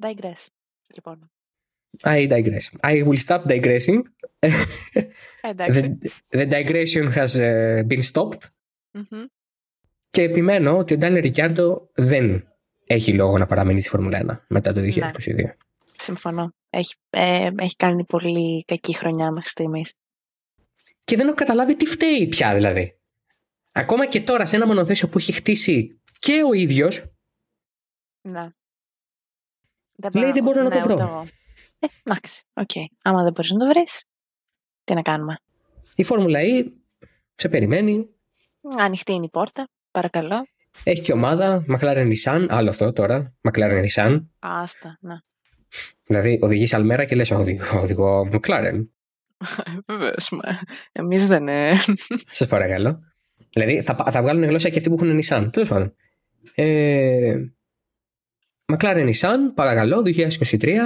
Digress. 0.00 0.46
Λοιπόν. 0.94 1.30
I 2.04 2.28
digress. 2.28 2.90
I 2.90 3.04
will 3.04 3.18
stop 3.26 3.42
digressing. 3.46 4.00
Εντάξει. 5.40 5.98
The, 6.30 6.36
the 6.38 6.46
digression 6.48 7.12
has 7.12 7.40
uh, 7.40 7.82
been 7.86 8.02
stopped. 8.12 8.42
Μμμ. 8.92 9.24
Και 10.10 10.22
επιμένω 10.22 10.76
ότι 10.76 10.94
ο 10.94 10.96
Ντάνιελ 10.96 11.22
Ρικιάρντο 11.22 11.90
δεν 11.94 12.48
έχει 12.86 13.12
λόγο 13.14 13.38
να 13.38 13.46
παραμείνει 13.46 13.80
στη 13.80 13.88
Φόρμουλα 13.88 14.40
1 14.42 14.44
μετά 14.48 14.72
το 14.72 14.80
2022. 14.80 15.10
Συμφωνώ. 15.98 16.52
Έχει, 16.70 16.94
ε, 17.10 17.50
έχει 17.58 17.76
κάνει 17.76 18.04
πολύ 18.04 18.64
κακή 18.64 18.94
χρονιά 18.94 19.30
μέχρι 19.30 19.48
στιγμής. 19.48 19.94
Και 21.04 21.16
δεν 21.16 21.26
έχω 21.26 21.36
καταλάβει 21.36 21.76
τι 21.76 21.86
φταίει 21.86 22.26
πια 22.26 22.54
δηλαδή. 22.54 22.98
Ακόμα 23.72 24.06
και 24.06 24.20
τώρα 24.20 24.46
σε 24.46 24.56
ένα 24.56 24.66
μονοθέσιο 24.66 25.08
που 25.08 25.18
έχει 25.18 25.32
χτίσει 25.32 26.00
και 26.18 26.42
ο 26.42 26.52
ίδιος. 26.52 27.04
Ναι. 28.20 28.48
Λέει 30.14 30.32
δεν 30.32 30.42
μπορώ 30.42 30.62
να 30.62 30.70
το 30.70 30.76
ναι, 30.76 30.82
ούτε 30.84 30.94
βρω. 30.94 31.06
εγώ. 31.06 31.26
Ε, 31.78 31.86
εντάξει, 32.02 32.42
οκ. 32.54 32.70
Άμα 33.02 33.22
δεν 33.22 33.32
μπορείς 33.32 33.50
να 33.50 33.58
το 33.58 33.66
βρεις, 33.66 34.04
τι 34.84 34.94
να 34.94 35.02
κάνουμε. 35.02 35.38
Η 35.96 36.04
Φόρμουλα 36.04 36.40
E 36.42 36.72
σε 37.34 37.48
περιμένει. 37.48 38.08
Ανοιχτή 38.78 39.12
είναι 39.12 39.24
η 39.24 39.30
πόρτα, 39.30 39.68
παρακαλώ. 40.00 40.46
Έχει 40.84 41.00
και 41.00 41.12
ομάδα. 41.12 41.64
McLaren 41.68 42.12
Nissan. 42.12 42.46
Άλλο 42.48 42.68
αυτό 42.68 42.92
τώρα. 42.92 43.34
McLaren 43.48 43.84
Nissan. 43.84 44.24
Άστα, 44.38 44.98
ναι. 45.00 45.14
Δηλαδή 46.04 46.38
οδηγείς 46.42 46.74
Αλμέρα 46.74 47.04
και 47.04 47.14
λες: 47.14 47.30
Οδηγώ, 47.30 47.80
οδηγώ 47.80 48.28
McLaren. 48.32 48.86
Βεβαίως, 49.88 50.32
εμείς 50.92 51.26
δεν. 51.26 51.48
ε, 51.48 51.72
Σας 52.38 52.48
παρακαλώ. 52.48 53.00
Δηλαδή 53.52 53.82
θα, 53.82 54.06
θα 54.10 54.22
βγάλουν 54.22 54.44
γλώσσα 54.44 54.68
και 54.68 54.76
αυτοί 54.78 54.88
που 54.88 54.94
έχουν 54.94 55.20
Nissan. 55.22 55.48
Τέλος 55.52 55.68
πάντων. 55.68 55.94
Ε, 56.54 57.36
McLaren 58.72 59.10
Nissan, 59.12 59.36
παρακαλώ, 59.54 60.02
2023. 60.04 60.76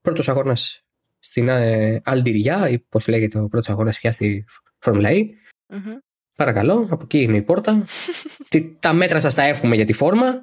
Πρώτος 0.00 0.28
αγώνας 0.28 0.84
στην 1.18 1.48
ε, 1.48 2.00
Αλντιριά, 2.04 2.68
ή 2.68 2.78
πώς 2.78 3.08
λέγεται 3.08 3.38
ο 3.38 3.48
πρώτος 3.48 3.68
αγώνας 3.68 3.98
πια 3.98 4.12
στη 4.12 4.44
Φόρμουλα 4.78 5.08
E. 5.12 5.24
μμμ. 5.66 5.96
Παρακαλώ, 6.36 6.88
από 6.90 7.02
εκεί 7.02 7.22
είναι 7.22 7.36
η 7.36 7.42
πόρτα. 7.42 7.84
Τι- 8.48 8.76
τα 8.78 8.92
μέτρα 8.92 9.20
σας 9.20 9.34
τα 9.34 9.42
έχουμε 9.42 9.74
για 9.74 9.84
τη 9.84 9.92
φόρμα. 9.92 10.34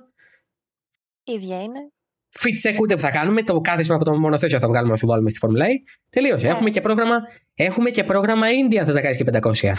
ίδια 1.23 1.61
είναι. 1.61 1.79
Fit 2.39 2.69
check 2.69 2.77
ούτε 2.81 2.95
που 2.95 3.01
θα 3.01 3.11
κάνουμε. 3.11 3.43
Το 3.43 3.61
κάθισμα 3.61 3.95
από 3.95 4.03
το 4.03 4.19
μονοθέσιο 4.19 4.59
θα 4.59 4.67
βγάλουμε 4.67 4.91
να 4.91 4.97
σου 4.97 5.07
βάλουμε 5.07 5.29
στη 5.29 5.39
Φόρμουλα 5.39 5.65
E. 5.65 5.69
Τελείωσε. 6.09 6.45
Ναι. 6.45 6.51
Έχουμε 6.51 6.69
και 6.69 6.81
πρόγραμμα, 6.81 7.15
έχουμε 7.53 7.89
και 7.89 8.03
πρόγραμμα 8.03 8.47
India 8.47 8.75
αν 8.77 8.85
θες 8.85 8.93
να 8.95 9.01
κάνεις 9.01 9.17
και 9.17 9.25
500. 9.41 9.73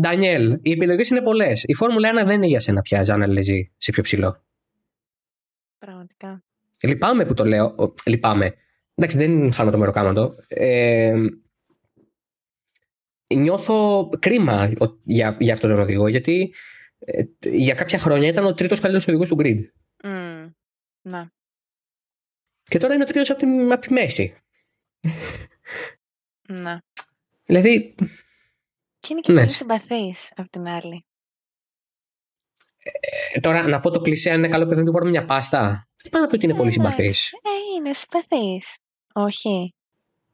Ντανιέλ, 0.00 0.58
οι 0.62 0.70
επιλογές 0.70 1.08
είναι 1.08 1.22
πολλές. 1.22 1.62
Η 1.66 1.74
Φόρμουλα 1.74 2.10
1 2.22 2.26
δεν 2.26 2.34
είναι 2.36 2.46
για 2.46 2.60
σένα 2.60 2.80
πια, 2.80 3.02
Ζάνα 3.02 3.26
Λεζή, 3.26 3.72
σε 3.76 3.90
πιο 3.92 4.02
ψηλό. 4.02 4.42
Πραγματικά. 5.78 6.44
Λυπάμαι 6.82 7.24
που 7.24 7.34
το 7.34 7.44
λέω. 7.44 7.64
Ο, 7.64 7.94
λυπάμαι. 8.04 8.54
Εντάξει, 8.94 9.18
δεν 9.18 9.52
χάνω 9.52 9.70
το 9.70 9.78
μεροκάματο. 9.78 10.34
Ε, 10.48 11.14
νιώθω 13.34 14.08
κρίμα 14.18 14.70
ο- 14.80 14.98
για, 15.04 15.36
για 15.40 15.52
αυτόν 15.52 15.70
τον 15.70 15.78
οδηγό, 15.78 16.08
γιατί 16.08 16.54
ε, 16.98 17.22
για 17.40 17.74
κάποια 17.74 17.98
χρόνια 17.98 18.28
ήταν 18.28 18.44
ο 18.44 18.54
τρίτος 18.54 18.80
καλύτερος 18.80 19.08
οδηγός 19.08 19.28
του 19.28 19.36
grid. 19.38 19.58
Μμ. 20.04 20.48
Ναι. 21.02 21.26
Και 22.62 22.78
τώρα 22.78 22.94
είναι 22.94 23.02
ο 23.02 23.06
τρίτος 23.06 23.30
από, 23.30 23.38
τη- 23.40 23.72
από 23.72 23.80
τη 23.80 23.92
μέση. 23.92 24.36
ναι. 26.48 26.78
Δηλαδή, 27.44 27.94
Και 29.00 29.08
είναι 29.10 29.20
και 29.20 29.32
Ναι. 29.32 29.38
πολύ 29.38 29.50
συμπαθής 29.50 30.32
απ' 30.36 30.48
την 30.50 30.66
άλλη. 30.68 31.06
ε, 33.32 33.40
τώρα 33.40 33.68
να 33.68 33.80
πω 33.80 33.90
το 33.90 34.00
κλεισέ, 34.00 34.30
αν 34.30 34.38
είναι 34.38 34.48
καλό 34.48 34.66
παιδί, 34.66 34.80
να 34.80 34.86
του 34.86 34.92
πάρουμε 34.92 35.10
μια 35.10 35.24
πάστα. 35.24 35.88
Τι 36.02 36.08
πάει 36.08 36.22
να 36.22 36.28
πει 36.28 36.34
ότι 36.34 36.44
είναι 36.44 36.54
πολύ 36.56 36.72
Εντάξει. 36.78 36.92
συμπαθής. 36.92 37.32
Ε, 37.32 37.76
είναι 37.76 37.92
συμπαθής. 37.92 38.76
Όχι. 39.12 39.74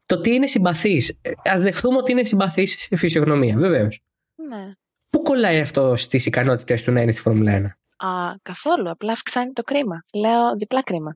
Το 0.05 0.19
τι 0.21 0.33
είναι 0.33 0.47
συμπαθής. 0.47 1.21
Α 1.51 1.59
δεχθούμε 1.59 1.97
ότι 1.97 2.11
είναι 2.11 2.25
συμπαθής 2.25 2.71
σε 2.79 2.95
φυσιογνωμία, 2.95 3.57
βεβαίως. 3.57 4.01
Ναι. 4.35 4.71
Πού 5.09 5.21
κολλάει 5.21 5.59
αυτό 5.59 5.95
στις 5.95 6.25
ικανότητες 6.25 6.83
του 6.83 6.91
να 6.91 7.01
είναι 7.01 7.11
στη 7.11 7.21
Φόρμουλα 7.21 7.77
1. 7.99 8.07
Α, 8.07 8.35
καθόλου. 8.41 8.89
Απλά 8.89 9.11
αυξάνει 9.11 9.53
το 9.53 9.63
κρίμα. 9.63 10.03
Λέω 10.13 10.55
διπλά 10.55 10.83
κρίμα. 10.83 11.15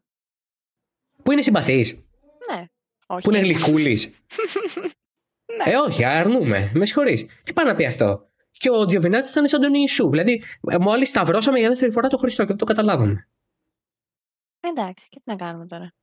Πού 1.24 1.32
είναι 1.32 1.42
συμπαθής; 1.42 1.92
Ναι. 2.52 2.66
Όχι. 3.08 3.22
Πού 3.22 3.30
είναι 3.30 3.40
γλυκούλης; 3.40 4.10
Ναι. 5.58 5.72
Ε, 5.72 5.76
όχι, 5.78 6.06
αρνούμε. 6.06 6.72
Με 6.74 6.86
συγχωρείς. 6.86 7.26
Τι 7.44 7.54
πάει 7.54 7.66
να 7.66 7.76
πει 7.76 7.86
αυτό; 7.86 8.30
Και 8.52 8.70
ο 8.70 8.86
Διοβινάτης 8.86 9.32
ήταν 9.32 9.48
σαν 9.48 9.62
τον 9.62 9.74
Ιησού. 9.74 10.10
Δηλαδή, 10.10 10.44
μόλις 10.80 11.10
σταυρώσαμε 11.10 11.60
για 11.60 11.70
δεύτερη 11.70 11.92
φορά 11.92 12.08
τον 12.08 12.20
Χριστό 12.20 12.42
και 12.42 12.48
δεν 12.48 12.58
το 12.58 12.66
καταλάβαμε. 12.66 13.30
Εντάξει, 14.60 15.08
και 15.10 15.18
τι 15.18 15.32
να 15.32 15.36
κάνουμε 15.36 15.66
τώρα. 15.66 15.94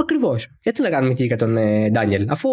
Ακριβώς. 0.00 0.48
Γιατί 0.62 0.82
να 0.82 0.90
κάνουμε 0.90 1.14
και 1.14 1.24
για 1.24 1.36
τον 1.36 1.56
ε, 1.56 1.90
Ντάνιελ, 1.90 2.30
αφού. 2.30 2.48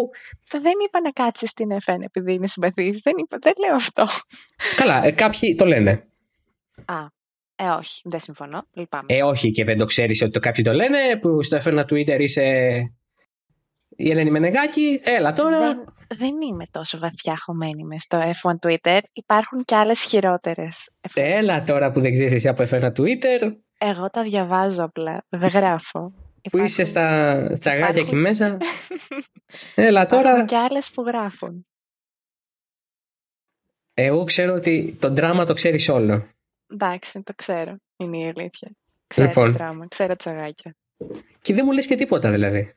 Δεν 0.50 0.72
είπα 0.86 1.00
να 1.00 1.10
κάτσεις 1.10 1.50
στην 1.50 1.68
FN 1.84 1.98
επειδή 2.00 2.32
είναι 2.32 2.46
συμπαθή. 2.46 2.90
Δεν 3.02 3.14
είπα, 3.16 3.36
δεν 3.40 3.52
λέω 3.66 3.74
αυτό. 3.74 4.06
Καλά, 4.76 5.06
ε, 5.06 5.10
κάποιοι 5.10 5.54
το 5.54 5.64
λένε. 5.64 6.06
Α, 6.84 6.94
ε, 7.56 7.68
όχι, 7.68 8.00
δεν 8.04 8.20
συμφωνώ. 8.20 8.66
Λυπάμαι. 8.72 9.04
Ε, 9.06 9.22
όχι, 9.22 9.50
και 9.50 9.64
δεν 9.64 9.78
το 9.78 9.84
ξέρεις 9.84 10.22
ότι 10.22 10.30
το 10.30 10.40
κάποιοι 10.40 10.64
το 10.64 10.72
λένε, 10.72 10.98
που 11.20 11.42
στο 11.42 11.56
έφερνα 11.56 11.82
Twitter 11.82 12.16
είσαι. 12.18 12.76
Η 13.98 14.10
Ελένη 14.10 14.30
Μενεγάκη, 14.30 15.00
έλα 15.04 15.32
τώρα. 15.32 15.58
δεν, 15.58 15.84
δεν 16.16 16.40
είμαι 16.50 16.64
τόσο 16.70 16.98
βαθιά 16.98 17.34
χωμένη 17.44 17.84
μες 17.84 18.02
στο 18.02 18.20
F1 18.20 18.68
Twitter. 18.68 18.98
Υπάρχουν 19.12 19.64
και 19.64 19.74
άλλες 19.74 20.02
χειρότερες. 20.02 20.90
Έλα 21.14 21.62
τώρα 21.62 21.90
που 21.90 22.00
δεν 22.00 22.12
ξέρεις 22.12 22.32
εσύ 22.32 22.48
από 22.48 22.62
έφερνα 22.62 22.92
Twitter, 22.96 23.52
Εγώ 23.78 24.10
τα 24.10 24.22
διαβάζω 24.22 24.84
απλά. 24.84 25.24
Δεν 25.28 25.48
γράφω. 25.48 26.12
Που 26.50 26.58
είσαι 26.58 26.84
στα 26.84 27.48
τσαγάκια 27.58 27.88
υπάρχουν- 27.88 28.06
εκεί 28.06 28.16
μέσα. 28.16 28.56
Έλα 29.74 30.06
τώρα. 30.06 30.20
Υπάρχουν 30.28 30.46
και 30.46 30.56
άλλες 30.56 30.90
που 30.90 31.02
γράφουν. 31.02 31.66
Εγώ 33.94 34.24
ξέρω 34.24 34.54
ότι 34.54 34.96
το 35.00 35.10
δράμα 35.10 35.44
το 35.44 35.54
ξέρεις 35.54 35.88
όλο. 35.88 36.26
Εντάξει, 36.72 37.22
το 37.22 37.32
ξέρω. 37.34 37.76
Είναι 37.96 38.18
η 38.18 38.24
αλήθεια. 38.36 38.70
Ξέρω 39.06 39.28
Λοιπόν. 39.28 39.52
το 39.52 39.58
δράμα, 39.58 39.88
ξέρω 39.88 40.16
τσαγάκια. 40.16 40.76
Και 41.42 41.54
δεν 41.54 41.62
μου 41.66 41.72
λες 41.72 41.86
και 41.86 41.94
τίποτα 41.94 42.30
δηλαδή. 42.30 42.74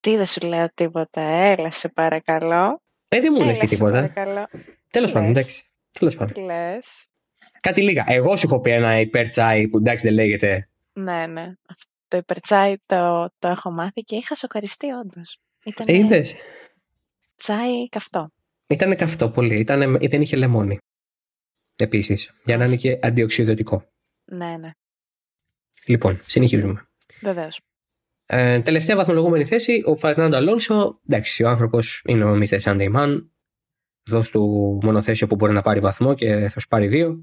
Τι 0.00 0.16
δεν 0.16 0.26
σου 0.26 0.46
λέω 0.46 0.68
τίποτα. 0.74 1.20
Έλα, 1.20 1.70
σε 1.70 1.88
παρακαλώ. 1.88 2.82
Ε, 3.08 3.20
δεν 3.20 3.32
μου 3.36 3.44
λες 3.44 3.56
Έλα, 3.56 3.58
και 3.58 3.66
σε 3.66 3.74
τίποτα. 3.74 3.92
παρακαλώ. 4.12 4.48
Τέλος 4.90 5.12
πάντων, 5.12 5.28
λες; 5.28 5.38
εντάξει. 5.38 5.64
Τέλος 5.98 6.16
πάντων. 6.16 6.34
Τι 6.34 6.40
λες; 6.40 7.06
Κάτι 7.60 7.82
λίγα. 7.82 8.04
Εγώ 8.08 8.36
σου 8.36 8.46
έχω 8.46 8.60
πει 8.60 8.70
ένα 8.70 9.00
υπερτσάι 9.00 9.68
που 9.68 9.76
εντάξει 9.76 10.06
δεν 10.06 10.14
λέγεται. 10.14 10.68
Ναι, 10.92 11.26
ναι. 11.26 11.52
Το 12.08 12.16
υπερτσάι 12.16 12.74
το, 12.86 13.30
το 13.38 13.48
έχω 13.48 13.70
μάθει 13.70 14.00
και 14.00 14.16
είχα 14.16 14.34
σοκαριστεί 14.34 14.90
όντως. 14.90 15.38
Ήταν 15.64 15.86
Ε, 15.88 15.96
είδες; 15.96 16.34
τσάι 17.36 17.88
καυτό. 17.88 18.30
Ήταν 18.66 18.96
καυτό 18.96 19.30
πολύ. 19.30 19.58
Ήτανε, 19.58 19.86
δεν 20.08 20.20
είχε 20.20 20.36
λεμόνι. 20.36 20.78
Επίσης. 21.76 22.32
Για 22.44 22.56
να 22.56 22.64
είναι 22.64 22.76
και 22.76 22.98
αντιοξυδοτικό. 23.02 23.84
Ναι, 24.24 24.56
ναι. 24.56 24.70
Λοιπόν, 25.86 26.18
συνεχίζουμε. 26.22 26.88
Βεβαίως. 27.20 27.60
Ε, 28.26 28.60
τελευταία 28.60 28.96
βαθμολογούμενη 28.96 29.44
θέση, 29.44 29.82
ο 29.86 29.94
Φερνάντο 29.94 30.36
Αλόνσο. 30.36 31.00
Εντάξει, 31.08 31.42
ο 31.42 31.48
άνθρωπος 31.48 32.02
είναι 32.06 32.24
ο 32.24 32.38
Mr. 32.42 32.60
Sunday 32.60 32.94
Man. 32.96 33.26
Δώσ' 34.04 34.30
του 34.30 34.78
μονοθέσιο 34.82 35.26
που 35.26 35.34
μπορεί 35.34 35.52
να 35.52 35.62
πάρει 35.62 35.80
βαθμό 35.80 36.14
και 36.14 36.48
θα 36.48 36.60
σου 36.60 36.68
πάρει 36.68 36.86
δύο. 36.86 37.22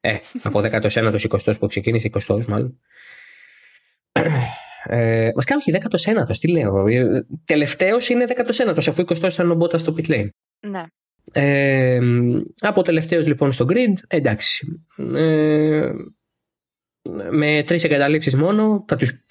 Ε, 0.00 0.18
από 0.42 0.60
19ο 0.64 1.18
20ο 1.28 1.58
που 1.58 1.66
ξεκίνησε, 1.66 2.10
20ο 2.12 2.44
μάλλον. 2.44 2.80
Ε, 4.84 5.30
Μας 5.34 5.44
κάνει 5.44 5.60
όχι 5.60 5.72
19ο, 5.72 6.36
τι 6.38 6.48
λέω. 6.48 6.84
Τελευταίος 7.44 8.08
είναι 8.08 8.24
19ο, 8.28 8.84
αφού 8.88 9.02
20ο 9.02 9.32
ήταν 9.32 9.50
ο 9.50 9.54
Μπότας 9.54 9.80
στο 9.80 9.94
pit 9.96 10.06
lane. 10.06 10.28
Ναι. 10.60 10.82
Ε, 11.32 12.00
από 12.60 12.82
τελευταίος 12.82 13.26
λοιπόν 13.26 13.52
στο 13.52 13.66
grid, 13.68 13.92
εντάξει. 14.08 14.84
Ε, 15.14 15.90
με 17.30 17.62
τρεις 17.66 17.84
εγκαταλείψεις 17.84 18.34
μόνο 18.34 18.84
θα 18.88 18.96
τους, 18.96 19.24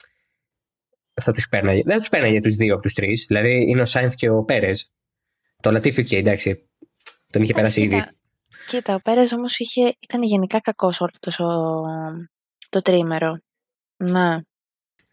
θα 1.21 1.31
τους 1.31 1.47
πέρναγε. 1.49 1.81
Δεν 1.83 1.93
θα 1.93 1.99
τους 1.99 2.09
πέρναγε 2.09 2.39
τους 2.39 2.55
δύο 2.55 2.73
από 2.73 2.81
τους 2.81 2.93
τρεις. 2.93 3.25
Δηλαδή 3.27 3.69
είναι 3.69 3.81
ο 3.81 3.85
Σάινθ 3.85 4.15
και 4.15 4.29
ο 4.29 4.43
Πέρες. 4.43 4.91
Το 5.61 5.71
Λατίφι 5.71 6.03
και 6.03 6.17
εντάξει. 6.17 6.69
Τον 7.29 7.41
είχε 7.41 7.53
περάσει 7.53 7.81
ήδη. 7.81 7.95
Κοίτα, 7.95 8.13
κοίτα, 8.65 8.95
ο 8.95 8.99
Πέρες 8.99 9.31
όμως 9.31 9.59
είχε, 9.59 9.95
ήταν 9.99 10.23
γενικά 10.23 10.59
κακός 10.59 11.01
όλο 11.01 11.11
το, 11.19 11.31
το 12.69 12.81
τρίμερο. 12.81 13.37
Ναι. 13.97 14.37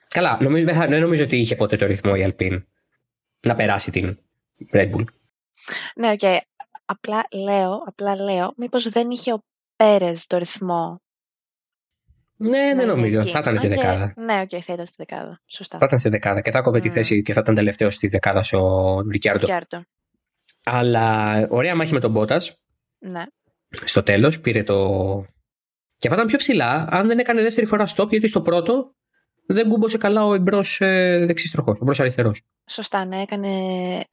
Καλά, 0.09 0.39
νομίζω, 0.41 0.65
δεν, 0.65 0.75
θα, 0.75 0.87
δεν 0.87 1.01
νομίζω 1.01 1.25
ότι 1.25 1.37
είχε 1.37 1.57
ποτέ 1.57 1.77
το 1.77 1.87
ρυθμό 1.87 2.13
η 2.17 2.23
Alpine 2.23 2.67
να 3.41 3.55
περάσει 3.55 3.91
την 3.91 4.19
Red 4.73 4.91
Bull. 4.91 5.05
Ναι, 5.97 6.11
οκ. 6.11 6.43
Απλά 6.85 7.27
λέω, 7.45 7.83
απλά 7.87 8.17
λέω, 8.17 8.53
μήπως 8.57 8.89
δεν 8.89 9.11
είχε 9.11 9.33
ο 9.33 9.43
Πέρες 9.77 10.27
το 10.27 10.39
ρυθμό. 10.39 11.03
Ναι, 12.37 12.49
να 12.49 12.59
δεν 12.59 12.73
είναι 12.73 12.85
νομίζω. 12.85 13.17
εκεί. 13.17 13.31
Θα 13.31 13.39
ήταν 13.39 13.59
στη 13.59 13.67
Οκ, 13.67 13.73
δεκάδα. 13.73 14.15
Ναι, 14.17 14.41
οκ, 14.41 14.63
θα 14.65 14.73
ήταν 14.73 14.87
στη 14.87 14.95
δεκάδα. 14.99 15.41
Σωστά. 15.47 15.79
Θα 15.79 15.85
ήταν 15.85 15.99
στη 15.99 16.09
δεκάδα 16.09 16.41
και 16.41 16.51
θα 16.51 16.61
κόβε 16.61 16.79
τη 16.79 16.89
Μμ. 16.89 16.93
θέση 16.93 17.23
και 17.23 17.33
θα 17.33 17.41
ήταν 17.41 17.55
τελευταίος 17.55 17.95
στη 17.95 18.07
δεκάδας 18.07 18.53
ο 18.53 19.01
Ρικιάρντο. 19.11 19.41
Ρικιάρντο. 19.41 19.83
Αλλά 20.65 21.47
ωραία 21.51 21.75
μάχη 21.75 21.93
με 21.93 22.01
τον 22.01 22.11
Μπότα. 22.11 22.41
Ναι. 22.99 23.25
στο 23.69 24.03
τέλος 24.03 24.41
πήρε 24.41 24.63
το... 24.63 24.77
Και 25.99 26.09
θα 26.09 26.15
ήταν 26.15 26.27
πιο 26.27 26.39
ψηλά 26.39 26.89
αν 26.91 27.07
δεν 27.07 27.19
έκανε 27.19 27.43
δεύτερη 27.43 27.67
φορά 27.67 27.87
stop 27.97 28.09
γιατί 28.09 28.29
στο 28.29 28.43
πρώτο 28.43 28.95
δεν 29.55 29.69
κούμπωσε 29.69 29.99
καλά 29.99 30.25
ο 30.25 30.35
εμπρός 30.35 30.81
ε, 30.81 31.25
δεξής 31.27 31.51
τροχός, 31.51 31.75
ο 31.75 31.79
εμπρός 31.81 32.01
αριστερός. 32.01 32.43
Σωστά, 32.71 33.05
ναι, 33.05 33.21
έκανε 33.21 33.49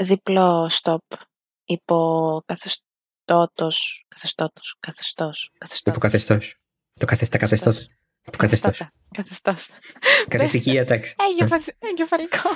διπλό 0.03 0.69
stop 0.81 0.97
υπό 1.65 2.41
καθεστώτος, 2.45 4.05
καθεστώτος, 4.07 4.77
καθεστώς, 4.79 5.51
Το 5.51 5.57
καθεστώς. 5.59 5.97
καθεστώς. 5.97 6.55
Το 6.99 7.05
καθεστα 7.05 7.37
καθεστώς. 7.37 7.87
Καθεστώς. 8.37 8.81
Καθεστώς. 9.11 9.69
Καθεστική 10.27 10.79
ατάξη. 10.79 11.15
Εγκεφαλικό. 11.91 12.49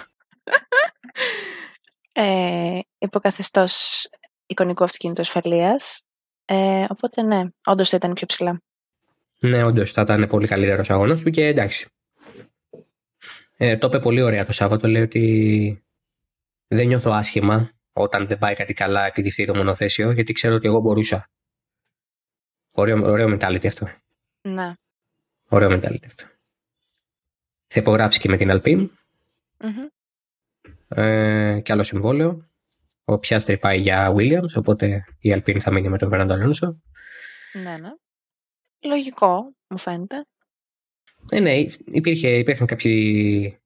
ε, 2.14 2.80
υποκαθεστώς 2.98 4.06
εικονικού 4.46 4.84
αυτοκίνητου 4.84 5.22
ασφαλείας. 5.22 6.02
Ε, 6.46 6.86
οπότε 6.90 7.22
ναι, 7.22 7.42
όντως 7.66 7.90
θα 7.90 7.98
ήταν 7.98 8.14
πιο 8.14 8.26
ψηλά. 8.28 8.62
Ναι, 9.40 9.64
όντως 9.64 9.92
θα 9.92 10.02
ήταν 10.02 10.28
πολύ 10.28 10.48
καλύτερος 10.48 10.90
αγώνας 10.90 11.22
του 11.22 11.30
και 11.30 11.46
εντάξει. 11.46 11.88
Ε, 13.62 13.78
το 13.78 13.88
είπε 13.88 14.00
πολύ 14.00 14.22
ωραία 14.22 14.46
το 14.46 14.52
Σάββατο. 14.52 14.88
Λέει 14.88 15.02
ότι 15.02 15.84
δεν 16.68 16.88
νιώθω 16.88 17.12
άσχημα 17.12 17.72
όταν 17.94 18.28
δεν 18.28 18.38
πάει 18.38 18.56
κάτι 18.56 18.74
καλά 18.74 19.06
επειδή 19.06 19.32
φταίει 19.32 19.46
το 19.46 19.56
μονοθέσιο, 19.56 20.12
γιατί 20.12 20.34
ξέρω 20.34 20.56
ότι 20.56 20.68
εγώ 20.68 20.80
μπορούσα. 20.80 21.30
Ωραίο, 22.72 23.12
ωραίο 23.12 23.38
mentality 23.38 23.68
αυτό. 23.68 23.90
Ναι. 24.42 24.74
Ωραίο 25.50 25.70
mentality 25.72 26.06
αυτό. 26.06 26.24
Θα 27.68 27.80
υπογράψει 27.80 28.20
και 28.20 28.30
με 28.30 28.38
την 28.38 28.50
Alpine. 28.52 28.90
Ε, 30.88 31.60
και 31.64 31.72
άλλο 31.72 31.84
συμβόλαιο. 31.84 32.50
Ο 33.04 33.20
Πιάστρη 33.20 33.58
πάει 33.58 33.80
για 33.80 34.14
Williams, 34.16 34.54
οπότε 34.56 35.06
η 35.20 35.34
Alpine 35.34 35.60
θα 35.60 35.72
μείνει 35.72 35.90
με 35.90 35.98
τον 35.98 36.10
Φερνάντο 36.10 36.34
Αλόνσο. 36.34 36.82
Ναι, 37.54 37.78
ναι. 37.78 37.92
Λογικό, 38.80 39.54
μου 39.68 39.78
φαίνεται. 39.78 40.26
Ε, 41.30 41.40
ναι, 41.40 41.66
υπήρχε, 41.86 42.38
υπήρχαν 42.38 42.68
κάποιοι 42.68 43.60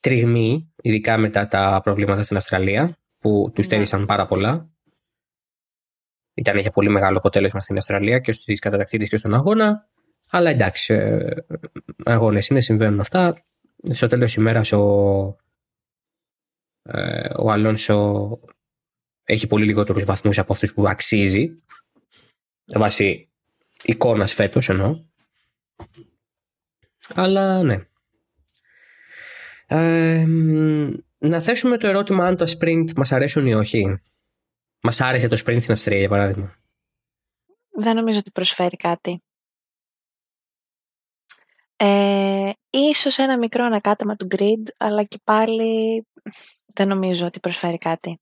τριγμοί, 0.00 0.72
ειδικά 0.82 1.18
μετά 1.18 1.48
τα 1.48 1.80
προβλήματα 1.82 2.22
στην 2.22 2.36
Αυστραλία, 2.36 2.98
που 3.18 3.46
τους 3.46 3.56
ναι. 3.56 3.62
στέρισαν 3.62 4.06
πάρα 4.06 4.26
πολλά. 4.26 4.70
Ήταν 6.34 6.58
για 6.58 6.70
πολύ 6.70 6.88
μεγάλο 6.88 7.18
αποτέλεσμα 7.18 7.60
στην 7.60 7.76
Αυστραλία 7.76 8.18
και 8.18 8.32
στις 8.32 8.58
κατατακτήρες 8.58 9.08
και 9.08 9.16
στον 9.16 9.34
αγώνα. 9.34 9.88
Αλλά 10.30 10.50
εντάξει, 10.50 10.94
ε, 10.94 11.34
αγώνες 12.04 12.48
είναι, 12.48 12.60
συμβαίνουν 12.60 13.00
αυτά. 13.00 13.44
Στο 13.90 14.06
τέλος 14.06 14.34
τη 14.34 14.40
ημέρας 14.40 14.72
ο, 14.72 15.36
ε, 16.82 17.28
ο 17.36 17.50
Αλόνσο 17.50 18.38
έχει 19.24 19.46
πολύ 19.46 19.64
λιγότερους 19.64 20.04
βαθμούς 20.04 20.38
από 20.38 20.52
αυτούς 20.52 20.72
που 20.74 20.88
αξίζει. 20.88 21.62
Βάσει 22.64 23.30
εικόνας 23.82 24.32
φέτος 24.32 24.68
εννοώ. 24.68 25.04
Αλλά 27.14 27.62
ναι. 27.62 27.84
Ε, 29.66 30.26
να 31.18 31.40
θέσουμε 31.40 31.78
το 31.78 31.86
ερώτημα 31.86 32.26
αν 32.26 32.36
τα 32.36 32.46
sprint 32.46 32.92
μας 32.96 33.12
αρέσουν 33.12 33.46
ή 33.46 33.54
όχι. 33.54 34.00
Μας 34.82 35.00
άρεσε 35.00 35.28
το 35.28 35.42
sprint 35.44 35.60
στην 35.60 35.72
Αυστρία 35.72 35.98
για 35.98 36.08
παράδειγμα. 36.08 36.58
Δεν 37.70 37.96
νομίζω 37.96 38.18
ότι 38.18 38.30
προσφέρει 38.30 38.76
κάτι. 38.76 39.22
Ε, 41.76 42.50
ίσως 42.70 43.18
ένα 43.18 43.38
μικρό 43.38 43.64
ανακάτεμα 43.64 44.16
του 44.16 44.26
grid, 44.30 44.62
αλλά 44.78 45.04
και 45.04 45.18
πάλι 45.24 46.02
δεν 46.66 46.88
νομίζω 46.88 47.26
ότι 47.26 47.40
προσφέρει 47.40 47.78
κάτι. 47.78 48.20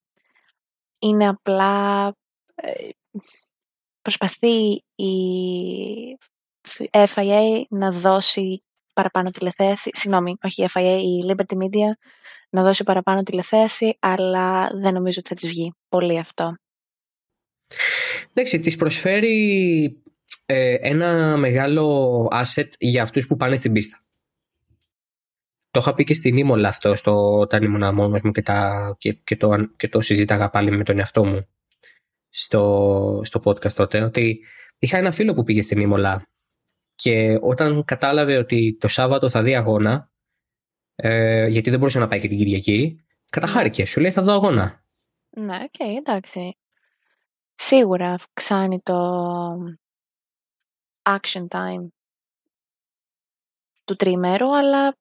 Είναι 0.99 1.29
απλά... 1.29 2.07
Ε, 2.55 2.89
προσπαθεί 4.03 4.83
η 4.95 5.13
FIA 6.91 7.63
να 7.69 7.93
δώσει 7.93 8.63
παραπάνω 8.93 9.31
τηλεθέαση, 9.31 9.91
συγγνώμη, 9.93 10.37
όχι 10.43 10.63
η 10.63 10.69
FIA, 10.75 10.99
η 11.01 11.33
Liberty 11.33 11.57
Media, 11.57 11.91
να 12.51 12.63
δώσει 12.63 12.85
παραπάνω 12.85 13.23
τηλεθέαση, 13.23 13.97
αλλά 14.01 14.71
δεν 14.73 14.95
νομίζω 14.95 15.19
ότι 15.19 15.29
θα 15.29 15.35
της 15.35 15.49
βγει 15.49 15.73
πολύ 15.89 16.19
αυτό. 16.19 16.55
Εντάξει, 18.31 18.59
της 18.59 18.77
προσφέρει 18.77 20.03
ε, 20.47 20.75
ένα 20.81 21.37
μεγάλο 21.37 22.29
asset 22.33 22.69
για 22.79 23.03
αυτούς 23.03 23.27
που 23.27 23.37
πάνε 23.37 23.57
στην 23.57 23.73
πίστα. 23.73 24.01
Το 25.71 25.81
είχα 25.81 25.95
πει 25.95 26.05
και 26.05 26.15
στην 26.15 26.37
Ήμολα 26.37 26.69
αυτό 26.69 26.97
στο, 26.97 27.39
όταν 27.39 27.63
ήμουν 27.63 27.95
μόνος 27.95 28.21
μου 28.23 28.31
και, 28.31 28.43
τα, 28.43 28.95
και, 28.99 29.13
και, 29.13 29.37
το, 29.37 29.69
και 29.77 29.89
το 29.89 30.01
συζήταγα 30.01 30.51
πάλι 30.51 30.71
με 30.71 30.85
τον 30.85 30.99
εαυτό 30.99 31.25
μου 31.25 31.47
στο, 32.29 33.21
στο 33.25 33.41
podcast 33.45 33.73
τότε, 33.73 34.03
ότι 34.03 34.41
είχα 34.79 34.99
ένα 34.99 35.11
φίλο 35.11 35.35
που 35.35 35.43
πήγε 35.43 35.63
στην 35.63 35.81
Ήμολα 35.81 36.29
και 37.03 37.39
όταν 37.41 37.85
κατάλαβε 37.85 38.37
ότι 38.37 38.77
το 38.81 38.89
Σάββατο 38.89 39.29
θα 39.29 39.43
δει 39.43 39.55
αγώνα, 39.57 40.11
ε, 40.95 41.47
γιατί 41.47 41.71
δεν 41.71 41.79
μπορούσε 41.79 41.99
να 41.99 42.07
πάει 42.07 42.21
και 42.21 42.29
την 42.29 42.39
Κυριακή, 42.39 43.05
καταχάρηκε. 43.31 43.85
Σου 43.85 44.01
λέει 44.01 44.11
θα 44.11 44.23
δω 44.23 44.33
αγώνα. 44.33 44.85
Ναι, 45.29 45.55
OK, 45.63 45.73
okay, 45.79 45.97
εντάξει. 45.99 46.59
Σίγουρα 47.55 48.13
αυξάνει 48.13 48.81
το 48.81 48.99
action 51.03 51.47
time 51.49 51.87
του 53.85 53.97
τριμέρου, 53.97 54.57
αλλά 54.57 54.97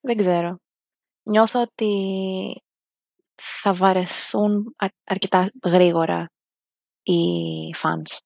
δεν 0.00 0.16
ξέρω. 0.16 0.58
Νιώθω 1.22 1.60
ότι 1.60 1.92
θα 3.34 3.72
βαρεθούν 3.72 4.74
αρκετά 5.04 5.50
γρήγορα 5.64 6.30
οι 7.02 7.20
fans. 7.82 8.18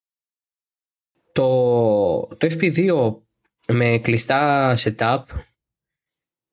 Το, 1.38 2.36
το 2.36 2.46
FP2 2.50 3.16
με 3.68 3.98
κλειστά 3.98 4.74
setup 4.78 5.22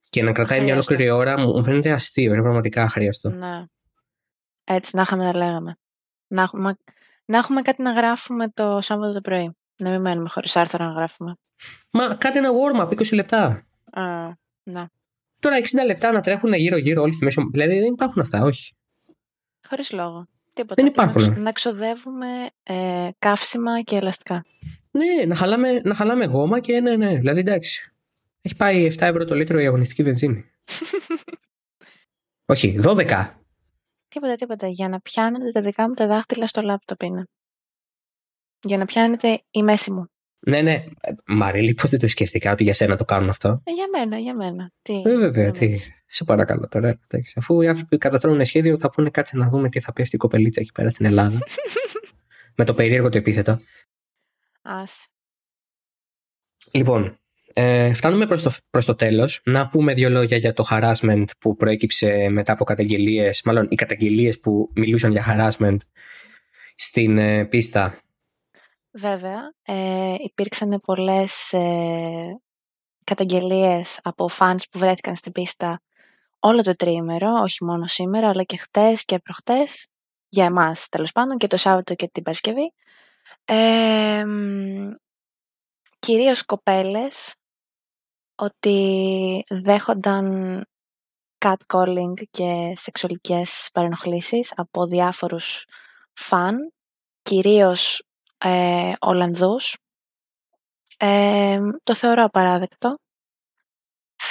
και 0.10 0.24
να 0.24 0.32
κρατάει 0.32 0.62
μια 0.62 0.74
ολόκληρη 0.74 1.10
ώρα 1.10 1.40
μου 1.40 1.64
φαίνεται 1.64 1.92
αστείο. 1.92 2.34
Είναι 2.34 2.42
πραγματικά 2.42 2.84
αχρίαστο. 2.84 3.30
Ναι. 3.30 3.66
Έτσι, 4.64 4.96
να 4.96 5.02
είχαμε 5.02 5.24
να 5.24 5.36
λέγαμε. 5.36 5.78
Να 6.28 6.42
έχουμε, 6.42 6.78
να 7.26 7.38
έχουμε 7.38 7.62
κάτι 7.62 7.82
να 7.82 7.92
γράφουμε 7.92 8.50
το 8.50 8.82
Σάββατο 8.82 9.14
το 9.14 9.22
πρωί. 9.22 9.56
Να 9.78 9.90
μην 9.90 10.02
μένουμε 10.02 10.30
χωρίς 10.30 10.56
άρθρα 10.56 10.86
να 10.86 10.92
γράφουμε. 10.92 11.36
Μα 11.92 12.16
κάτι 12.16 12.38
ένα 12.38 12.50
warm-up, 12.50 12.90
20 12.90 13.14
λεπτά. 13.14 13.66
Α, 13.92 14.28
ναι. 14.64 14.86
Τώρα 15.40 15.58
60 15.60 15.86
λεπτά 15.86 16.12
να 16.12 16.22
τρέχουν 16.22 16.54
γύρω-γύρω 16.54 17.02
όλοι 17.02 17.14
στη 17.14 17.24
μέση. 17.24 17.48
Δηλαδή 17.52 17.80
δεν 17.80 17.94
υπάρχουν 17.94 18.22
αυτά, 18.22 18.42
όχι. 18.42 18.76
Χωρίς 19.68 19.92
λόγο. 19.92 20.28
Τίποτα. 20.56 20.84
Δεν 20.84 20.86
υπάρχουν. 20.86 21.42
Να 21.42 21.52
ξοδεύουμε 21.52 22.28
ε, 22.64 23.10
καύσιμα 23.20 23.82
και 23.82 23.96
ελαστικά. 23.96 24.46
Ναι, 24.92 25.26
να 25.26 25.36
χαλάμε, 25.36 25.82
να 25.84 25.96
χαλάμε 25.96 26.26
γόμα 26.26 26.60
και 26.60 26.80
ναι, 26.80 26.96
ναι. 26.96 27.16
Δηλαδή 27.16 27.40
εντάξει. 27.40 27.94
Έχει 28.42 28.56
πάει 28.56 28.88
7 29.00 29.02
ευρώ 29.02 29.26
το 29.26 29.36
λίτρο 29.36 29.60
η 29.60 29.66
αγωνιστική 29.66 30.04
βενζίνη. 30.04 30.46
Όχι, 32.54 32.80
12. 32.84 33.30
Τίποτα, 34.08 34.36
τίποτα. 34.36 34.68
Για 34.68 34.90
να 34.90 35.00
πιάνετε 35.00 35.50
τα 35.52 35.62
δικά 35.62 35.88
μου 35.88 35.94
τα 35.94 36.08
δάχτυλα 36.08 36.48
στο 36.48 36.62
λάπτοπ 36.62 37.02
είναι. 37.02 37.24
Για 38.62 38.78
να 38.78 38.86
πιάνετε 38.86 39.42
η 39.52 39.64
μέση 39.64 39.92
μου. 39.92 40.10
Ναι, 40.40 40.62
ναι. 40.62 40.84
Μαρίλη, 41.26 41.74
πώς 41.74 41.90
δεν 41.90 42.00
το 42.00 42.08
σκέφτηκα 42.08 42.52
ότι 42.52 42.64
για 42.64 42.74
σένα 42.74 42.96
το 42.96 43.06
κάνουν 43.06 43.30
αυτό; 43.30 43.62
Ε, 43.64 43.72
για 43.72 43.86
μένα, 43.98 44.18
για 44.18 44.36
μένα. 44.36 44.72
Τι, 44.82 45.02
ε, 45.06 45.16
βέβαια, 45.16 45.52
τι. 45.52 45.78
Σε 46.16 46.24
παρακαλώ 46.24 46.68
τώρα. 46.68 47.00
Αφού 47.36 47.62
οι 47.62 47.68
άνθρωποι 47.68 47.98
καταστρώνουν 47.98 48.46
σχέδιο, 48.46 48.78
θα 48.78 48.90
πούνε 48.90 49.10
κάτσε 49.10 49.38
να 49.38 49.50
δούμε 49.50 49.70
τι 49.70 49.80
θα 49.80 49.94
πέφτει 49.94 50.16
η 50.16 50.18
κοπελίτσα 50.18 50.62
εκεί 50.62 50.72
πέρα 50.72 50.90
στην 50.90 51.06
Ελλάδα. 51.06 51.40
Με 52.58 52.66
το 52.66 52.74
περίεργο 52.74 53.10
το 53.10 53.18
επίθετο. 53.18 53.60
Ας. 54.62 55.08
Λοιπόν, 56.72 57.20
ε, 57.54 57.94
φτάνουμε 57.94 58.28
προς 58.28 58.44
το, 58.44 58.52
προς 58.70 58.86
το 58.86 58.96
τέλος. 58.96 59.42
Να 59.44 59.68
πούμε 59.68 59.94
δύο 59.94 60.10
λόγια 60.10 60.38
για 60.38 60.54
το 60.54 60.68
harassment 60.70 61.26
που 61.40 61.56
προέκυψε 61.56 62.28
μετά 62.30 62.54
από 62.54 62.64
καταγγελίες, 62.64 63.42
μάλλον 63.46 63.68
οι 63.70 63.76
καταγγελίες 63.76 64.40
που 64.40 64.72
μιλούσαν 64.76 65.12
για 65.12 65.26
harassment 65.28 65.78
στην 66.76 67.18
ε, 67.18 67.46
πίστα. 67.46 68.00
Βέβαια, 68.92 69.54
ε, 69.62 70.16
υπήρξαν 70.18 70.80
πολλές 70.86 71.54
ε, 71.54 72.40
καταγγελίες 73.04 74.00
από 74.04 74.30
fans 74.40 74.62
που 74.72 74.80
βρέθηκαν 74.80 75.16
στην 75.16 75.32
πίστα 75.32 75.80
όλο 76.46 76.62
το 76.62 76.76
τρίμερο, 76.76 77.32
όχι 77.42 77.64
μόνο 77.64 77.88
σήμερα, 77.88 78.30
αλλά 78.30 78.44
και 78.44 78.58
χτες 78.58 79.06
και 79.06 79.20
προχτές, 79.20 79.88
για 80.30 80.46
εμάς 80.46 80.90
τέλος 80.90 81.12
πάντων, 81.12 81.38
και 81.38 81.48
το 81.48 81.58
Σάββατο 81.58 81.96
και 81.96 82.08
την 82.08 82.24
Παρασκευή. 82.24 82.74
Ε, 83.46 84.26
κυρίως 86.00 86.46
κοπέλες 86.46 87.36
ότι 88.36 89.44
δέχονταν 89.50 90.66
catcalling 91.46 92.14
και 92.30 92.74
σεξουαλικές 92.76 93.70
παρενοχλήσεις 93.74 94.54
από 94.56 94.86
διάφορους 94.86 95.66
φαν, 96.14 96.74
κυρίως 97.22 98.04
ε, 98.38 98.94
Ολλανδούς. 99.00 99.78
Ε, 100.98 101.60
το 101.84 101.96
θεωρώ 101.96 102.24
απαράδεκτο. 102.24 102.96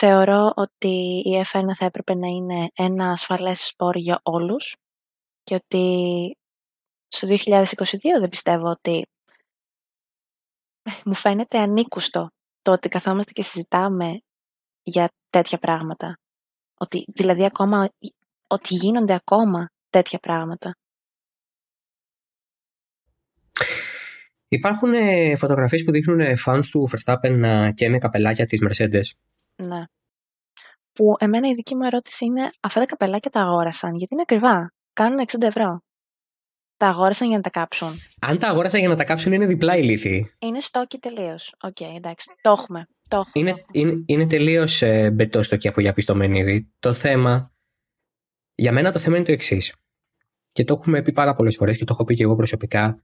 Θεωρώ 0.07 0.53
ότι 0.55 1.23
η 1.25 1.45
F1 1.53 1.71
θα 1.75 1.85
έπρεπε 1.85 2.15
να 2.15 2.27
είναι 2.27 2.69
ένα 2.75 3.11
ασφαλές 3.11 3.67
σπορ 3.67 3.97
για 3.97 4.21
όλους 4.23 4.77
και 5.43 5.55
ότι 5.55 6.37
στο 7.09 7.29
2022 7.29 7.37
δεν 8.21 8.29
πιστεύω 8.29 8.71
ότι 8.71 9.07
μου 11.05 11.15
φαίνεται 11.15 11.59
ανήκουστο 11.59 12.29
το 12.63 12.73
ότι 12.73 12.89
καθόμαστε 12.89 13.33
και 13.33 13.43
συζητάμε 13.43 14.21
για 14.83 15.09
τέτοια 15.31 15.59
πράγματα. 15.59 16.19
Ότι 16.75 17.05
δηλαδή 17.15 17.45
ακόμα, 17.45 17.89
ότι 18.47 18.75
γίνονται 18.75 19.15
ακόμα 19.15 19.69
τέτοια 19.91 20.19
πράγματα. 20.19 20.73
Υπάρχουν 24.49 24.93
ε, 24.95 25.37
φωτογραφίες 25.37 25.85
που 25.85 25.91
δείχνουν 25.91 26.21
ε, 26.21 26.35
fans 26.47 26.65
του 26.71 26.89
Verstappen 26.91 27.37
να 27.37 27.71
καίνε 27.71 27.99
καπελάκια 27.99 28.47
της 28.47 28.61
Mercedes. 28.63 29.34
Ναι. 29.57 29.85
Που 30.93 31.17
εμένα 31.19 31.49
η 31.49 31.55
δική 31.55 31.75
μου 31.75 31.85
ερώτηση 31.85 32.25
είναι 32.25 32.51
αυτά 32.61 32.81
τα 32.81 32.87
καπελάκια 32.87 33.31
τα 33.31 33.41
αγόρασαν 33.41 33.95
γιατί 33.95 34.15
είναι 34.15 34.23
ακριβά; 34.23 34.73
Κάνουν 34.95 35.25
60 35.27 35.43
ευρώ. 35.43 35.83
Τα 36.77 36.89
αγόρασαν 36.89 37.29
για 37.29 37.37
να 37.37 37.43
τα 37.43 37.51
κάψουν. 37.51 37.89
Αν 38.21 38.39
τα 38.39 38.49
αγόρασαν 38.49 38.81
για 38.81 38.89
να 38.89 38.97
τα 38.97 39.05
κάψουν 39.05 39.33
είναι 39.33 39.47
διπλά 39.47 39.77
ηλίθιοι. 39.77 40.33
Είναι 40.41 40.61
στόκοι 40.61 40.99
τελείως. 40.99 41.55
Οκ, 41.63 41.81
εντάξει. 41.81 42.31
Το 42.41 42.51
έχουμε. 42.51 42.87
Το 43.09 43.17
έχουμε. 43.17 43.51
Είναι, 43.51 43.65
είναι, 43.71 44.03
είναι 44.07 44.27
τελείως 44.27 44.83
ε, 44.83 45.11
μπετόστοκοι 45.11 45.69
από 45.69 45.81
διαπιστωμένη 45.81 46.39
ήδη. 46.39 46.73
Το 46.79 46.93
θέμα. 46.93 47.51
Για 48.55 48.73
μένα 48.73 48.93
το 48.93 48.99
θέμα 48.99 49.17
είναι 49.17 49.25
το 49.25 49.33
εξής. 49.33 49.75
Και 50.53 50.65
το 50.65 50.75
έχουμε 50.75 51.03
πει 51.03 51.13
πάρα 51.13 51.35
πολλές 51.35 51.57
φορές 51.57 51.77
και 51.77 51.85
το 51.85 51.93
έχω 51.93 52.05
πει 52.05 52.15
και 52.15 52.23
εγώ 52.23 52.37
προσωπικά. 52.37 53.03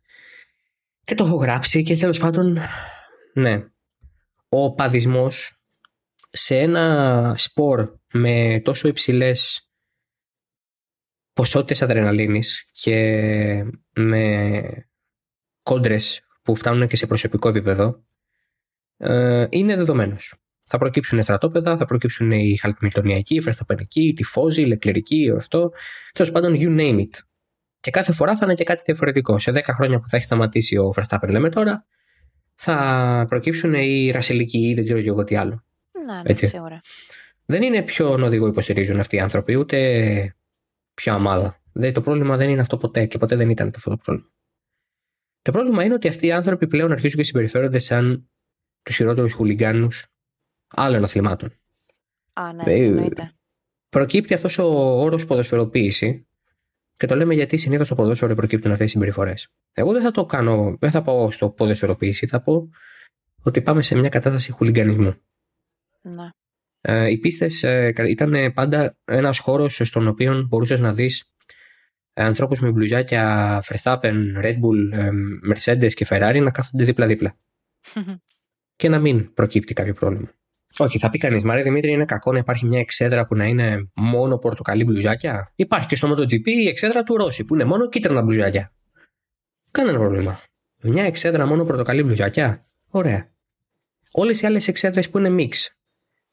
Και 1.04 1.14
το 1.14 1.24
έχω 1.24 1.36
γράψει 1.36 1.82
και 1.82 1.96
τέλος 1.96 2.18
πάντων. 2.18 2.58
Ναι. 3.34 3.64
Ο 4.48 4.74
παδισμός 4.74 5.59
σε 6.30 6.58
ένα 6.58 7.34
σπορ 7.36 7.98
με 8.12 8.60
τόσο 8.64 8.88
υψηλές 8.88 9.70
ποσότητες 11.32 11.82
αδρεναλίνης 11.82 12.68
και 12.72 13.64
με 13.94 14.62
κόντρες 15.62 16.26
που 16.42 16.56
φτάνουν 16.56 16.88
και 16.88 16.96
σε 16.96 17.06
προσωπικό 17.06 17.48
επίπεδο 17.48 18.04
ε, 18.96 19.46
είναι 19.50 19.76
δεδομένος. 19.76 20.34
Θα 20.62 20.78
προκύψουν 20.78 21.22
στρατόπεδα, 21.22 21.76
θα 21.76 21.84
προκύψουν 21.84 22.30
οι 22.30 22.56
χαλκμιλτονιακοί, 22.56 23.34
οι 23.34 23.40
φρεσταπενικοί, 23.40 24.06
οι 24.06 24.12
τυφώζοι, 24.12 24.62
οι 24.62 24.66
λεκλερικοί, 24.66 25.32
αυτό. 25.36 25.72
Τέλος 26.12 26.30
πάντων, 26.32 26.54
you 26.56 26.80
name 26.80 26.98
it. 26.98 27.18
Και 27.80 27.90
κάθε 27.90 28.12
φορά 28.12 28.36
θα 28.36 28.44
είναι 28.44 28.54
και 28.54 28.64
κάτι 28.64 28.82
διαφορετικό. 28.86 29.38
Σε 29.38 29.52
10 29.54 29.60
χρόνια 29.64 29.98
που 30.00 30.08
θα 30.08 30.16
έχει 30.16 30.24
σταματήσει 30.24 30.76
ο 30.76 30.92
Verstappen, 30.96 31.28
λέμε 31.28 31.50
τώρα, 31.50 31.86
θα 32.54 33.26
προκύψουν 33.28 33.74
οι 33.74 34.10
ρασιλικοί 34.10 34.58
ή 34.58 34.74
δεν 34.74 34.84
ξέρω 34.84 34.98
εγώ 34.98 35.24
τι 35.24 35.36
άλλο. 35.36 35.64
Ναι, 36.06 36.12
ναι, 36.14 36.22
Έτσι. 36.24 36.46
σίγουρα. 36.46 36.80
Δεν 37.46 37.62
είναι 37.62 37.82
ποιον 37.82 38.22
οδηγό 38.22 38.46
υποστηρίζουν 38.46 38.98
αυτοί 38.98 39.16
οι 39.16 39.20
άνθρωποι, 39.20 39.56
ούτε 39.56 40.36
ποια 40.94 41.14
ομάδα. 41.14 41.60
Δεν, 41.72 41.92
το 41.92 42.00
πρόβλημα 42.00 42.36
δεν 42.36 42.48
είναι 42.48 42.60
αυτό 42.60 42.76
ποτέ 42.76 43.06
και 43.06 43.18
ποτέ 43.18 43.36
δεν 43.36 43.50
ήταν 43.50 43.72
αυτό 43.76 43.90
το 43.90 43.96
πρόβλημα. 43.96 44.30
Το 45.42 45.52
πρόβλημα 45.52 45.84
είναι 45.84 45.94
ότι 45.94 46.08
αυτοί 46.08 46.26
οι 46.26 46.32
άνθρωποι 46.32 46.66
πλέον 46.66 46.92
αρχίζουν 46.92 47.18
και 47.18 47.24
συμπεριφέρονται 47.24 47.78
σαν 47.78 48.30
τους 48.82 48.96
χειρότερους 48.96 49.32
χουλιγκάνους 49.32 50.06
άλλων 50.68 51.04
αθλημάτων. 51.04 51.52
Α, 52.32 52.52
ναι, 52.52 52.62
Ε, 52.66 52.84
εννοείται. 52.84 53.32
Προκύπτει 53.88 54.34
αυτός 54.34 54.58
ο 54.58 54.64
όρος 55.00 55.26
ποδοσφαιροποίηση 55.26 56.26
και 56.96 57.06
το 57.06 57.14
λέμε 57.14 57.34
γιατί 57.34 57.56
συνήθως 57.56 57.86
στο 57.86 57.94
ποδόσφαιρο 57.94 58.34
προκύπτουν 58.34 58.72
αυτές 58.72 58.86
οι 58.86 58.90
συμπεριφορές. 58.90 59.52
Εγώ 59.72 59.92
δεν 59.92 60.02
θα 60.02 60.10
το 60.10 60.24
κάνω, 60.24 60.76
δεν 60.80 60.90
θα 60.90 61.02
πω 61.02 61.30
στο 61.30 61.50
ποδοσφαιροποίηση, 61.50 62.26
θα 62.26 62.40
πω 62.40 62.70
ότι 63.42 63.62
πάμε 63.62 63.82
σε 63.82 63.94
μια 63.94 64.08
κατάσταση 64.08 64.52
χουλιγκανισμού. 64.52 65.14
Ναι. 66.02 66.28
Ε, 66.80 67.10
οι 67.10 67.18
πίστες 67.18 67.62
ε, 67.62 67.92
κα- 67.92 68.08
ήταν 68.08 68.52
πάντα 68.52 68.96
ένας 69.04 69.38
χώρος 69.38 69.80
στον 69.84 70.08
οποίο 70.08 70.46
μπορούσες 70.48 70.80
να 70.80 70.92
δεις 70.92 71.24
ε, 72.12 72.22
ανθρώπους 72.24 72.60
με 72.60 72.70
μπλουζάκια 72.70 73.62
Verstappen, 73.66 74.14
Red 74.42 74.54
Bull, 74.60 74.92
ε, 74.92 75.10
Mercedes 75.52 75.92
και 75.94 76.06
Ferrari 76.08 76.40
να 76.42 76.50
κάθονται 76.50 76.84
δίπλα-δίπλα 76.84 77.36
και 78.80 78.88
να 78.88 78.98
μην 78.98 79.34
προκύπτει 79.34 79.74
κάποιο 79.74 79.94
πρόβλημα. 79.94 80.32
Όχι, 80.78 80.98
θα 80.98 81.10
πει 81.10 81.18
κανείς, 81.18 81.44
Μαρία 81.44 81.62
Δημήτρη, 81.62 81.90
είναι 81.92 82.04
κακό 82.04 82.32
να 82.32 82.38
υπάρχει 82.38 82.66
μια 82.66 82.78
εξέδρα 82.80 83.26
που 83.26 83.34
να 83.36 83.46
είναι 83.46 83.90
μόνο 83.94 84.38
πορτοκαλί 84.38 84.84
μπλουζάκια. 84.84 85.52
Υπάρχει 85.54 85.88
και 85.88 85.96
στο 85.96 86.10
MotoGP 86.12 86.46
η 86.46 86.68
εξέδρα 86.68 87.02
του 87.02 87.16
Ρώση 87.16 87.44
που 87.44 87.54
είναι 87.54 87.64
μόνο 87.64 87.88
κίτρινα 87.88 88.22
μπλουζάκια. 88.22 88.72
Κανένα 89.70 89.98
πρόβλημα. 89.98 90.40
Μια 90.82 91.04
εξέδρα 91.04 91.46
μόνο 91.46 91.64
πορτοκαλί 91.64 92.02
μπλουζάκια. 92.02 92.66
Ωραία. 92.90 93.32
Όλες 94.10 94.40
οι 94.42 94.46
άλλες 94.46 94.68
εξέδρες 94.68 95.10
που 95.10 95.18
είναι 95.18 95.34
mix. 95.38 95.52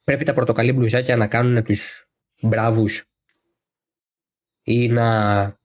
Πρέπει 0.08 0.24
τα 0.24 0.34
πορτοκαλί 0.34 0.72
μπλουζάκια 0.72 1.16
να 1.16 1.28
κάνουν 1.28 1.64
τους 1.64 2.08
μπράβους 2.41 3.05
ή 4.64 4.88
να 4.88 5.60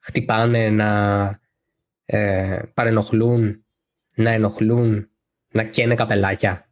χτυπάνε, 0.00 0.70
να 0.70 0.90
ε, 2.04 2.62
παρενοχλούν, 2.74 3.64
να 4.14 4.30
ενοχλούν, 4.30 5.10
να 5.48 5.64
καίνε 5.64 5.94
καπελάκια. 5.94 6.70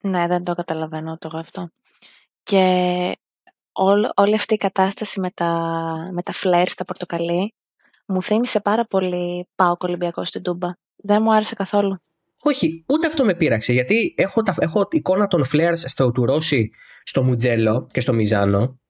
Ναι, 0.00 0.26
δεν 0.26 0.44
το 0.44 0.54
καταλαβαίνω 0.54 1.18
το 1.18 1.28
εγώ 1.32 1.38
αυτό. 1.38 1.70
Και 2.42 3.16
όλη, 3.72 4.08
όλη 4.14 4.34
αυτή 4.34 4.54
η 4.54 4.58
κατάσταση 4.58 5.20
με 5.20 5.30
τα, 5.30 5.50
με 6.12 6.22
τα 6.22 6.32
φλερ 6.32 6.68
στα 6.68 6.84
πορτοκαλί 6.84 7.54
μου 8.06 8.22
θύμισε 8.22 8.60
πάρα 8.60 8.84
πολύ 8.84 9.48
πάω 9.54 9.74
Ολυμπιακό 9.78 10.24
στην 10.24 10.42
Τούμπα. 10.42 10.72
Δεν 10.96 11.22
μου 11.22 11.34
άρεσε 11.34 11.54
καθόλου. 11.54 12.02
Όχι, 12.42 12.84
ούτε 12.88 13.06
αυτό 13.06 13.24
με 13.24 13.34
πείραξε. 13.34 13.72
Γιατί 13.72 14.14
έχω, 14.16 14.42
τα, 14.42 14.54
έχω 14.58 14.88
εικόνα 14.90 15.26
των 15.26 15.44
Flares 15.52 15.76
στο 15.76 16.10
του 16.10 16.24
Ρώση, 16.24 16.70
στο 17.02 17.22
Μουτζέλο 17.22 17.88
και 17.92 18.00
στο 18.00 18.12
Μιζάνο. 18.12 18.80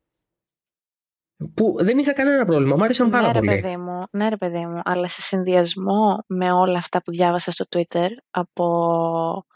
Που 1.54 1.76
δεν 1.80 1.98
είχα 1.98 2.12
κανένα 2.12 2.44
πρόβλημα. 2.44 2.76
Μου 2.76 2.84
άρεσαν 2.84 3.10
πάρα 3.10 3.26
ναι, 3.26 3.32
ρε, 3.32 3.38
πολύ. 3.38 3.60
παιδί 3.60 3.76
μου, 3.76 4.04
ναι, 4.10 4.28
ρε 4.28 4.36
παιδί 4.36 4.66
μου, 4.66 4.80
αλλά 4.84 5.08
σε 5.08 5.20
συνδυασμό 5.20 6.24
με 6.26 6.52
όλα 6.52 6.78
αυτά 6.78 7.02
που 7.02 7.10
διάβασα 7.10 7.50
στο 7.50 7.64
Twitter 7.68 8.08
από 8.30 9.46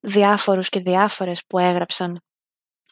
διάφορους 0.00 0.68
και 0.68 0.80
διάφορες 0.80 1.44
που 1.46 1.58
έγραψαν, 1.58 2.20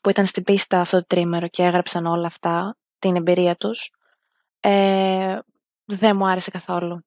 που 0.02 0.10
ήταν 0.10 0.26
στην 0.26 0.42
πίστα 0.42 0.80
αυτό 0.80 0.98
το 0.98 1.06
τρίμερο 1.06 1.48
και 1.48 1.62
έγραψαν 1.62 2.06
όλα 2.06 2.26
αυτά, 2.26 2.76
την 2.98 3.16
εμπειρία 3.16 3.56
τους, 3.56 3.90
ε, 4.60 5.38
δεν 5.84 6.16
μου 6.16 6.28
άρεσε 6.28 6.50
καθόλου. 6.50 7.05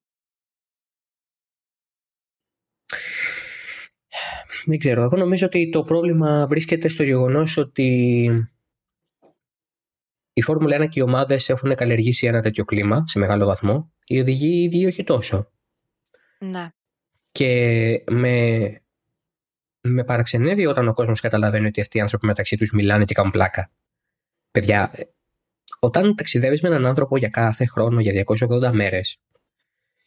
Δεν 4.65 4.77
ξέρω. 4.77 5.01
Εγώ 5.01 5.17
νομίζω 5.17 5.45
ότι 5.45 5.69
το 5.69 5.83
πρόβλημα 5.83 6.47
βρίσκεται 6.47 6.87
στο 6.87 7.03
γεγονός 7.03 7.57
ότι 7.57 7.87
η 10.33 10.41
Φόρμουλα 10.41 10.77
1 10.77 10.89
και 10.89 10.99
οι 10.99 11.03
ομάδες 11.03 11.49
έχουν 11.49 11.75
καλλιεργήσει 11.75 12.27
ένα 12.27 12.41
τέτοιο 12.41 12.65
κλίμα 12.65 13.03
σε 13.07 13.19
μεγάλο 13.19 13.45
βαθμό. 13.45 13.91
Οι 14.05 14.19
οδηγοί 14.19 14.63
ήδη 14.63 14.85
όχι 14.85 15.03
τόσο. 15.03 15.51
Ναι. 16.39 16.69
Και 17.31 18.03
με, 18.09 18.81
με 19.81 20.03
παραξενεύει 20.03 20.65
όταν 20.65 20.87
ο 20.87 20.93
κόσμος 20.93 21.19
καταλαβαίνει 21.19 21.67
ότι 21.67 21.81
αυτοί 21.81 21.97
οι 21.97 22.01
άνθρωποι 22.01 22.25
μεταξύ 22.25 22.57
τους 22.57 22.71
μιλάνε 22.71 23.05
και 23.05 23.13
κάνουν 23.13 23.31
πλάκα. 23.31 23.71
Παιδιά, 24.51 24.91
ε, 24.93 25.03
όταν 25.79 26.15
ταξιδεύεις 26.15 26.61
με 26.61 26.67
έναν 26.67 26.85
άνθρωπο 26.85 27.17
για 27.17 27.29
κάθε 27.29 27.65
χρόνο 27.65 27.99
για 27.99 28.25
280 28.27 28.71
μέρες 28.71 29.19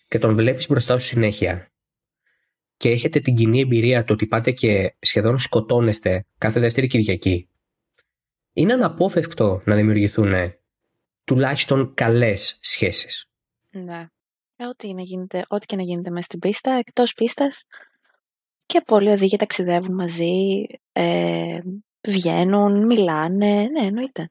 και 0.08 0.18
τον 0.18 0.34
βλέπεις 0.34 0.68
μπροστά 0.68 0.98
σου 0.98 1.06
συνέχεια 1.06 1.71
και 2.82 2.90
έχετε 2.90 3.20
την 3.20 3.34
κοινή 3.34 3.60
εμπειρία 3.60 4.04
το 4.04 4.12
ότι 4.12 4.26
πάτε 4.26 4.50
και 4.50 4.94
σχεδόν 4.98 5.38
σκοτώνεστε 5.38 6.26
κάθε 6.38 6.60
δεύτερη 6.60 6.86
Κυριακή, 6.86 7.48
είναι 8.52 8.72
αναπόφευκτο 8.72 9.62
να 9.64 9.74
δημιουργηθούν 9.74 10.34
τουλάχιστον 11.24 11.94
καλές 11.94 12.58
σχέσεις. 12.60 13.26
Ναι. 13.70 14.06
Ε, 14.56 14.66
ό,τι, 14.66 14.94
να 14.94 15.02
γίνεται, 15.02 15.44
ό,τι 15.48 15.66
και 15.66 15.76
να 15.76 15.82
γίνεται 15.82 16.10
μέσα 16.10 16.24
στην 16.24 16.38
πίστα, 16.38 16.72
εκτός 16.72 17.14
πίστας 17.14 17.64
και 18.66 18.82
πολλοί 18.86 19.10
οδηγοί 19.10 19.36
ταξιδεύουν 19.36 19.94
μαζί, 19.94 20.66
ε, 20.92 21.58
βγαίνουν, 22.08 22.86
μιλάνε, 22.86 23.62
ναι, 23.62 23.86
εννοείται. 23.86 24.30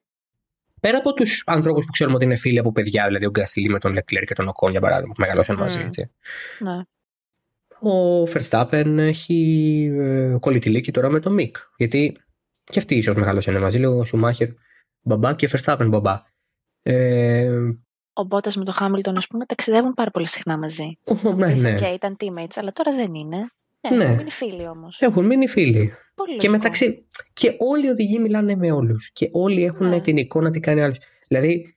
Πέρα 0.79 0.97
από 0.97 1.13
τους 1.13 1.43
ανθρώπους 1.45 1.85
που 1.85 1.91
ξέρουμε 1.91 2.15
ότι 2.15 2.25
είναι 2.25 2.35
φίλοι 2.35 2.59
από 2.59 2.71
παιδιά, 2.71 3.05
δηλαδή 3.05 3.25
ο 3.25 3.29
Γκαστιλί 3.29 3.69
με 3.69 3.79
τον 3.79 3.93
Λεκλέρ 3.93 4.23
και 4.23 4.33
τον 4.33 4.47
Οκόν, 4.47 4.71
για 4.71 4.81
παράδειγμα, 4.81 5.13
που 5.13 5.21
μεγαλώσαν 5.21 5.55
μαζί, 5.55 5.77
Μμμ. 5.77 5.85
έτσι. 5.85 6.11
Ναι. 6.59 6.81
Ο 7.81 8.23
Verstappen 8.23 8.95
έχει 8.97 9.91
ε, 9.99 10.35
κολλητηλίκη 10.39 10.91
τώρα 10.91 11.09
με 11.09 11.19
τον 11.19 11.33
Μικ. 11.33 11.55
Γιατί 11.77 12.17
και 12.63 12.79
αυτοί 12.79 12.95
ίσως 12.95 13.15
μεγαλώσαν 13.15 13.57
μαζί. 13.61 13.77
Λέω 13.77 13.97
ο 13.97 14.05
Σουμάχερ 14.05 14.47
μπαμπά 15.01 15.33
και 15.33 15.49
Verstappen 15.51 15.87
μπαμπά. 15.89 16.21
Ε, 16.81 17.49
Ο 18.13 18.23
Μπότας 18.23 18.55
με 18.55 18.63
τον 18.63 18.73
Χάμιλτον, 18.73 19.17
ας 19.17 19.27
πούμε, 19.27 19.45
ταξιδεύουν 19.45 19.93
πάρα 19.93 20.11
πολύ 20.11 20.25
συχνά 20.27 20.57
μαζί. 20.57 20.97
ο- 21.23 21.33
ναι, 21.33 21.45
Πες, 21.45 21.61
ναι. 21.61 21.71
οκ, 21.73 21.93
ήταν 21.93 22.17
teammates, 22.19 22.53
αλλά 22.55 22.71
τώρα 22.73 22.95
δεν 22.95 23.13
είναι. 23.13 23.37
Ναι, 23.89 23.95
Ναι. 23.97 24.03
έχουν 24.03 24.15
μείνει 24.15 24.29
φίλοι 24.31 24.67
όμως. 24.67 25.01
Έχουν 25.01 25.25
μείνει 25.25 25.47
φίλοι. 25.47 25.91
Πολύ 26.15 26.29
Και 26.37 26.47
λογικό. 26.47 26.51
μεταξύ. 26.51 27.05
Και 27.33 27.55
όλοι 27.59 27.85
οι 27.85 27.89
οδηγοί 27.89 28.19
μιλάνε 28.19 28.55
με 28.55 28.71
όλους. 28.71 29.09
Και 29.13 29.29
όλοι 29.31 29.63
έχουν 29.63 29.87
Ναι. 29.87 30.01
την 30.01 30.17
εικόνα 30.17 30.51
τι 30.51 30.59
κάνει 30.59 30.81
άλλος. 30.81 30.99
Δηλαδή. 31.27 31.75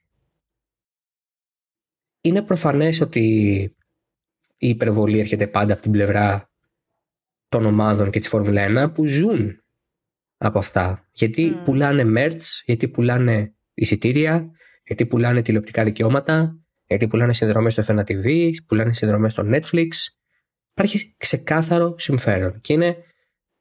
Είναι 2.20 2.42
προφανές 2.42 3.00
ότι 3.00 3.74
η 4.64 4.68
υπερβολή 4.68 5.18
έρχεται 5.18 5.46
πάντα 5.46 5.72
από 5.72 5.82
την 5.82 5.90
πλευρά 5.90 6.50
των 7.48 7.64
ομάδων 7.64 8.10
και 8.10 8.18
της 8.18 8.28
Φόρμουλα 8.28 8.86
1 8.86 8.92
που 8.94 9.06
ζουν 9.06 9.62
από 10.36 10.58
αυτά. 10.58 11.08
Γιατί 11.12 11.44
Μμ. 11.44 11.62
πουλάνε 11.62 12.04
merch, 12.16 12.62
γιατί 12.64 12.88
πουλάνε 12.88 13.54
εισιτήρια, 13.74 14.50
γιατί 14.84 15.06
πουλάνε 15.06 15.42
τηλεοπτικά 15.42 15.84
δικαιώματα, 15.84 16.58
γιατί 16.86 17.08
πουλάνε 17.08 17.32
συνδρομές 17.32 17.72
στο 17.72 17.82
F1 17.86 17.98
TV, 17.98 18.50
πουλάνε 18.66 18.92
συνδρομές 18.92 19.32
στο 19.32 19.42
Netflix. 19.46 19.88
Υπάρχει 20.70 21.14
ξεκάθαρο 21.16 21.94
συμφέρον. 21.98 22.60
Και 22.60 22.72
είναι 22.72 22.96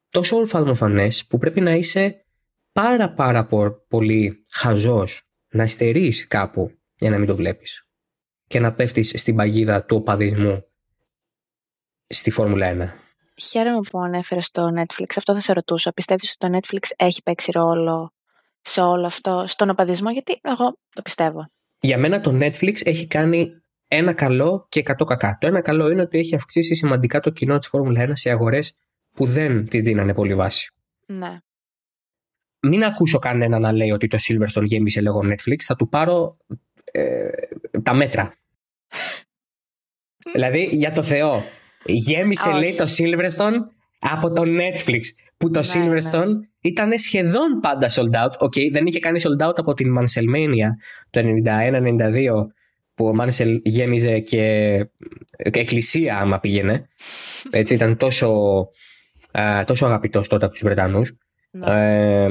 τόσο 0.08 0.36
ολφαλμοφανέ 0.36 1.08
που 1.28 1.38
πρέπει 1.38 1.60
να 1.60 1.74
είσαι 1.74 2.24
πάρα 2.72 3.12
πάρα 3.12 3.46
πο- 3.46 3.86
πολύ 3.88 4.44
χαζός 4.50 5.22
να 5.48 5.66
στερείς 5.66 6.26
κάπου 6.26 6.70
για 6.96 7.10
να 7.10 7.18
μην 7.18 7.26
το 7.26 7.36
βλέπεις 7.36 7.88
και 8.46 8.60
να 8.60 8.72
πέφτεις 8.72 9.12
στην 9.16 9.36
παγίδα 9.36 9.84
του 9.84 9.96
οπαδισμού 9.96 10.64
στη 12.06 12.30
Φόρμουλα 12.30 12.72
1. 12.72 12.88
Χαίρομαι 13.42 13.80
που 13.90 13.98
ανέφερες 13.98 14.44
στο 14.44 14.72
Netflix. 14.76 15.06
Αυτό 15.16 15.34
θα 15.34 15.40
σε 15.40 15.52
ρωτούσα. 15.52 15.92
Πιστεύεις 15.92 16.36
ότι 16.38 16.52
το 16.52 16.58
Netflix 16.58 16.90
έχει 16.96 17.22
παίξει 17.22 17.50
ρόλο 17.50 18.12
σε 18.60 18.80
όλο 18.80 19.06
αυτό, 19.06 19.44
στον 19.46 19.70
οπαδισμό, 19.70 20.10
γιατί 20.10 20.38
εγώ 20.42 20.76
το 20.94 21.02
πιστεύω. 21.02 21.50
Για 21.80 21.98
μένα 21.98 22.20
το 22.20 22.30
Netflix 22.34 22.86
έχει 22.86 23.06
κάνει 23.06 23.62
ένα 23.88 24.14
καλό 24.14 24.66
και 24.68 24.80
εκατό 24.80 25.04
κακά. 25.04 25.38
Το 25.40 25.46
ένα 25.46 25.60
καλό 25.60 25.90
είναι 25.90 26.02
ότι 26.02 26.18
έχει 26.18 26.34
αυξήσει 26.34 26.74
σημαντικά 26.74 27.20
το 27.20 27.30
κοινό 27.30 27.58
της 27.58 27.68
Φόρμουλα 27.68 28.06
1 28.08 28.10
σε 28.12 28.30
αγορές 28.30 28.76
που 29.12 29.26
δεν 29.26 29.68
της 29.68 29.82
δίνανε 29.82 30.14
πολύ 30.14 30.34
βάση. 30.34 30.72
Ναι. 31.06 31.38
Μην 32.60 32.84
ακούσω 32.84 33.18
κανένα 33.18 33.58
να 33.58 33.72
λέει 33.72 33.90
ότι 33.90 34.06
το 34.06 34.18
Silverstone 34.20 34.64
γέμισε 34.64 35.00
λόγω 35.00 35.20
Netflix. 35.24 35.56
Θα 35.62 35.76
του 35.76 35.88
πάρω 35.88 36.36
ε, 36.84 37.28
τα 37.82 37.94
μέτρα. 37.94 38.34
δηλαδή, 40.34 40.68
για 40.72 40.90
το 40.90 41.02
Θεό, 41.02 41.44
γέμισε 41.84 42.50
λέει 42.50 42.74
το 42.74 42.84
Silverstone 42.84 43.54
από 43.98 44.32
το 44.32 44.42
Netflix. 44.42 45.00
Που 45.36 45.50
το 45.50 45.60
ναι, 45.74 45.84
ναι. 45.84 45.98
Silverstone 46.00 46.30
ήταν 46.60 46.98
σχεδόν 46.98 47.60
πάντα 47.60 47.88
sold 47.90 48.24
out. 48.24 48.46
Okay, 48.46 48.70
δεν 48.72 48.86
είχε 48.86 48.98
κάνει 48.98 49.20
sold 49.22 49.48
out 49.48 49.54
από 49.56 49.74
την 49.74 49.96
Manselmania 49.98 50.68
το 51.10 51.20
91-92 51.44 52.46
που 52.94 53.06
ο 53.06 53.14
Μάνσελ 53.14 53.60
γέμιζε 53.64 54.18
και 54.18 54.86
εκκλησία 55.36 56.18
άμα 56.18 56.40
πήγαινε. 56.40 56.88
Έτσι 57.50 57.74
ήταν 57.74 57.96
τόσο, 57.96 58.68
τόσο 59.64 59.86
αγαπητός 59.86 60.28
τότε 60.28 60.44
από 60.44 60.54
τους 60.54 60.62
Βρετανούς. 60.62 61.16
Ναι. 61.50 61.66
Ε, 61.66 62.28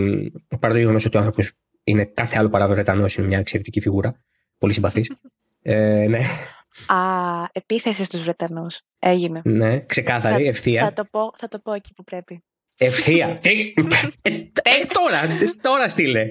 παρά 0.60 0.74
το 0.74 0.80
γεγονός 0.80 1.06
ότι 1.06 1.16
ο 1.16 1.20
άνθρωπος 1.20 1.52
είναι 1.84 2.06
κάθε 2.06 2.38
άλλο 2.38 2.50
παρά 2.50 2.68
Βρετανός, 2.68 3.16
είναι 3.16 3.28
μια 3.28 3.40
εξαιρετική 3.40 3.82
φιγούρα. 3.82 4.22
Πολύ 4.58 4.74
συμπαθής. 4.74 5.12
ε, 5.62 6.06
ναι. 6.08 6.20
Α, 6.88 6.98
επίθεση 7.52 8.04
στους 8.04 8.24
Βρετανούς. 8.24 8.82
Έγινε. 9.00 9.42
Ναι, 9.44 9.86
ξεκάθαρη, 9.86 10.48
ευθεία. 10.48 10.84
Θα 10.84 10.94
το, 10.94 11.06
πω, 11.12 11.34
θα 11.38 11.48
το 11.48 11.60
πω 11.60 11.74
εκεί 11.74 11.94
που 11.94 12.04
πρέπει. 12.04 12.44
Ευθεία. 12.78 13.28
ε, 14.22 14.30
ε, 14.32 14.86
τώρα, 14.94 15.22
τώρα 15.62 15.90
στείλε. 15.90 16.26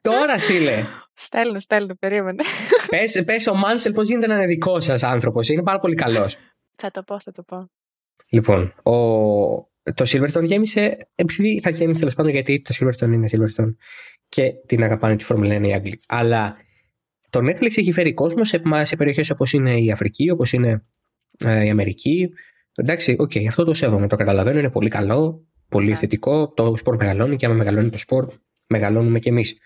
Τώρα 0.00 0.38
στείλε. 0.38 0.84
Στέλνω, 1.14 1.60
στέλνω, 1.60 1.94
περίμενε. 1.94 2.42
Πες, 2.90 3.22
πες 3.24 3.46
ο 3.46 3.54
Μάνσελ 3.54 3.92
πώς 3.92 4.08
γίνεται 4.08 4.26
να 4.26 4.34
είναι 4.34 4.46
δικός 4.46 4.84
σας 4.84 5.02
άνθρωπος. 5.02 5.48
Είναι 5.48 5.62
πάρα 5.62 5.78
πολύ 5.78 5.94
καλός. 5.94 6.36
Θα 6.76 6.90
το 6.90 7.02
πω, 7.02 7.20
θα 7.20 7.32
το 7.32 7.42
πω. 7.42 7.70
Λοιπόν, 8.28 8.74
ο... 8.82 8.92
το 9.94 10.04
Silverstone 10.06 10.44
γέμισε, 10.44 11.08
επειδή 11.14 11.60
θα 11.60 11.70
γέμισε 11.70 11.98
τέλος 11.98 12.14
πάντων 12.14 12.32
γιατί 12.32 12.62
το 12.62 12.74
Silverstone 12.78 13.12
είναι 13.12 13.28
Silverstone 13.30 13.74
και 14.28 14.52
την 14.66 14.82
αγαπάνε 14.82 15.16
τη 15.16 15.24
Φόρμουλα 15.24 15.58
1 15.58 15.62
οι 15.62 15.72
Άγγλοι. 15.72 16.00
Αλλά 16.08 16.56
το 17.30 17.40
Netflix 17.40 17.76
έχει 17.76 17.92
φέρει 17.92 18.14
κόσμο 18.14 18.44
σε, 18.44 18.62
σε 18.82 18.96
περιοχές 18.96 19.30
όπως 19.30 19.52
είναι 19.52 19.80
η 19.80 19.90
Αφρική, 19.90 20.30
όπως 20.30 20.52
είναι 20.52 20.84
ε, 21.38 21.64
η 21.64 21.70
Αμερική. 21.70 22.30
Εντάξει, 22.74 23.16
OK, 23.18 23.30
okay, 23.34 23.46
αυτό 23.48 23.64
το 23.64 23.74
σέβομαι, 23.74 24.06
το 24.06 24.16
καταλαβαίνω, 24.16 24.58
είναι 24.58 24.70
πολύ 24.70 24.88
καλό, 24.88 25.46
πολύ 25.68 25.92
yeah. 25.92 25.98
θετικό. 25.98 26.48
Το 26.48 26.76
σπορ 26.76 26.96
μεγαλώνει 26.96 27.36
και 27.36 27.46
άμα 27.46 27.54
μεγαλώνει 27.54 27.90
το 27.90 27.98
σπορ, 27.98 28.26
μεγαλώνουμε 28.68 29.18
κι 29.18 29.28
εμείς. 29.28 29.58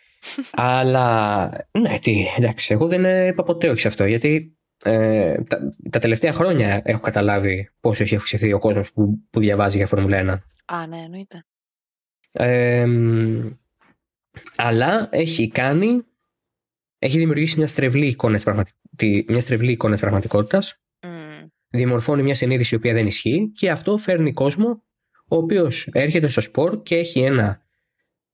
Αλλά 0.52 1.48
ναι, 1.80 1.98
τι, 1.98 2.24
εντάξει, 2.38 2.72
εγώ 2.72 2.88
δεν 2.88 3.28
είπα 3.28 3.42
ποτέ 3.42 3.68
όχι 3.68 3.80
σε 3.80 3.88
αυτό 3.88 4.04
γιατί 4.04 4.56
ε, 4.84 5.42
τα, 5.42 5.58
τα, 5.90 5.98
τελευταία 5.98 6.32
χρόνια 6.32 6.82
έχω 6.84 7.00
καταλάβει 7.00 7.70
πόσο 7.80 8.02
έχει 8.02 8.14
αυξηθεί 8.14 8.52
ο 8.52 8.58
κόσμος 8.58 8.92
που, 8.92 9.18
που 9.30 9.40
διαβάζει 9.40 9.76
για 9.76 9.86
Φόρμουλα 9.86 10.42
1. 10.66 10.74
Α, 10.76 10.86
ναι, 10.86 10.96
εννοείται. 10.96 11.44
Ε, 12.32 12.86
αλλά 14.56 15.08
έχει 15.10 15.48
κάνει, 15.48 16.04
έχει 17.02 17.18
δημιουργήσει 17.18 17.58
μια 17.58 17.66
στρεβλή 17.66 18.06
εικόνα 18.06 18.34
της, 18.34 18.44
πραγματικ... 18.44 18.74
μια 19.28 19.40
στρεβλή 19.40 19.72
εικόνα 19.72 19.92
της 19.92 20.00
πραγματικότητας. 20.00 20.80
Mm. 21.00 21.46
Δημορφώνει 21.68 22.22
μια 22.22 22.34
συνείδηση 22.34 22.74
η 22.74 22.76
οποία 22.76 22.92
δεν 22.92 23.06
ισχύει 23.06 23.52
και 23.54 23.70
αυτό 23.70 23.96
φέρνει 23.96 24.32
κόσμο 24.32 24.84
ο 25.28 25.36
οποίος 25.36 25.86
έρχεται 25.92 26.26
στο 26.26 26.40
σπορ 26.40 26.82
και 26.82 26.96
έχει 26.96 27.20
ένα 27.20 27.62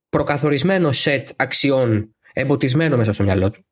προκαθορισμένο 0.08 0.92
σετ 0.92 1.28
αξιών 1.36 2.16
εμποτισμένο 2.32 2.96
μέσα 2.96 3.12
στο 3.12 3.22
μυαλό 3.22 3.50
του. 3.50 3.62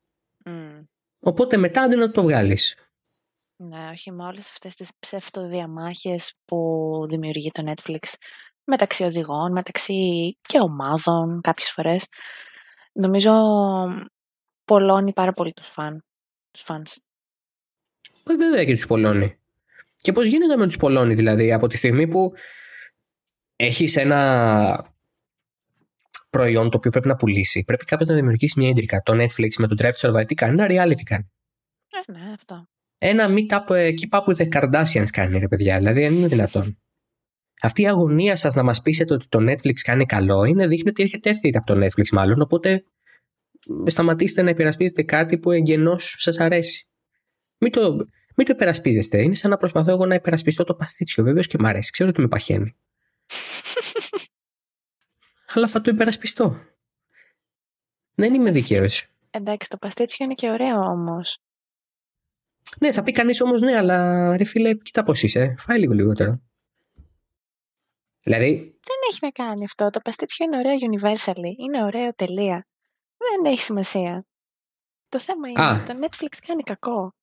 Οπότε 1.20 1.56
μετά 1.56 1.82
αντί 1.82 1.96
να 1.96 2.10
το 2.10 2.22
βγάλεις. 2.22 2.76
Ναι, 3.56 3.88
όχι 3.90 4.12
με 4.12 4.24
όλες 4.24 4.48
αυτές 4.48 4.74
τις 4.74 4.90
ψευτοδιαμάχες 4.98 6.34
που 6.44 6.58
δημιουργεί 7.08 7.50
το 7.50 7.72
Netflix 7.72 8.14
μεταξύ 8.64 9.02
οδηγών, 9.02 9.52
μεταξύ 9.52 9.92
και 10.40 10.58
ομάδων 10.60 11.40
κάποιες 11.40 11.70
φορές. 11.70 12.06
Νομίζω 12.92 13.32
πολλώνει 14.66 15.12
πάρα 15.12 15.32
πολύ 15.32 15.52
τους 15.52 15.66
φαν, 15.68 16.04
τους 16.50 16.62
φανς. 16.62 16.96
Ε, 18.26 18.36
βέβαια 18.36 18.64
και 18.64 18.72
τους 18.72 18.86
πολλώνει. 18.86 19.38
Και 19.96 20.12
πώς 20.12 20.26
γίνεται 20.26 20.56
με 20.56 20.66
τους 20.66 20.76
πολλώνει 20.76 21.14
δηλαδή 21.14 21.52
από 21.52 21.66
τη 21.66 21.76
στιγμή 21.76 22.08
που 22.08 22.32
έχεις 23.56 23.96
ένα 23.96 24.94
προϊόν 26.30 26.70
το 26.70 26.76
οποίο 26.76 26.90
πρέπει 26.90 27.08
να 27.08 27.16
πουλήσει. 27.16 27.64
Πρέπει 27.64 27.84
κάποιος 27.84 28.08
να 28.08 28.14
δημιουργήσει 28.14 28.58
μια 28.58 28.68
ίντρικα. 28.68 29.00
Το 29.00 29.12
Netflix 29.12 29.50
με 29.58 29.66
το 29.66 29.74
Drive 29.78 29.92
to 29.92 30.10
Survive 30.10 30.26
τι 30.26 30.34
κάνει, 30.34 30.62
ένα 30.62 30.66
reality 30.66 31.02
κάνει. 31.04 31.30
Ε, 31.90 32.12
ναι, 32.12 32.32
αυτό. 32.34 32.68
Ένα 32.98 33.28
meetup 33.28 33.74
εκεί 33.74 34.08
που 34.08 34.36
The 34.36 34.48
Kardashians 34.48 35.10
κάνει, 35.12 35.38
ρε 35.38 35.48
παιδιά. 35.48 35.78
Δηλαδή 35.78 36.00
δεν 36.00 36.12
είναι 36.12 36.26
δυνατόν. 36.26 36.78
Αυτή 37.62 37.82
η 37.82 37.88
αγωνία 37.88 38.36
σας 38.36 38.54
να 38.54 38.62
μας 38.62 38.82
πείσετε 38.82 39.14
ότι 39.14 39.28
το 39.28 39.38
Netflix 39.38 39.74
κάνει 39.84 40.06
καλό 40.06 40.44
είναι 40.44 40.66
δείχνει 40.66 40.88
ότι 40.88 41.02
έχετε 41.02 41.28
έρθει 41.28 41.56
από 41.56 41.66
το 41.66 41.84
Netflix 41.84 42.08
μάλλον. 42.12 42.40
Οπότε 42.40 42.84
σταματήστε 43.86 44.42
να 44.42 44.50
υπερασπίζετε 44.50 45.02
κάτι 45.02 45.38
που 45.38 45.50
εγγενώς 45.50 46.14
σας 46.18 46.40
αρέσει. 46.40 46.88
Μην 47.58 47.72
το, 47.72 47.94
μην 48.36 48.46
το 48.46 48.52
υπερασπίζεστε. 48.52 49.22
Είναι 49.22 49.34
σαν 49.34 49.50
να 49.50 49.56
προσπαθώ 49.56 49.90
εγώ 49.90 50.06
να 50.06 50.14
υπερασπιστώ 50.14 50.64
το 50.64 50.74
παστίτσιο. 50.74 51.24
Βεβαίως 51.24 51.46
και 51.46 51.58
μ' 51.58 51.66
αρέσει. 51.66 51.90
Ξέρω 51.90 52.08
ότι 52.08 52.20
με 52.20 52.28
παχαίνει. 52.28 52.76
αλλά 55.54 55.68
θα 55.68 55.80
το 55.80 55.90
υπερασπιστώ. 55.90 56.60
Δεν 58.14 58.34
είμαι 58.34 58.50
δίκαιο. 58.50 58.84
Εντάξει, 59.30 59.68
το 59.68 59.76
παστίτσιο 59.76 60.24
είναι 60.24 60.34
και 60.34 60.50
ωραίο 60.50 60.80
όμως. 60.80 61.38
Ναι, 62.80 62.92
θα 62.92 63.02
πει 63.02 63.12
κανείς 63.12 63.40
όμως 63.40 63.60
ναι, 63.60 63.76
αλλά 63.76 64.36
ρε 64.36 64.44
φίλε, 64.44 64.74
κοίτα 64.74 65.02
πώς 65.02 65.22
είσαι. 65.22 65.54
Φάει 65.58 65.78
λίγο 65.78 65.92
λιγότερο. 65.92 66.40
Δηλαδή. 68.22 68.54
Δεν 68.60 68.96
έχει 69.10 69.18
να 69.20 69.30
κάνει 69.30 69.64
αυτό. 69.64 69.90
Το 69.90 70.00
παστίτσιο 70.00 70.44
είναι 70.44 70.58
ωραίο 70.58 70.74
universally. 70.90 71.52
Είναι 71.58 71.84
ωραίο 71.84 72.14
τελεία. 72.14 72.66
Δεν 73.30 73.52
έχει 73.52 73.60
σημασία. 73.60 74.26
Το 75.08 75.20
θέμα 75.20 75.48
είναι 75.48 75.70
ότι 75.70 75.92
το 75.92 75.98
Netflix 76.02 76.36
κάνει 76.46 76.62
κακό. 76.62 77.14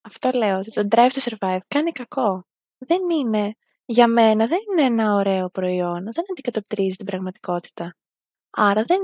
Αυτό 0.00 0.30
λέω. 0.34 0.60
Το 0.60 0.88
Drive 0.90 1.10
to 1.10 1.18
Survive 1.30 1.58
κάνει 1.68 1.92
κακό. 1.92 2.46
Δεν 2.78 3.10
είναι 3.10 3.54
για 3.84 4.06
μένα 4.08 4.46
δεν 4.46 4.58
είναι 4.72 4.82
ένα 4.82 5.14
ωραίο 5.14 5.48
προϊόν, 5.50 6.02
δεν 6.02 6.24
αντικατοπτρίζει 6.30 6.96
την 6.96 7.06
πραγματικότητα. 7.06 7.96
Άρα 8.50 8.84
δεν... 8.84 8.98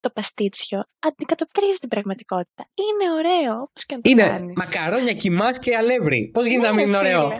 Το 0.00 0.10
παστίτσιο 0.10 0.84
αντικατοπτρίζει 0.98 1.78
την 1.78 1.88
πραγματικότητα. 1.88 2.68
Είναι 2.74 3.12
ωραίο, 3.12 3.60
όπως 3.60 3.84
και 3.84 3.94
να 3.94 4.00
το 4.00 4.10
Είναι 4.10 4.22
κάνεις. 4.22 4.56
μακαρόνια, 4.56 5.14
κοιμάς 5.14 5.58
και 5.58 5.76
αλεύρι. 5.76 6.30
Πώς 6.32 6.46
γίνεται 6.46 6.68
να 6.68 6.74
μην 6.74 6.86
είναι 6.86 6.96
ωραίο; 6.96 7.28
Ναι, 7.28 7.38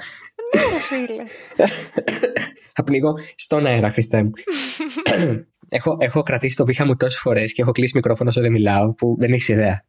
φίλε. 0.81 1.25
Θα 2.75 2.83
πνίγω 2.83 3.15
στον 3.35 3.67
αέρα, 3.67 3.91
Χριστέ 3.91 4.23
μου. 4.23 4.31
έχω, 5.73 5.97
έχω 6.01 6.23
κρατήσει 6.23 6.57
το 6.57 6.65
βήχα 6.65 6.87
μου 6.87 6.97
τόσες 6.97 7.21
φορές 7.21 7.53
και 7.53 7.63
έχω 7.63 7.73
κλείσει 7.73 7.93
μικρόφωνο 7.97 8.29
όσο 8.29 8.41
δεν 8.41 8.53
μιλάω, 8.53 8.95
που 8.95 9.17
δεν 9.19 9.33
έχεις 9.33 9.49
ιδέα. 9.49 9.85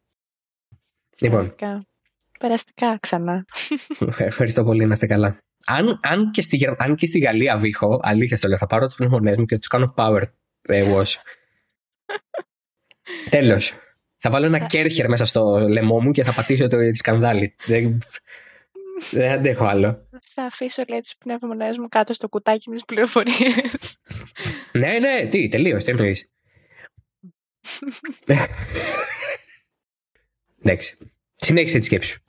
Λοιπόν. 1.18 1.54
Περαστικά 2.38 2.98
ξανά. 3.00 3.44
Ευχαριστώ 4.16 4.64
πολύ, 4.64 4.86
να 4.86 4.92
είστε 4.92 5.06
καλά. 5.06 5.38
Αν, 5.66 6.00
αν, 6.02 6.30
και 6.30 6.42
στη, 6.42 6.74
αν 6.76 6.94
και 6.94 7.06
στη 7.06 7.18
Γαλλία 7.18 7.56
βήχω, 7.56 8.00
αλήθεια 8.02 8.36
στο 8.36 8.48
λέω, 8.48 8.58
θα 8.58 8.66
πάρω 8.66 8.86
τους 8.86 8.94
πνευμονέ 8.94 9.34
μου 9.38 9.44
και 9.44 9.54
θα 9.54 9.60
τους 9.60 9.68
κάνω 9.68 9.94
power 9.96 10.22
ε, 10.62 10.94
wash. 10.94 11.14
Τέλος. 13.30 13.74
Θα 14.16 14.30
βάλω 14.30 14.46
ένα 14.46 14.58
κέρχερ 14.58 15.08
μέσα 15.08 15.24
στο 15.24 15.66
λαιμό 15.68 16.00
μου 16.00 16.10
και 16.10 16.24
θα 16.24 16.32
πατήσω 16.32 16.68
το 16.68 16.78
τη 16.78 16.96
σκανδάλη. 16.96 17.54
Δεν, 17.66 17.98
δεν 19.10 19.30
αντέχω 19.30 19.64
άλλο. 19.64 20.03
Θα 20.36 20.44
αφήσω 20.44 20.84
λέει 20.88 21.00
τις 21.00 21.16
πνεύμονέ 21.16 21.70
μου 21.78 21.88
κάτω 21.88 22.12
στο 22.12 22.28
κουτάκι 22.28 22.70
με 22.70 22.76
τι 22.76 22.84
πληροφορίε. 22.84 23.54
ναι, 24.72 24.98
ναι, 24.98 25.28
τι, 25.28 25.48
τελείω. 25.48 25.78
Τι 25.78 25.90
εννοείς. 25.90 26.30
Εντάξει. 30.62 31.12
Συνέχισε 31.34 31.78
τη 31.78 31.84
σκέψη 31.84 32.10
σου. 32.10 32.22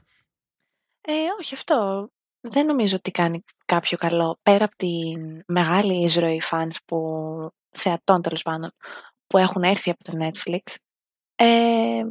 Ε, 1.02 1.14
όχι 1.40 1.54
αυτό 1.54 2.10
δεν 2.40 2.66
νομίζω 2.66 2.96
ότι 2.96 3.12
κάνει 3.12 3.44
κάποιο 3.66 3.98
καλό 3.98 4.40
πέρα 4.42 4.66
από 4.66 4.76
τη 4.76 5.14
μεγάλη 5.48 6.04
εισρωή 6.04 6.42
fans 6.52 6.76
που 6.86 7.50
θεατών 7.70 8.22
τέλος 8.22 8.42
πάντων 8.42 8.72
που 9.28 9.38
έχουν 9.38 9.64
έρθει 9.64 9.90
από 9.90 10.04
το 10.04 10.18
Netflix 10.22 10.76
ε, 11.36 12.04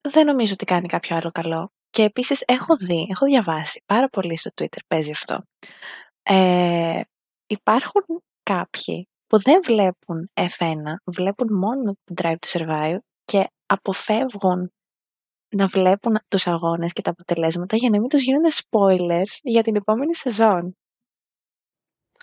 δεν 0.00 0.26
νομίζω 0.26 0.52
ότι 0.52 0.64
κάνει 0.64 0.86
κάποιο 0.86 1.16
άλλο 1.16 1.30
καλό 1.30 1.72
και 1.94 2.02
επίσης 2.02 2.42
έχω 2.46 2.76
δει, 2.76 3.06
έχω 3.10 3.26
διαβάσει 3.26 3.82
πάρα 3.86 4.08
πολύ 4.08 4.38
στο 4.38 4.50
Twitter 4.54 4.78
παίζει 4.86 5.10
αυτό 5.10 5.42
ε, 6.22 7.00
υπάρχουν 7.46 8.02
κάποιοι 8.42 9.08
που 9.26 9.42
δεν 9.42 9.60
βλέπουν 9.64 10.30
F1 10.34 10.74
βλέπουν 11.04 11.56
μόνο 11.56 11.92
το 12.04 12.14
Drive 12.22 12.36
to 12.46 12.58
Survive 12.58 12.98
και 13.24 13.46
αποφεύγουν 13.66 14.72
να 15.56 15.66
βλέπουν 15.66 16.18
τους 16.28 16.46
αγώνες 16.46 16.92
και 16.92 17.02
τα 17.02 17.10
αποτελέσματα 17.10 17.76
για 17.76 17.90
να 17.90 18.00
μην 18.00 18.08
τους 18.08 18.22
γίνονται 18.22 18.48
spoilers 18.54 19.38
για 19.42 19.62
την 19.62 19.76
επόμενη 19.76 20.14
σεζόν. 20.14 20.76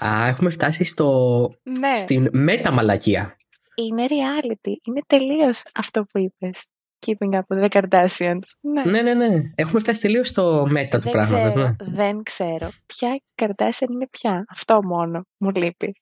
Α, 0.06 0.28
έχουμε 0.28 0.50
φτάσει 0.50 0.84
στο... 0.84 1.50
Ναι. 1.80 1.96
στην 1.96 2.30
μεταμαλακία. 2.32 3.36
Είναι 3.76 4.06
reality. 4.10 4.74
Είναι 4.88 5.02
τελείως 5.08 5.64
αυτό 5.74 6.04
που 6.04 6.20
είπες. 6.20 6.66
Keeping 7.06 7.34
up 7.40 7.42
with 7.48 7.64
the 7.64 7.70
Kardashians. 7.70 8.40
Ναι. 8.62 8.84
Ναι, 8.84 9.02
ναι, 9.02 9.14
ναι. 9.14 9.42
Έχουμε 9.56 9.80
φτάσει 9.80 10.02
τελείως 10.02 10.28
στο 10.28 10.66
μέτα 10.70 10.98
του 10.98 11.04
δεν, 11.04 11.12
πράγματος. 11.12 11.50
ξέρω, 11.54 11.68
Ναι. 11.68 11.76
δεν 11.94 12.24
ξέρω. 12.24 12.70
Ποια 12.86 13.22
Kardashian 13.36 13.90
είναι 13.90 14.08
πια. 14.12 14.46
Αυτό 14.50 14.80
μόνο 14.84 15.26
μου 15.38 15.50
λείπει. 15.56 15.96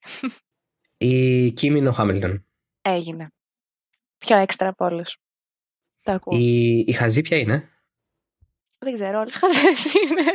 Η 0.97 1.45
Kim 1.47 1.63
είναι 1.63 1.87
ο 1.89 1.91
Χάμιλτον. 1.91 2.45
Έγινε. 2.81 3.27
Πιο 4.17 4.37
έξτρα 4.37 4.69
από 4.69 4.85
όλους. 4.85 5.17
Το 6.01 6.11
ακούω. 6.11 6.37
Η, 6.39 6.79
η 6.79 6.91
Χαζή 6.91 7.21
ποια 7.21 7.37
είναι; 7.37 7.69
Δεν 8.77 8.93
ξέρω, 8.93 9.19
όλες 9.19 9.35
χαζές 9.35 9.93
είναι. 9.93 10.31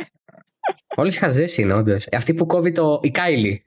Όλες 0.95 1.15
οι 1.15 1.19
χαζές 1.19 1.57
είναι, 1.57 1.73
όντως. 1.73 2.07
Αυτή 2.11 2.33
που 2.33 2.45
κόβει 2.45 2.71
το. 2.71 2.99
Η 3.03 3.11
Κάιλι. 3.11 3.65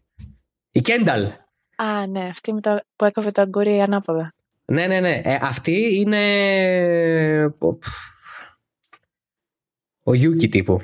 Η 0.70 0.80
Κένταλ. 0.80 1.32
Α, 1.76 2.06
ναι, 2.06 2.24
αυτή 2.24 2.52
με 2.52 2.60
το, 2.60 2.80
που 2.96 3.04
έκοβε 3.04 3.30
το 3.30 3.42
αγκούρι 3.42 3.80
ανάποδα. 3.80 4.34
Ναι, 4.72 4.86
ναι, 4.86 5.00
ναι. 5.00 5.20
Ε, 5.24 5.38
αυτή 5.42 5.94
είναι. 5.94 7.54
ο- 7.58 7.74
πφ, 7.74 7.88
Ο 10.02 10.14
Γιούκι 10.14 10.48
τύπου. 10.48 10.80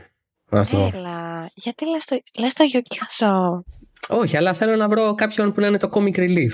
Να 0.51 0.65
σου 0.65 0.77
πω. 0.77 0.91
Έλα, 0.95 1.51
γιατί 1.55 1.89
λες 1.91 2.05
το, 2.05 2.23
λες 2.39 2.53
το 2.53 2.65
Γιούκι 2.65 2.99
χαζό. 2.99 3.65
Όχι, 4.09 4.37
αλλά 4.37 4.53
θέλω 4.55 4.77
να 4.77 4.89
βρω 4.89 5.15
κάποιον 5.15 5.53
που 5.53 5.61
να 5.61 5.67
είναι 5.67 5.79
το 5.79 5.89
comic 5.93 6.17
relief. 6.17 6.53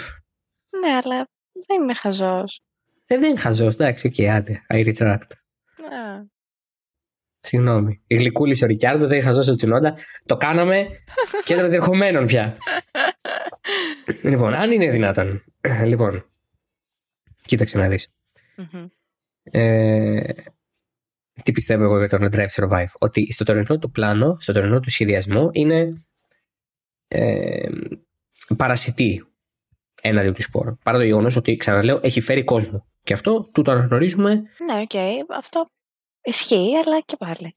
Ναι, 0.80 0.92
αλλά 1.02 1.28
δεν 1.66 1.82
είναι 1.82 1.94
χαζός. 1.94 2.60
Ε, 3.06 3.18
δεν 3.18 3.28
είναι 3.30 3.38
χαζός, 3.38 3.74
εντάξει, 3.74 4.06
οκ, 4.06 4.28
άντε. 4.28 4.62
I 4.68 4.92
retract. 4.94 5.30
Α, 5.82 6.24
Συγγνώμη. 7.40 8.02
Η 8.06 8.16
γλυκούλης 8.16 8.62
ο 8.62 8.66
Ρικιάρδο 8.66 9.06
δεν 9.06 9.16
είναι 9.18 9.26
χαζός 9.26 9.48
ο 9.48 9.54
Τσουνόντα. 9.54 9.96
Το 10.26 10.36
κάναμε 10.36 10.86
και 11.44 11.56
των 11.56 11.68
διερχομένων 11.70 12.26
πια. 12.26 12.56
λοιπόν, 14.22 14.54
αν 14.54 14.72
είναι 14.72 14.90
δυνατόν. 14.90 15.44
λοιπόν, 15.84 16.29
κοίταξε 17.50 17.78
να 17.78 17.88
δεις. 17.88 18.08
μμμ. 18.56 18.86
Ε, 19.42 20.32
τι 21.42 21.52
πιστεύω 21.52 21.84
εγώ 21.84 21.98
για 21.98 22.08
τον 22.08 22.28
Drive 22.32 22.48
Survive. 22.48 22.92
Ότι 22.98 23.32
στο 23.32 23.44
τωρινό 23.44 23.78
του 23.78 23.90
πλάνο, 23.90 24.36
στο 24.40 24.52
τωρινό 24.52 24.80
του 24.80 24.90
σχεδιασμό 24.90 25.48
είναι 25.52 26.02
ε, 27.08 27.68
παρασιτεί 28.56 29.24
έναντι 30.02 30.30
του 30.32 30.42
σπορ. 30.42 30.76
Παρά 30.76 30.98
το 30.98 31.04
γεγονός 31.04 31.36
ότι, 31.36 31.56
ξαναλέω, 31.56 32.00
έχει 32.02 32.20
φέρει 32.20 32.44
κόσμο. 32.44 32.86
Και 33.02 33.12
αυτό 33.12 33.42
του 33.52 33.62
το 33.62 33.70
αναγνωρίζουμε 33.70 34.34
Ναι, 34.34 34.80
οκ, 34.80 34.90
αυτό 35.36 35.66
ισχύει, 36.22 36.76
αλλά 36.84 37.00
και 37.00 37.16
πάλι. 37.16 37.56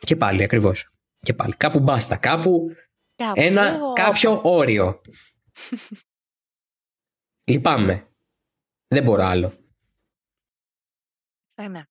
και 0.00 0.16
πάλι 0.16 0.42
ακριβώς. 0.42 0.90
Και 1.18 1.34
πάλι. 1.34 1.54
Κάπου 1.56 1.80
μπάστα. 1.80 2.16
Κάπου 2.16 2.74
Κάπου 3.16 3.32
ένα 3.40 3.70
λίγο- 3.70 3.92
κάποιο 3.92 4.40
όριο. 4.44 5.00
Λυπάμαι. 7.50 8.04
Δεν 8.92 9.02
μπορώ 9.02 9.24
άλλο. 9.24 9.52
Ε, 11.54 11.68
ναι. 11.68 11.82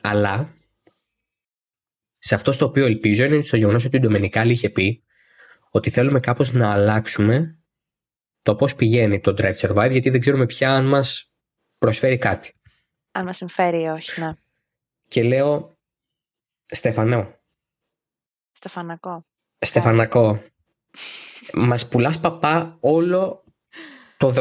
Αλλά 0.00 0.54
σε 2.18 2.34
αυτό 2.34 2.52
στο 2.52 2.66
οποίο 2.66 2.86
ελπίζω 2.86 3.24
είναι 3.24 3.42
στο 3.42 3.56
γεγονός 3.56 3.84
ότι 3.84 3.96
ο 3.96 4.00
Ντομενικάλη 4.00 4.52
είχε 4.52 4.70
πει 4.70 5.04
ότι 5.70 5.90
θέλουμε 5.90 6.20
κάπως 6.20 6.52
να 6.52 6.72
αλλάξουμε 6.72 7.58
το 8.42 8.56
πώς 8.56 8.74
πηγαίνει 8.74 9.20
το 9.20 9.34
Drive 9.38 9.56
Survive 9.56 9.90
γιατί 9.90 10.10
δεν 10.10 10.20
ξέρουμε 10.20 10.46
πια 10.46 10.74
αν 10.74 10.86
μας 10.86 11.32
προσφέρει 11.78 12.18
κάτι. 12.18 12.54
Αν 13.10 13.24
μας 13.24 13.36
συμφέρει 13.36 13.82
ή 13.82 13.86
όχι, 13.86 14.20
ναι. 14.20 14.32
Και 15.08 15.22
λέω 15.22 15.78
Στεφανό, 16.66 17.40
Στεφανακό. 18.52 19.26
Στεφανακό, 19.58 20.42
μας 21.54 21.88
πουλάς 21.88 22.20
παπά 22.20 22.76
όλο 22.80 23.44
το 24.20 24.32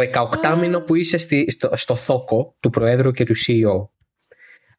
18 0.42 0.58
μήνο 0.60 0.82
που 0.82 0.96
είσαι 0.96 1.18
στη, 1.18 1.52
στο, 1.52 1.70
στο 1.74 1.96
θόκο 1.96 2.56
του 2.60 2.70
Προέδρου 2.70 3.12
και 3.12 3.24
του 3.24 3.34
CEO. 3.38 3.88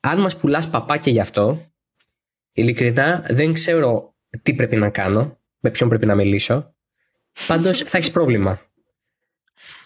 Αν 0.01 0.21
μας 0.21 0.37
πουλάς 0.37 0.71
παπά 0.71 0.97
και 0.97 1.11
γι' 1.11 1.21
αυτό, 1.21 1.73
ειλικρινά 2.53 3.27
δεν 3.29 3.53
ξέρω 3.53 4.15
τι 4.43 4.55
πρέπει 4.55 4.77
να 4.77 4.91
κάνω, 4.91 5.39
με 5.61 5.71
ποιον 5.71 5.89
πρέπει 5.89 6.07
να 6.07 6.15
μιλήσω. 6.15 6.75
Πάντως 7.47 7.79
θα 7.79 7.99
έχεις 7.99 8.11
πρόβλημα. 8.11 8.51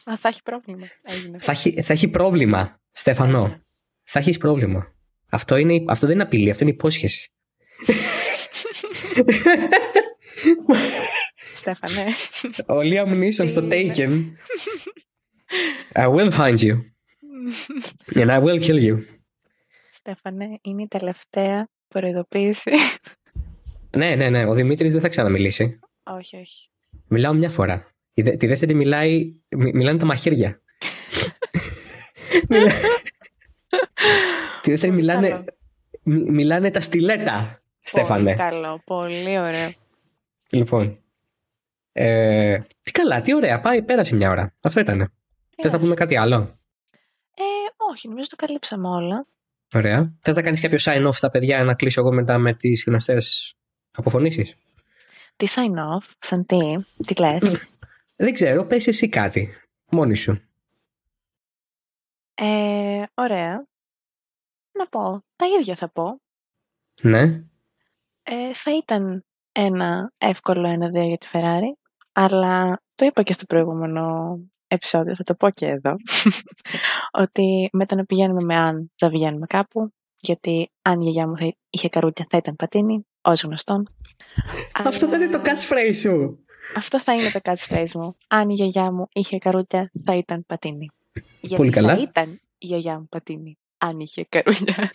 Α, 0.05 0.17
θα 0.17 0.29
έχει 0.29 0.43
πρόβλημα. 0.43 0.87
Έγινε. 1.03 1.39
Θα 1.41 1.53
έχει, 1.53 1.83
θα 1.83 1.93
έχει 1.93 2.09
πρόβλημα, 2.09 2.81
Στεφανό. 2.91 3.45
Έγινε. 3.45 3.62
Θα 4.03 4.19
έχεις 4.19 4.39
πρόβλημα. 4.39 4.93
Αυτό, 5.31 5.57
είναι, 5.57 5.85
αυτό 5.89 6.07
δεν 6.07 6.15
είναι 6.15 6.25
απειλή, 6.25 6.51
αυτό 6.51 6.65
είναι 6.65 6.73
υπόσχεση. 6.73 7.33
Στέφανε. 11.55 12.05
Ο 12.68 12.80
Liam 12.82 13.14
Neeson 13.22 13.48
στο 13.48 13.61
Είναι. 13.64 13.92
Taken. 13.96 14.22
I 15.92 16.14
will 16.14 16.30
find 16.32 16.59
you. 16.59 16.76
And 18.14 18.28
I 18.30 18.42
will 18.42 18.61
kill 18.64 18.88
you. 18.88 18.98
Στέφανε, 19.90 20.59
είναι 20.62 20.82
η 20.82 20.86
τελευταία 20.88 21.68
προειδοποίηση. 21.88 22.70
Ναι, 23.96 24.14
ναι, 24.14 24.30
ναι. 24.30 24.46
Ο 24.46 24.55
Δημήτρης 24.55 24.92
δεν 24.92 25.00
θα 25.00 25.09
ξαναμιλήσει. 25.09 25.78
όχι, 26.05 26.36
όχι. 26.36 26.68
Μιλάω 27.09 27.32
μια 27.32 27.48
φορά. 27.50 27.86
Η 28.14 28.22
δε- 28.22 28.36
Τη 28.36 28.46
δεύτερη 28.46 28.74
μιλάει, 28.74 29.34
μι- 29.57 29.74
μιλάνε 29.74 29.98
τα 29.98 30.05
μαχαίρια. 30.05 30.61
Μιλά- 32.48 32.72
Τη 34.62 34.70
δεύτερη 34.70 34.92
Πολύ 34.92 35.05
μιλάνε, 35.05 35.28
καλό. 35.28 35.44
μι- 36.02 36.28
μιλάνε 36.30 36.70
τα 36.70 36.80
στιλέτα, 36.80 37.62
Στέφανε. 37.82 38.22
Πολύ 38.24 38.36
καλό, 38.36 38.80
πολύ 38.84 39.38
ωραίο. 39.38 39.72
Λοιπόν. 40.50 41.03
Ε, 41.97 42.59
τι 42.82 42.90
καλά, 42.90 43.20
τι 43.20 43.34
ωραία. 43.34 43.61
Πάει, 43.61 43.82
πέρασε 43.82 44.14
μια 44.14 44.30
ώρα. 44.30 44.55
Αυτό 44.62 44.80
ήταν. 44.80 45.12
Θες 45.62 45.72
να 45.72 45.78
πούμε 45.78 45.95
κάτι 45.95 46.16
άλλο; 46.16 46.59
Ε, 47.34 47.42
όχι, 47.90 48.09
νομίζω 48.09 48.28
το 48.28 48.36
καλύψαμε 48.36 48.88
όλα. 48.88 49.26
Ωραία. 49.74 50.14
Θες 50.20 50.36
να 50.36 50.42
κάνεις 50.42 50.61
κάποιο 50.61 50.78
sign 50.80 51.07
off 51.07 51.14
στα 51.14 51.30
παιδιά 51.30 51.64
να 51.64 51.74
κλείσω 51.74 52.01
εγώ 52.01 52.12
μετά 52.12 52.38
με 52.38 52.55
τις 52.55 52.84
γνωστές 52.86 53.55
αποφωνήσεις; 53.90 54.55
Τι 55.36 55.47
sign 55.49 55.99
off, 55.99 56.11
σαν 56.18 56.47
τι, 56.47 56.59
τι 57.07 57.14
λες. 57.14 57.68
Δεν 58.16 58.32
ξέρω, 58.32 58.66
πες 58.66 58.86
εσύ 58.86 59.09
κάτι. 59.09 59.55
Μόνη 59.90 60.16
σου. 60.16 60.42
Ε, 62.34 63.03
ωραία. 63.14 63.66
Να 64.72 64.86
πω, 64.86 65.24
τα 65.36 65.47
ίδια 65.61 65.74
θα 65.74 65.90
πω. 65.90 66.20
Ναι. 67.03 67.22
Ε, 68.22 68.55
θα 68.55 68.76
ήταν 68.76 69.24
ένα 69.53 70.12
εύκολο 70.18 70.68
ένα-δύο 70.68 71.03
για 71.03 71.18
τη 71.18 71.26
Ferrari, 71.32 71.84
αλλά 72.15 72.81
το 72.95 73.05
είπα 73.05 73.23
και 73.23 73.33
στο 73.33 73.45
προηγούμενο 73.47 74.37
επεισόδιο, 74.67 75.15
θα 75.15 75.23
το 75.25 75.35
πω 75.35 75.51
και 75.51 75.67
εδώ, 75.67 75.95
ότι 77.23 77.69
με 77.73 77.87
το 77.87 77.95
να 77.95 78.05
πηγαίνουμε 78.05 78.45
με 78.45 78.57
αν 78.57 78.93
θα 78.97 79.09
βγαίνουμε 79.09 79.47
κάπου, 79.47 79.93
γιατί 80.17 80.71
αν 80.83 81.01
η 81.01 81.05
γιαγιά 81.05 81.29
μου 81.29 81.37
θα 81.37 81.55
είχε 81.71 81.89
καρούτια 81.89 82.27
θα 82.31 82.37
ήταν 82.37 82.57
πατίνι, 82.57 83.07
ως 83.23 83.43
γνωστόν. 83.43 83.89
Αυτό 84.85 85.09
δεν 85.09 85.21
είναι 85.23 85.31
το 85.31 85.39
Αλλά- 85.39 85.57
catchphrase 85.57 85.95
σου. 85.95 86.39
Αυτό 86.77 87.01
θα 87.01 87.12
είναι 87.15 87.31
το 87.31 87.41
catchphrase 87.43 87.91
μου. 87.95 88.17
Αν 88.29 88.49
η 88.51 88.55
γιαγιά 88.55 88.93
μου 88.93 89.09
είχε 89.12 89.39
καρούτια 89.39 89.91
θα 90.05 90.15
ήταν 90.17 90.45
πατίνι. 90.47 90.91
Γιατί 91.41 91.57
Πολύ 91.57 91.71
καλά. 91.71 91.95
θα 91.97 92.01
ήταν 92.03 92.31
η 92.59 92.67
γιαγιά 92.67 92.99
μου 92.99 93.07
πατίνι, 93.09 93.59
αν 93.79 94.01
είχε 94.01 94.25
καρούτια. 94.29 94.91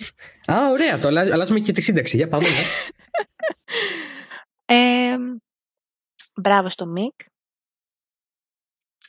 Α, 0.51 0.69
ωραία. 0.71 0.97
Το 0.99 1.07
αλλάζ- 1.07 1.31
αλλάζουμε 1.31 1.59
και 1.59 1.71
τη 1.71 1.81
σύνταξη. 1.81 2.15
Για 2.17 2.27
πάμε. 2.27 2.43
ναι. 2.43 2.53
Ε, 4.65 5.15
μπράβο 6.39 6.69
στο 6.69 6.85
Μικ. 6.85 7.21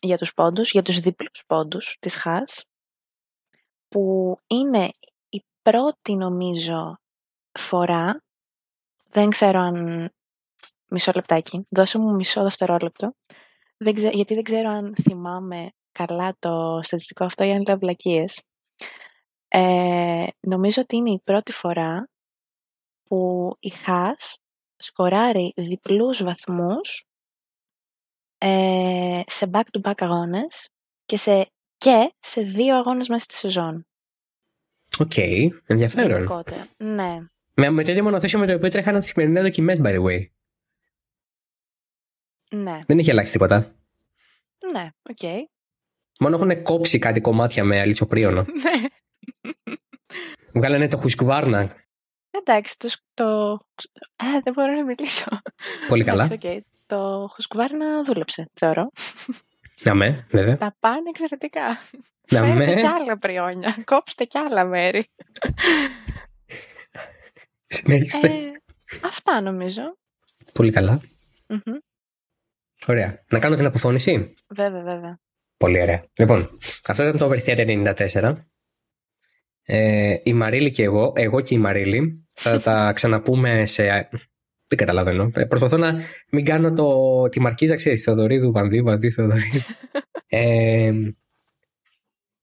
Για 0.01 0.17
τους 0.17 0.35
πόντους, 0.35 0.71
για 0.71 0.83
τους 0.83 1.01
δίπλους 1.01 1.43
πόντους 1.47 1.97
της 2.01 2.17
ΧΑΣ 2.17 2.65
που 3.89 4.37
είναι 4.47 4.93
η 5.29 5.45
πρώτη 5.63 6.15
νομίζω 6.15 6.97
φορά 7.59 8.23
δεν 9.09 9.29
ξέρω 9.29 9.59
αν 9.61 10.09
μισό 10.91 11.13
λεπτάκι, 11.15 11.67
δώσε 11.69 11.99
μου 11.99 12.15
μισό 12.15 12.43
δευτερόλεπτο 12.43 13.15
δεν 13.85 13.95
ξέ- 13.95 14.15
γιατί 14.15 14.35
δεν 14.35 14.43
ξέρω 14.43 14.69
αν 14.71 14.95
θυμάμαι 15.03 15.71
καλά 15.93 16.37
το 16.39 16.81
στατιστικό 16.83 17.25
αυτό 17.25 17.45
ή 17.45 17.51
αν 17.51 17.65
λέω 17.67 17.79
βλακείες. 17.79 18.43
Ε, 19.49 20.27
νομίζω 20.41 20.83
ότι 20.83 20.97
είναι 20.97 21.11
η 21.11 21.21
πρώτη 21.25 21.53
φορά 21.53 22.09
που 23.05 23.51
η 23.61 23.69
Haas 23.69 24.39
σκοράρει 24.77 25.53
διπλούς 25.57 26.23
βαθμούς 26.23 27.05
ε, 28.43 29.21
σε 29.27 29.51
back-to-back 29.53 29.95
αγώνες 29.97 30.69
και 31.07 31.17
σε, 31.17 31.51
και 31.79 32.13
σε 32.21 32.41
δύο 32.41 32.77
αγώνες 32.77 33.09
μέσα 33.09 33.25
στη 33.25 33.35
σεζόν. 33.35 33.87
Οκ. 34.99 35.17
Ενδιαφέρον. 35.67 36.11
Γενικότερα. 36.11 36.67
Ναι. 36.77 37.19
Με, 37.55 37.71
με 37.71 37.85
το 37.85 37.91
ίδιο 37.91 38.03
μονοθέσιο 38.03 38.39
με 38.39 38.47
το 38.47 38.55
οποίο 38.55 38.69
τρέχανε 38.69 38.99
τις 38.99 39.09
σημερινές 39.09 39.43
δοκιμές, 39.43 39.79
by 39.83 39.95
the 39.97 40.03
way. 40.03 40.27
Ναι. 42.51 42.81
Δεν 42.87 42.99
έχει 42.99 43.11
αλλάξει 43.11 43.33
τίποτα. 43.33 43.75
Ναι. 44.73 44.91
Οκ. 45.03 45.49
Μόνο 46.21 46.37
έχουν 46.37 46.63
κόψει 46.63 46.99
κάτι 46.99 47.21
κομμάτια 47.21 47.65
με 47.65 47.81
αλυσοπρίονο. 47.81 48.45
Ναι. 50.53 50.61
Βγάλανε 50.61 50.89
το 50.89 50.97
Husqvarna. 50.97 51.77
Εντάξει, 52.31 52.79
το, 52.79 52.89
το... 53.15 53.53
Α, 54.17 54.41
δεν 54.43 54.53
μπορώ 54.53 54.73
να 54.73 54.85
μιλήσω. 54.85 55.27
Πολύ 55.89 56.05
καλά. 56.05 56.25
Εντάξει, 56.25 56.65
okay. 56.65 56.80
Το 56.91 57.29
Husqvarna 57.33 58.03
δούλεψε, 58.05 58.51
θεωρώ. 58.55 58.91
Να 59.83 59.95
με, 59.95 60.27
βέβαια. 60.31 60.57
Τα 60.57 60.77
πάνε 60.81 61.09
εξαιρετικά. 61.09 61.67
Να 62.31 62.39
Φέρετε 62.39 62.75
με. 62.75 62.81
κι 62.81 62.87
άλλα 62.87 63.19
πριόνια. 63.19 63.77
Κόψτε 63.85 64.25
κι 64.25 64.39
άλλα 64.39 64.65
μέρη. 64.65 65.11
Συνέχισε. 67.67 68.27
Ε, 68.27 68.51
αυτά 69.03 69.41
νομίζω. 69.41 69.83
Πολύ 70.53 70.73
καλά. 70.73 71.01
Μμμ. 71.49 71.77
Ωραία. 72.87 73.25
Να 73.31 73.39
κάνω 73.39 73.57
την 73.57 73.67
αποφώνηση. 73.67 74.35
Βέβαια, 74.49 74.83
βέβαια. 74.83 75.19
Πολύ 75.57 75.81
ωραία. 75.81 76.05
Λοιπόν, 76.15 76.59
αυτό 76.87 77.03
ήταν 77.03 77.19
το 77.19 77.31
Oversteer 77.31 77.95
94. 78.13 78.35
Ε, 79.63 80.17
η 80.23 80.33
Μαρίλη 80.33 80.71
και 80.71 80.83
εγώ, 80.83 81.13
εγώ 81.17 81.41
και 81.41 81.55
η 81.55 81.59
Μαρίλη, 81.59 82.29
θα 82.35 82.61
τα 82.61 82.93
ξαναπούμε 82.95 83.67
σε. 83.67 84.09
Δεν 84.71 84.79
καταλαβαίνω. 84.79 85.31
Ε, 85.35 85.45
Προσπαθώ 85.45 85.77
να 85.77 86.01
μην 86.31 86.45
κάνω 86.45 86.73
το, 86.73 87.29
τη 87.29 87.41
μαρκίζα, 87.41 87.75
ξέρεις, 87.75 88.03
Θεοδωρίδου, 88.03 88.53
Βανδύ, 88.53 88.83
Βανδύ, 88.83 89.11
Θεοδωρίδου. 89.11 89.61
ε, 90.27 90.93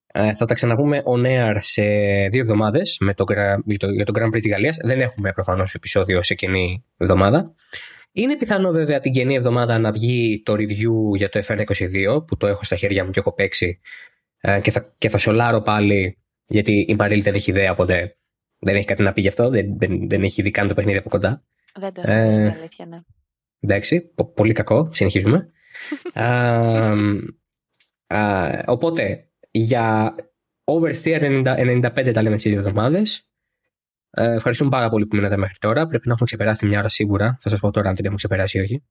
ε, 0.06 0.34
θα 0.34 0.44
τα 0.44 0.54
ξαναπούμε 0.54 1.02
on 1.04 1.26
air 1.26 1.56
σε 1.58 1.82
δύο 2.28 2.40
εβδομάδες 2.40 2.96
με 3.00 3.14
το, 3.14 3.24
Gra- 3.28 3.58
για 3.64 3.78
το, 3.78 3.90
για 3.90 4.04
το 4.04 4.12
Grand 4.16 4.26
Prix 4.26 4.40
της 4.40 4.48
Γαλλίας. 4.48 4.76
Δεν 4.82 5.00
έχουμε 5.00 5.32
προφανώς 5.32 5.74
επεισόδιο 5.74 6.22
σε 6.22 6.34
καινή 6.34 6.84
εβδομάδα. 6.96 7.54
Είναι 8.12 8.36
πιθανό 8.36 8.70
βέβαια 8.70 9.00
την 9.00 9.12
καινή 9.12 9.34
εβδομάδα 9.34 9.78
να 9.78 9.90
βγει 9.90 10.42
το 10.44 10.52
review 10.52 11.16
για 11.16 11.28
το 11.28 11.40
F122 11.46 12.26
που 12.26 12.36
το 12.36 12.46
έχω 12.46 12.64
στα 12.64 12.76
χέρια 12.76 13.04
μου 13.04 13.10
και 13.10 13.18
έχω 13.18 13.32
παίξει 13.32 13.80
ε, 14.40 14.60
και, 14.60 14.70
θα, 14.70 14.94
και 14.98 15.08
θα 15.08 15.18
σολάρω 15.18 15.60
πάλι 15.60 16.18
γιατί 16.46 16.84
η 16.88 16.94
Μαρίλη 16.94 17.22
δεν 17.22 17.34
έχει 17.34 17.50
ιδέα 17.50 17.74
ποτέ. 17.74 18.16
Δεν 18.58 18.76
έχει 18.76 18.86
κάτι 18.86 19.02
να 19.02 19.12
πει 19.12 19.20
γι' 19.20 19.28
αυτό, 19.28 19.48
δεν, 19.48 19.78
δεν, 19.78 20.08
δεν 20.08 20.22
έχει 20.22 20.42
δει 20.42 20.50
καν 20.50 20.68
το 20.68 20.74
παιχνίδι 20.74 20.98
από 20.98 21.08
κοντά. 21.08 21.42
Δεν 21.74 21.92
το 21.92 22.02
Ε, 22.04 22.12
έχω 22.22 22.36
δει, 22.36 22.44
η 22.44 22.48
αλήθεια, 22.58 22.86
ναι. 22.86 23.00
Εντάξει, 23.60 24.00
πο- 24.14 24.32
πολύ 24.32 24.52
κακό, 24.52 24.88
συνεχίζουμε. 24.92 25.50
Α, 26.14 26.26
α, 28.06 28.62
οπότε, 28.66 29.28
για 29.50 30.14
Oversteer 30.64 31.42
90, 31.44 31.82
95 31.82 32.10
τα 32.12 32.22
λέμε 32.22 32.38
σε 32.38 32.48
δύο 32.48 32.58
εβδομάδες. 32.58 33.30
Ε, 34.10 34.32
ευχαριστούμε 34.32 34.70
πάρα 34.70 34.88
πολύ 34.88 35.06
που 35.06 35.16
μείνατε 35.16 35.36
μέχρι 35.36 35.56
τώρα. 35.58 35.86
Πρέπει 35.86 36.06
να 36.06 36.12
έχουμε 36.12 36.26
ξεπεράσει 36.26 36.66
μια 36.66 36.78
ώρα 36.78 36.88
σίγουρα. 36.88 37.36
Θα 37.40 37.48
σας 37.48 37.60
πω 37.60 37.70
τώρα 37.70 37.88
αν 37.88 37.94
την 37.94 38.04
έχουμε 38.04 38.18
ξεπεράσει 38.18 38.58
ή 38.58 38.60
όχι. 38.60 38.84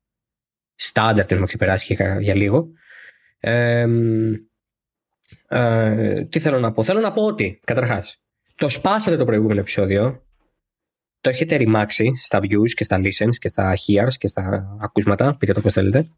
Στάνταρ 0.75 1.21
την 1.25 1.29
έχουμε 1.31 1.47
ξεπεράσει 1.47 1.95
και 1.95 2.03
για 2.19 2.35
λίγο. 2.35 2.67
Ε, 3.39 3.87
ε, 5.47 6.25
τι 6.25 6.39
θέλω 6.39 6.59
να 6.59 6.71
πω. 6.71 6.83
Θέλω 6.83 6.99
να 6.99 7.11
πω 7.11 7.25
ότι, 7.25 7.59
καταρχάς, 7.65 8.21
το 8.55 8.69
σπάσατε 8.69 9.17
το 9.17 9.25
προηγούμενο 9.25 9.59
επεισόδιο. 9.59 10.26
Το 11.21 11.29
έχετε 11.29 11.55
ρημάξει 11.55 12.11
στα 12.15 12.39
views 12.39 12.69
και 12.75 12.83
στα 12.83 12.97
listens 12.97 13.35
και 13.39 13.47
στα 13.47 13.73
hears 13.75 14.13
και 14.17 14.27
στα 14.27 14.77
ακούσματα. 14.81 15.35
Πείτε 15.37 15.53
το 15.53 15.61
πώ 15.61 15.69
θέλετε. 15.69 16.09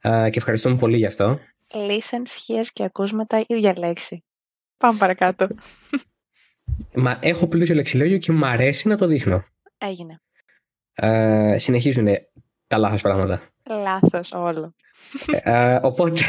Ε, 0.00 0.30
και 0.30 0.38
ευχαριστούμε 0.38 0.76
πολύ 0.76 0.96
γι' 0.96 1.06
αυτό. 1.06 1.38
Listen, 1.72 2.22
hears 2.46 2.66
και 2.72 2.84
ακούσματα, 2.84 3.44
ίδια 3.46 3.74
λέξη. 3.78 4.24
Πάμε 4.76 4.98
παρακάτω. 4.98 5.48
Μα 6.94 7.18
έχω 7.22 7.46
πλούσιο 7.46 7.74
λεξιλόγιο 7.74 8.18
και 8.18 8.32
μου 8.32 8.46
αρέσει 8.46 8.88
να 8.88 8.96
το 8.96 9.06
δείχνω. 9.06 9.44
Έγινε. 9.78 10.20
Ε, 10.94 11.58
συνεχίζουν 11.58 12.06
τα 12.66 12.78
λάθος 12.78 13.02
πράγματα. 13.02 13.42
Λάθος 13.70 14.32
όλο. 14.32 14.74
Ε, 15.42 15.78
οπότε, 15.82 16.20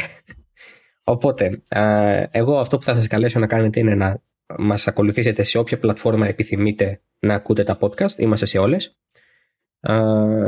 οπότε 1.14 1.62
ε, 1.68 2.24
εγώ 2.30 2.58
αυτό 2.58 2.76
που 2.76 2.82
θα 2.82 2.94
σας 2.94 3.06
καλέσω 3.06 3.38
να 3.38 3.46
κάνετε 3.46 3.80
είναι 3.80 3.94
να 3.94 4.22
μας 4.58 4.88
ακολουθήσετε 4.88 5.42
σε 5.42 5.58
όποια 5.58 5.78
πλατφόρμα 5.78 6.26
επιθυμείτε 6.26 7.00
να 7.18 7.34
ακούτε 7.34 7.62
τα 7.62 7.78
podcast. 7.80 8.18
Είμαστε 8.18 8.46
σε 8.46 8.58
όλες. 8.58 8.96
Ε, 9.80 9.92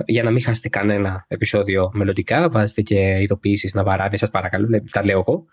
για 0.06 0.22
να 0.22 0.30
μην 0.30 0.42
χάσετε 0.42 0.68
κανένα 0.68 1.24
επεισόδιο 1.28 1.90
μελλοντικά, 1.94 2.48
βάζετε 2.48 2.82
και 2.82 3.18
ειδοποιήσεις 3.20 3.74
να 3.74 3.82
βαράνε, 3.82 4.16
σας 4.16 4.30
παρακαλώ, 4.30 4.66
λέ- 4.68 4.90
τα 4.90 5.04
λέω 5.04 5.18
εγώ. 5.18 5.44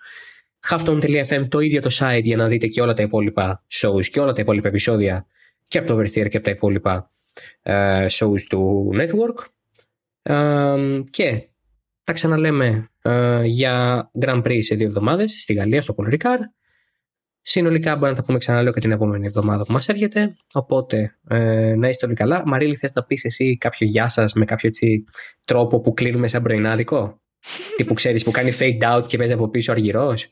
Halfton.fm 0.70 1.48
το 1.50 1.60
ίδιο 1.60 1.82
το 1.82 1.90
site 2.00 2.22
για 2.24 2.38
να 2.38 2.48
δείτε 2.48 2.68
και 2.68 2.82
όλα 2.82 2.94
τα 2.94 3.04
υπόλοιπα 3.04 3.64
shows 3.70 4.06
και 4.06 4.20
όλα 4.20 4.34
τα 4.34 4.42
υπόλοιπα 4.42 4.68
επεισόδια 4.68 5.26
και 5.68 5.78
από 5.78 5.88
το 5.88 5.98
Oversteer 5.98 6.30
και 6.30 6.38
από 6.38 6.42
τα 6.42 6.52
υπόλοιπα 6.52 7.10
ε, 7.62 8.06
shows 8.10 8.42
του 8.50 8.92
network. 8.94 9.46
Ε, 10.22 10.76
και 11.10 11.48
τα 12.04 12.14
ξαναλέμε 12.14 12.90
ε, 13.02 13.42
για 13.44 14.06
Grand 14.22 14.44
Prix 14.44 14.60
σε 14.60 14.76
δύο 14.76 14.86
εβδομάδες 14.88 15.32
στη 15.32 15.54
Γαλλία, 15.54 15.82
στο 15.82 15.96
Paul 15.98 16.14
Ricard. 16.14 16.40
Συνολικά 17.42 17.96
μπορεί 17.96 18.12
να 18.12 18.18
τα 18.18 18.24
πούμε 18.24 18.38
ξαναλέω 18.38 18.74
και 18.74 18.80
την 18.80 18.92
επόμενη 18.92 19.28
εβδομάδα 19.28 19.66
που 19.66 19.72
μας 19.72 19.90
έρχεται. 19.90 20.36
Οπότε 20.54 21.18
ε, 21.30 21.76
να 21.76 21.90
είστε 21.90 22.06
όλοι 22.06 22.16
καλά. 22.16 22.44
Μαρίλη, 22.46 22.76
θες 22.76 22.94
να 22.94 23.04
πεις 23.04 23.26
εσύ 23.26 23.58
κάποιο 23.58 23.88
γεια 23.88 24.10
σας 24.10 24.34
με 24.34 24.46
κάποιο 24.46 24.70
έτσι 24.70 25.04
τρόπο 25.46 25.80
που 25.82 25.94
κλείνουμε 25.94 26.28
σαν 26.28 26.44
πρωινάδικο; 26.44 27.22
Τι 27.78 27.84
που 27.84 27.94
ξέρεις 27.94 28.24
που 28.24 28.32
κάνει 28.32 28.52
fade 28.60 28.98
out 28.98 29.08
και 29.08 29.18
παίζει 29.18 29.34
από 29.34 29.50
πίσω 29.50 29.72
αργυρός; 29.72 30.32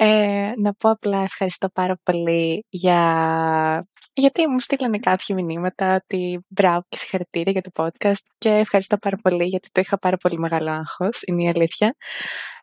Ε, 0.00 0.52
να 0.56 0.74
πω 0.74 0.90
απλά 0.90 1.22
ευχαριστώ 1.22 1.68
πάρα 1.68 1.98
πολύ 2.02 2.64
για... 2.68 3.86
γιατί 4.12 4.46
μου 4.46 4.60
στείλανε 4.60 4.98
κάποια 4.98 5.34
μηνύματα 5.34 5.94
ότι 5.94 6.40
μπράβο 6.48 6.80
και 6.88 6.98
συγχαρητήρια 6.98 7.52
για 7.52 7.60
το 7.60 7.70
podcast 7.74 8.22
και 8.38 8.48
ευχαριστώ 8.48 8.96
πάρα 8.96 9.16
πολύ 9.22 9.44
γιατί 9.44 9.68
το 9.72 9.80
είχα 9.80 9.98
πάρα 9.98 10.16
πολύ 10.16 10.38
μεγάλο 10.38 10.70
άγχος, 10.70 11.22
είναι 11.26 11.42
η 11.42 11.48
αλήθεια. 11.48 11.94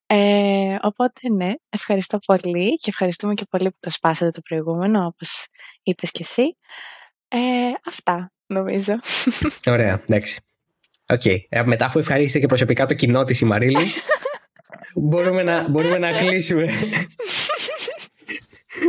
Ε, 0.08 0.76
οπότε 0.82 1.30
ναι, 1.30 1.54
ευχαριστώ 1.70 2.18
πολύ 2.26 2.76
και 2.76 2.90
ευχαριστούμε 2.90 3.34
και 3.34 3.46
πολύ 3.50 3.70
που 3.70 3.78
το 3.80 3.90
σπάσατε 3.90 4.32
το 4.32 4.42
προηγούμενο 4.42 5.06
όπως 5.06 5.46
είπες 5.84 6.12
και 6.12 6.24
εσύ. 6.24 6.58
Ε, 7.28 7.38
αυτά 7.86 8.32
νομίζω. 8.46 8.94
Ωραία, 9.74 10.02
εντάξει. 10.08 10.40
Οκ. 11.10 11.26
Ε, 11.26 11.64
μετά 11.64 11.86
αφού 11.86 12.00
ευχαρίστησε 12.00 12.40
και 12.40 12.46
προσωπικά 12.46 12.86
το 12.86 12.94
κοινό 12.94 13.24
της 13.24 13.42
η 13.42 13.46
Μαρίλη, 13.46 13.86
μπορούμε, 14.96 15.44
να, 15.44 15.70
μπορούμε 15.70 15.98
να 15.98 16.18
κλείσουμε. 16.18 16.70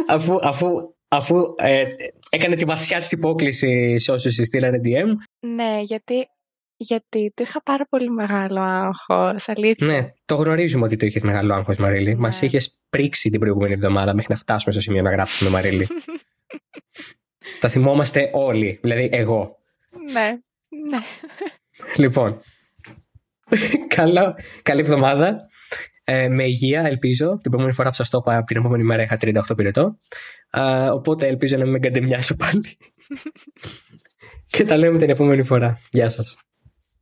αφού 0.08 0.38
αφού, 0.42 0.94
αφού 1.08 1.54
ε, 1.56 1.84
έκανε 2.30 2.56
τη 2.56 2.64
βαθιά 2.64 3.00
της 3.00 3.12
υπόκλιση 3.12 3.98
σε 3.98 4.12
όσους 4.12 4.34
της 4.34 4.46
στείλανε 4.46 4.80
DM. 4.84 5.08
ναι, 5.40 5.80
γιατί, 5.82 6.28
γιατί 6.76 7.32
το 7.34 7.42
είχα 7.46 7.62
πάρα 7.62 7.86
πολύ 7.86 8.10
μεγάλο 8.10 8.60
άγχος, 8.60 9.48
αλήθεια. 9.48 9.86
Ναι, 9.86 10.12
το 10.24 10.34
γνωρίζουμε 10.34 10.84
ότι 10.84 10.96
το 10.96 11.06
είχες 11.06 11.22
μεγάλο 11.22 11.54
άγχος 11.54 11.76
Μαρίλη. 11.76 12.10
Ναι. 12.10 12.20
Μας 12.20 12.42
είχες 12.42 12.78
πρήξει 12.90 13.30
την 13.30 13.40
προηγούμενη 13.40 13.72
εβδομάδα 13.72 14.14
μέχρι 14.14 14.32
να 14.32 14.38
φτάσουμε 14.38 14.72
στο 14.72 14.80
σημείο 14.80 15.02
να 15.02 15.10
γράψουμε 15.10 15.50
Μαρίλη. 15.50 15.86
Τα 17.60 17.68
θυμόμαστε 17.68 18.30
όλοι, 18.32 18.78
δηλαδή 18.82 19.08
εγώ. 19.12 19.56
ναι, 20.12 20.38
ναι. 20.90 20.98
Λοιπόν, 21.96 22.40
καλό, 23.88 24.34
καλή 24.62 24.80
εβδομάδα. 24.80 25.36
Ε, 26.04 26.28
με 26.28 26.44
υγεία, 26.44 26.82
ελπίζω. 26.82 27.38
Την 27.42 27.52
επόμενη 27.52 27.72
φορά 27.72 27.88
που 27.88 27.94
σας 27.94 28.10
το 28.10 28.18
είπα, 28.18 28.44
την 28.44 28.56
επόμενη 28.56 28.82
μέρα 28.82 29.02
είχα 29.02 29.16
38 29.20 29.40
πυρετό. 29.56 29.96
Α, 30.50 30.92
οπότε 30.92 31.26
ελπίζω 31.26 31.56
να 31.56 31.62
μην 31.62 31.72
με 31.72 31.78
καντεμιάσω 31.78 32.36
πάλι. 32.36 32.76
και 34.50 34.64
τα 34.64 34.76
λέμε 34.76 34.98
την 34.98 35.10
επόμενη 35.10 35.42
φορά. 35.42 35.78
Γεια 35.90 36.08
σας. 36.08 36.36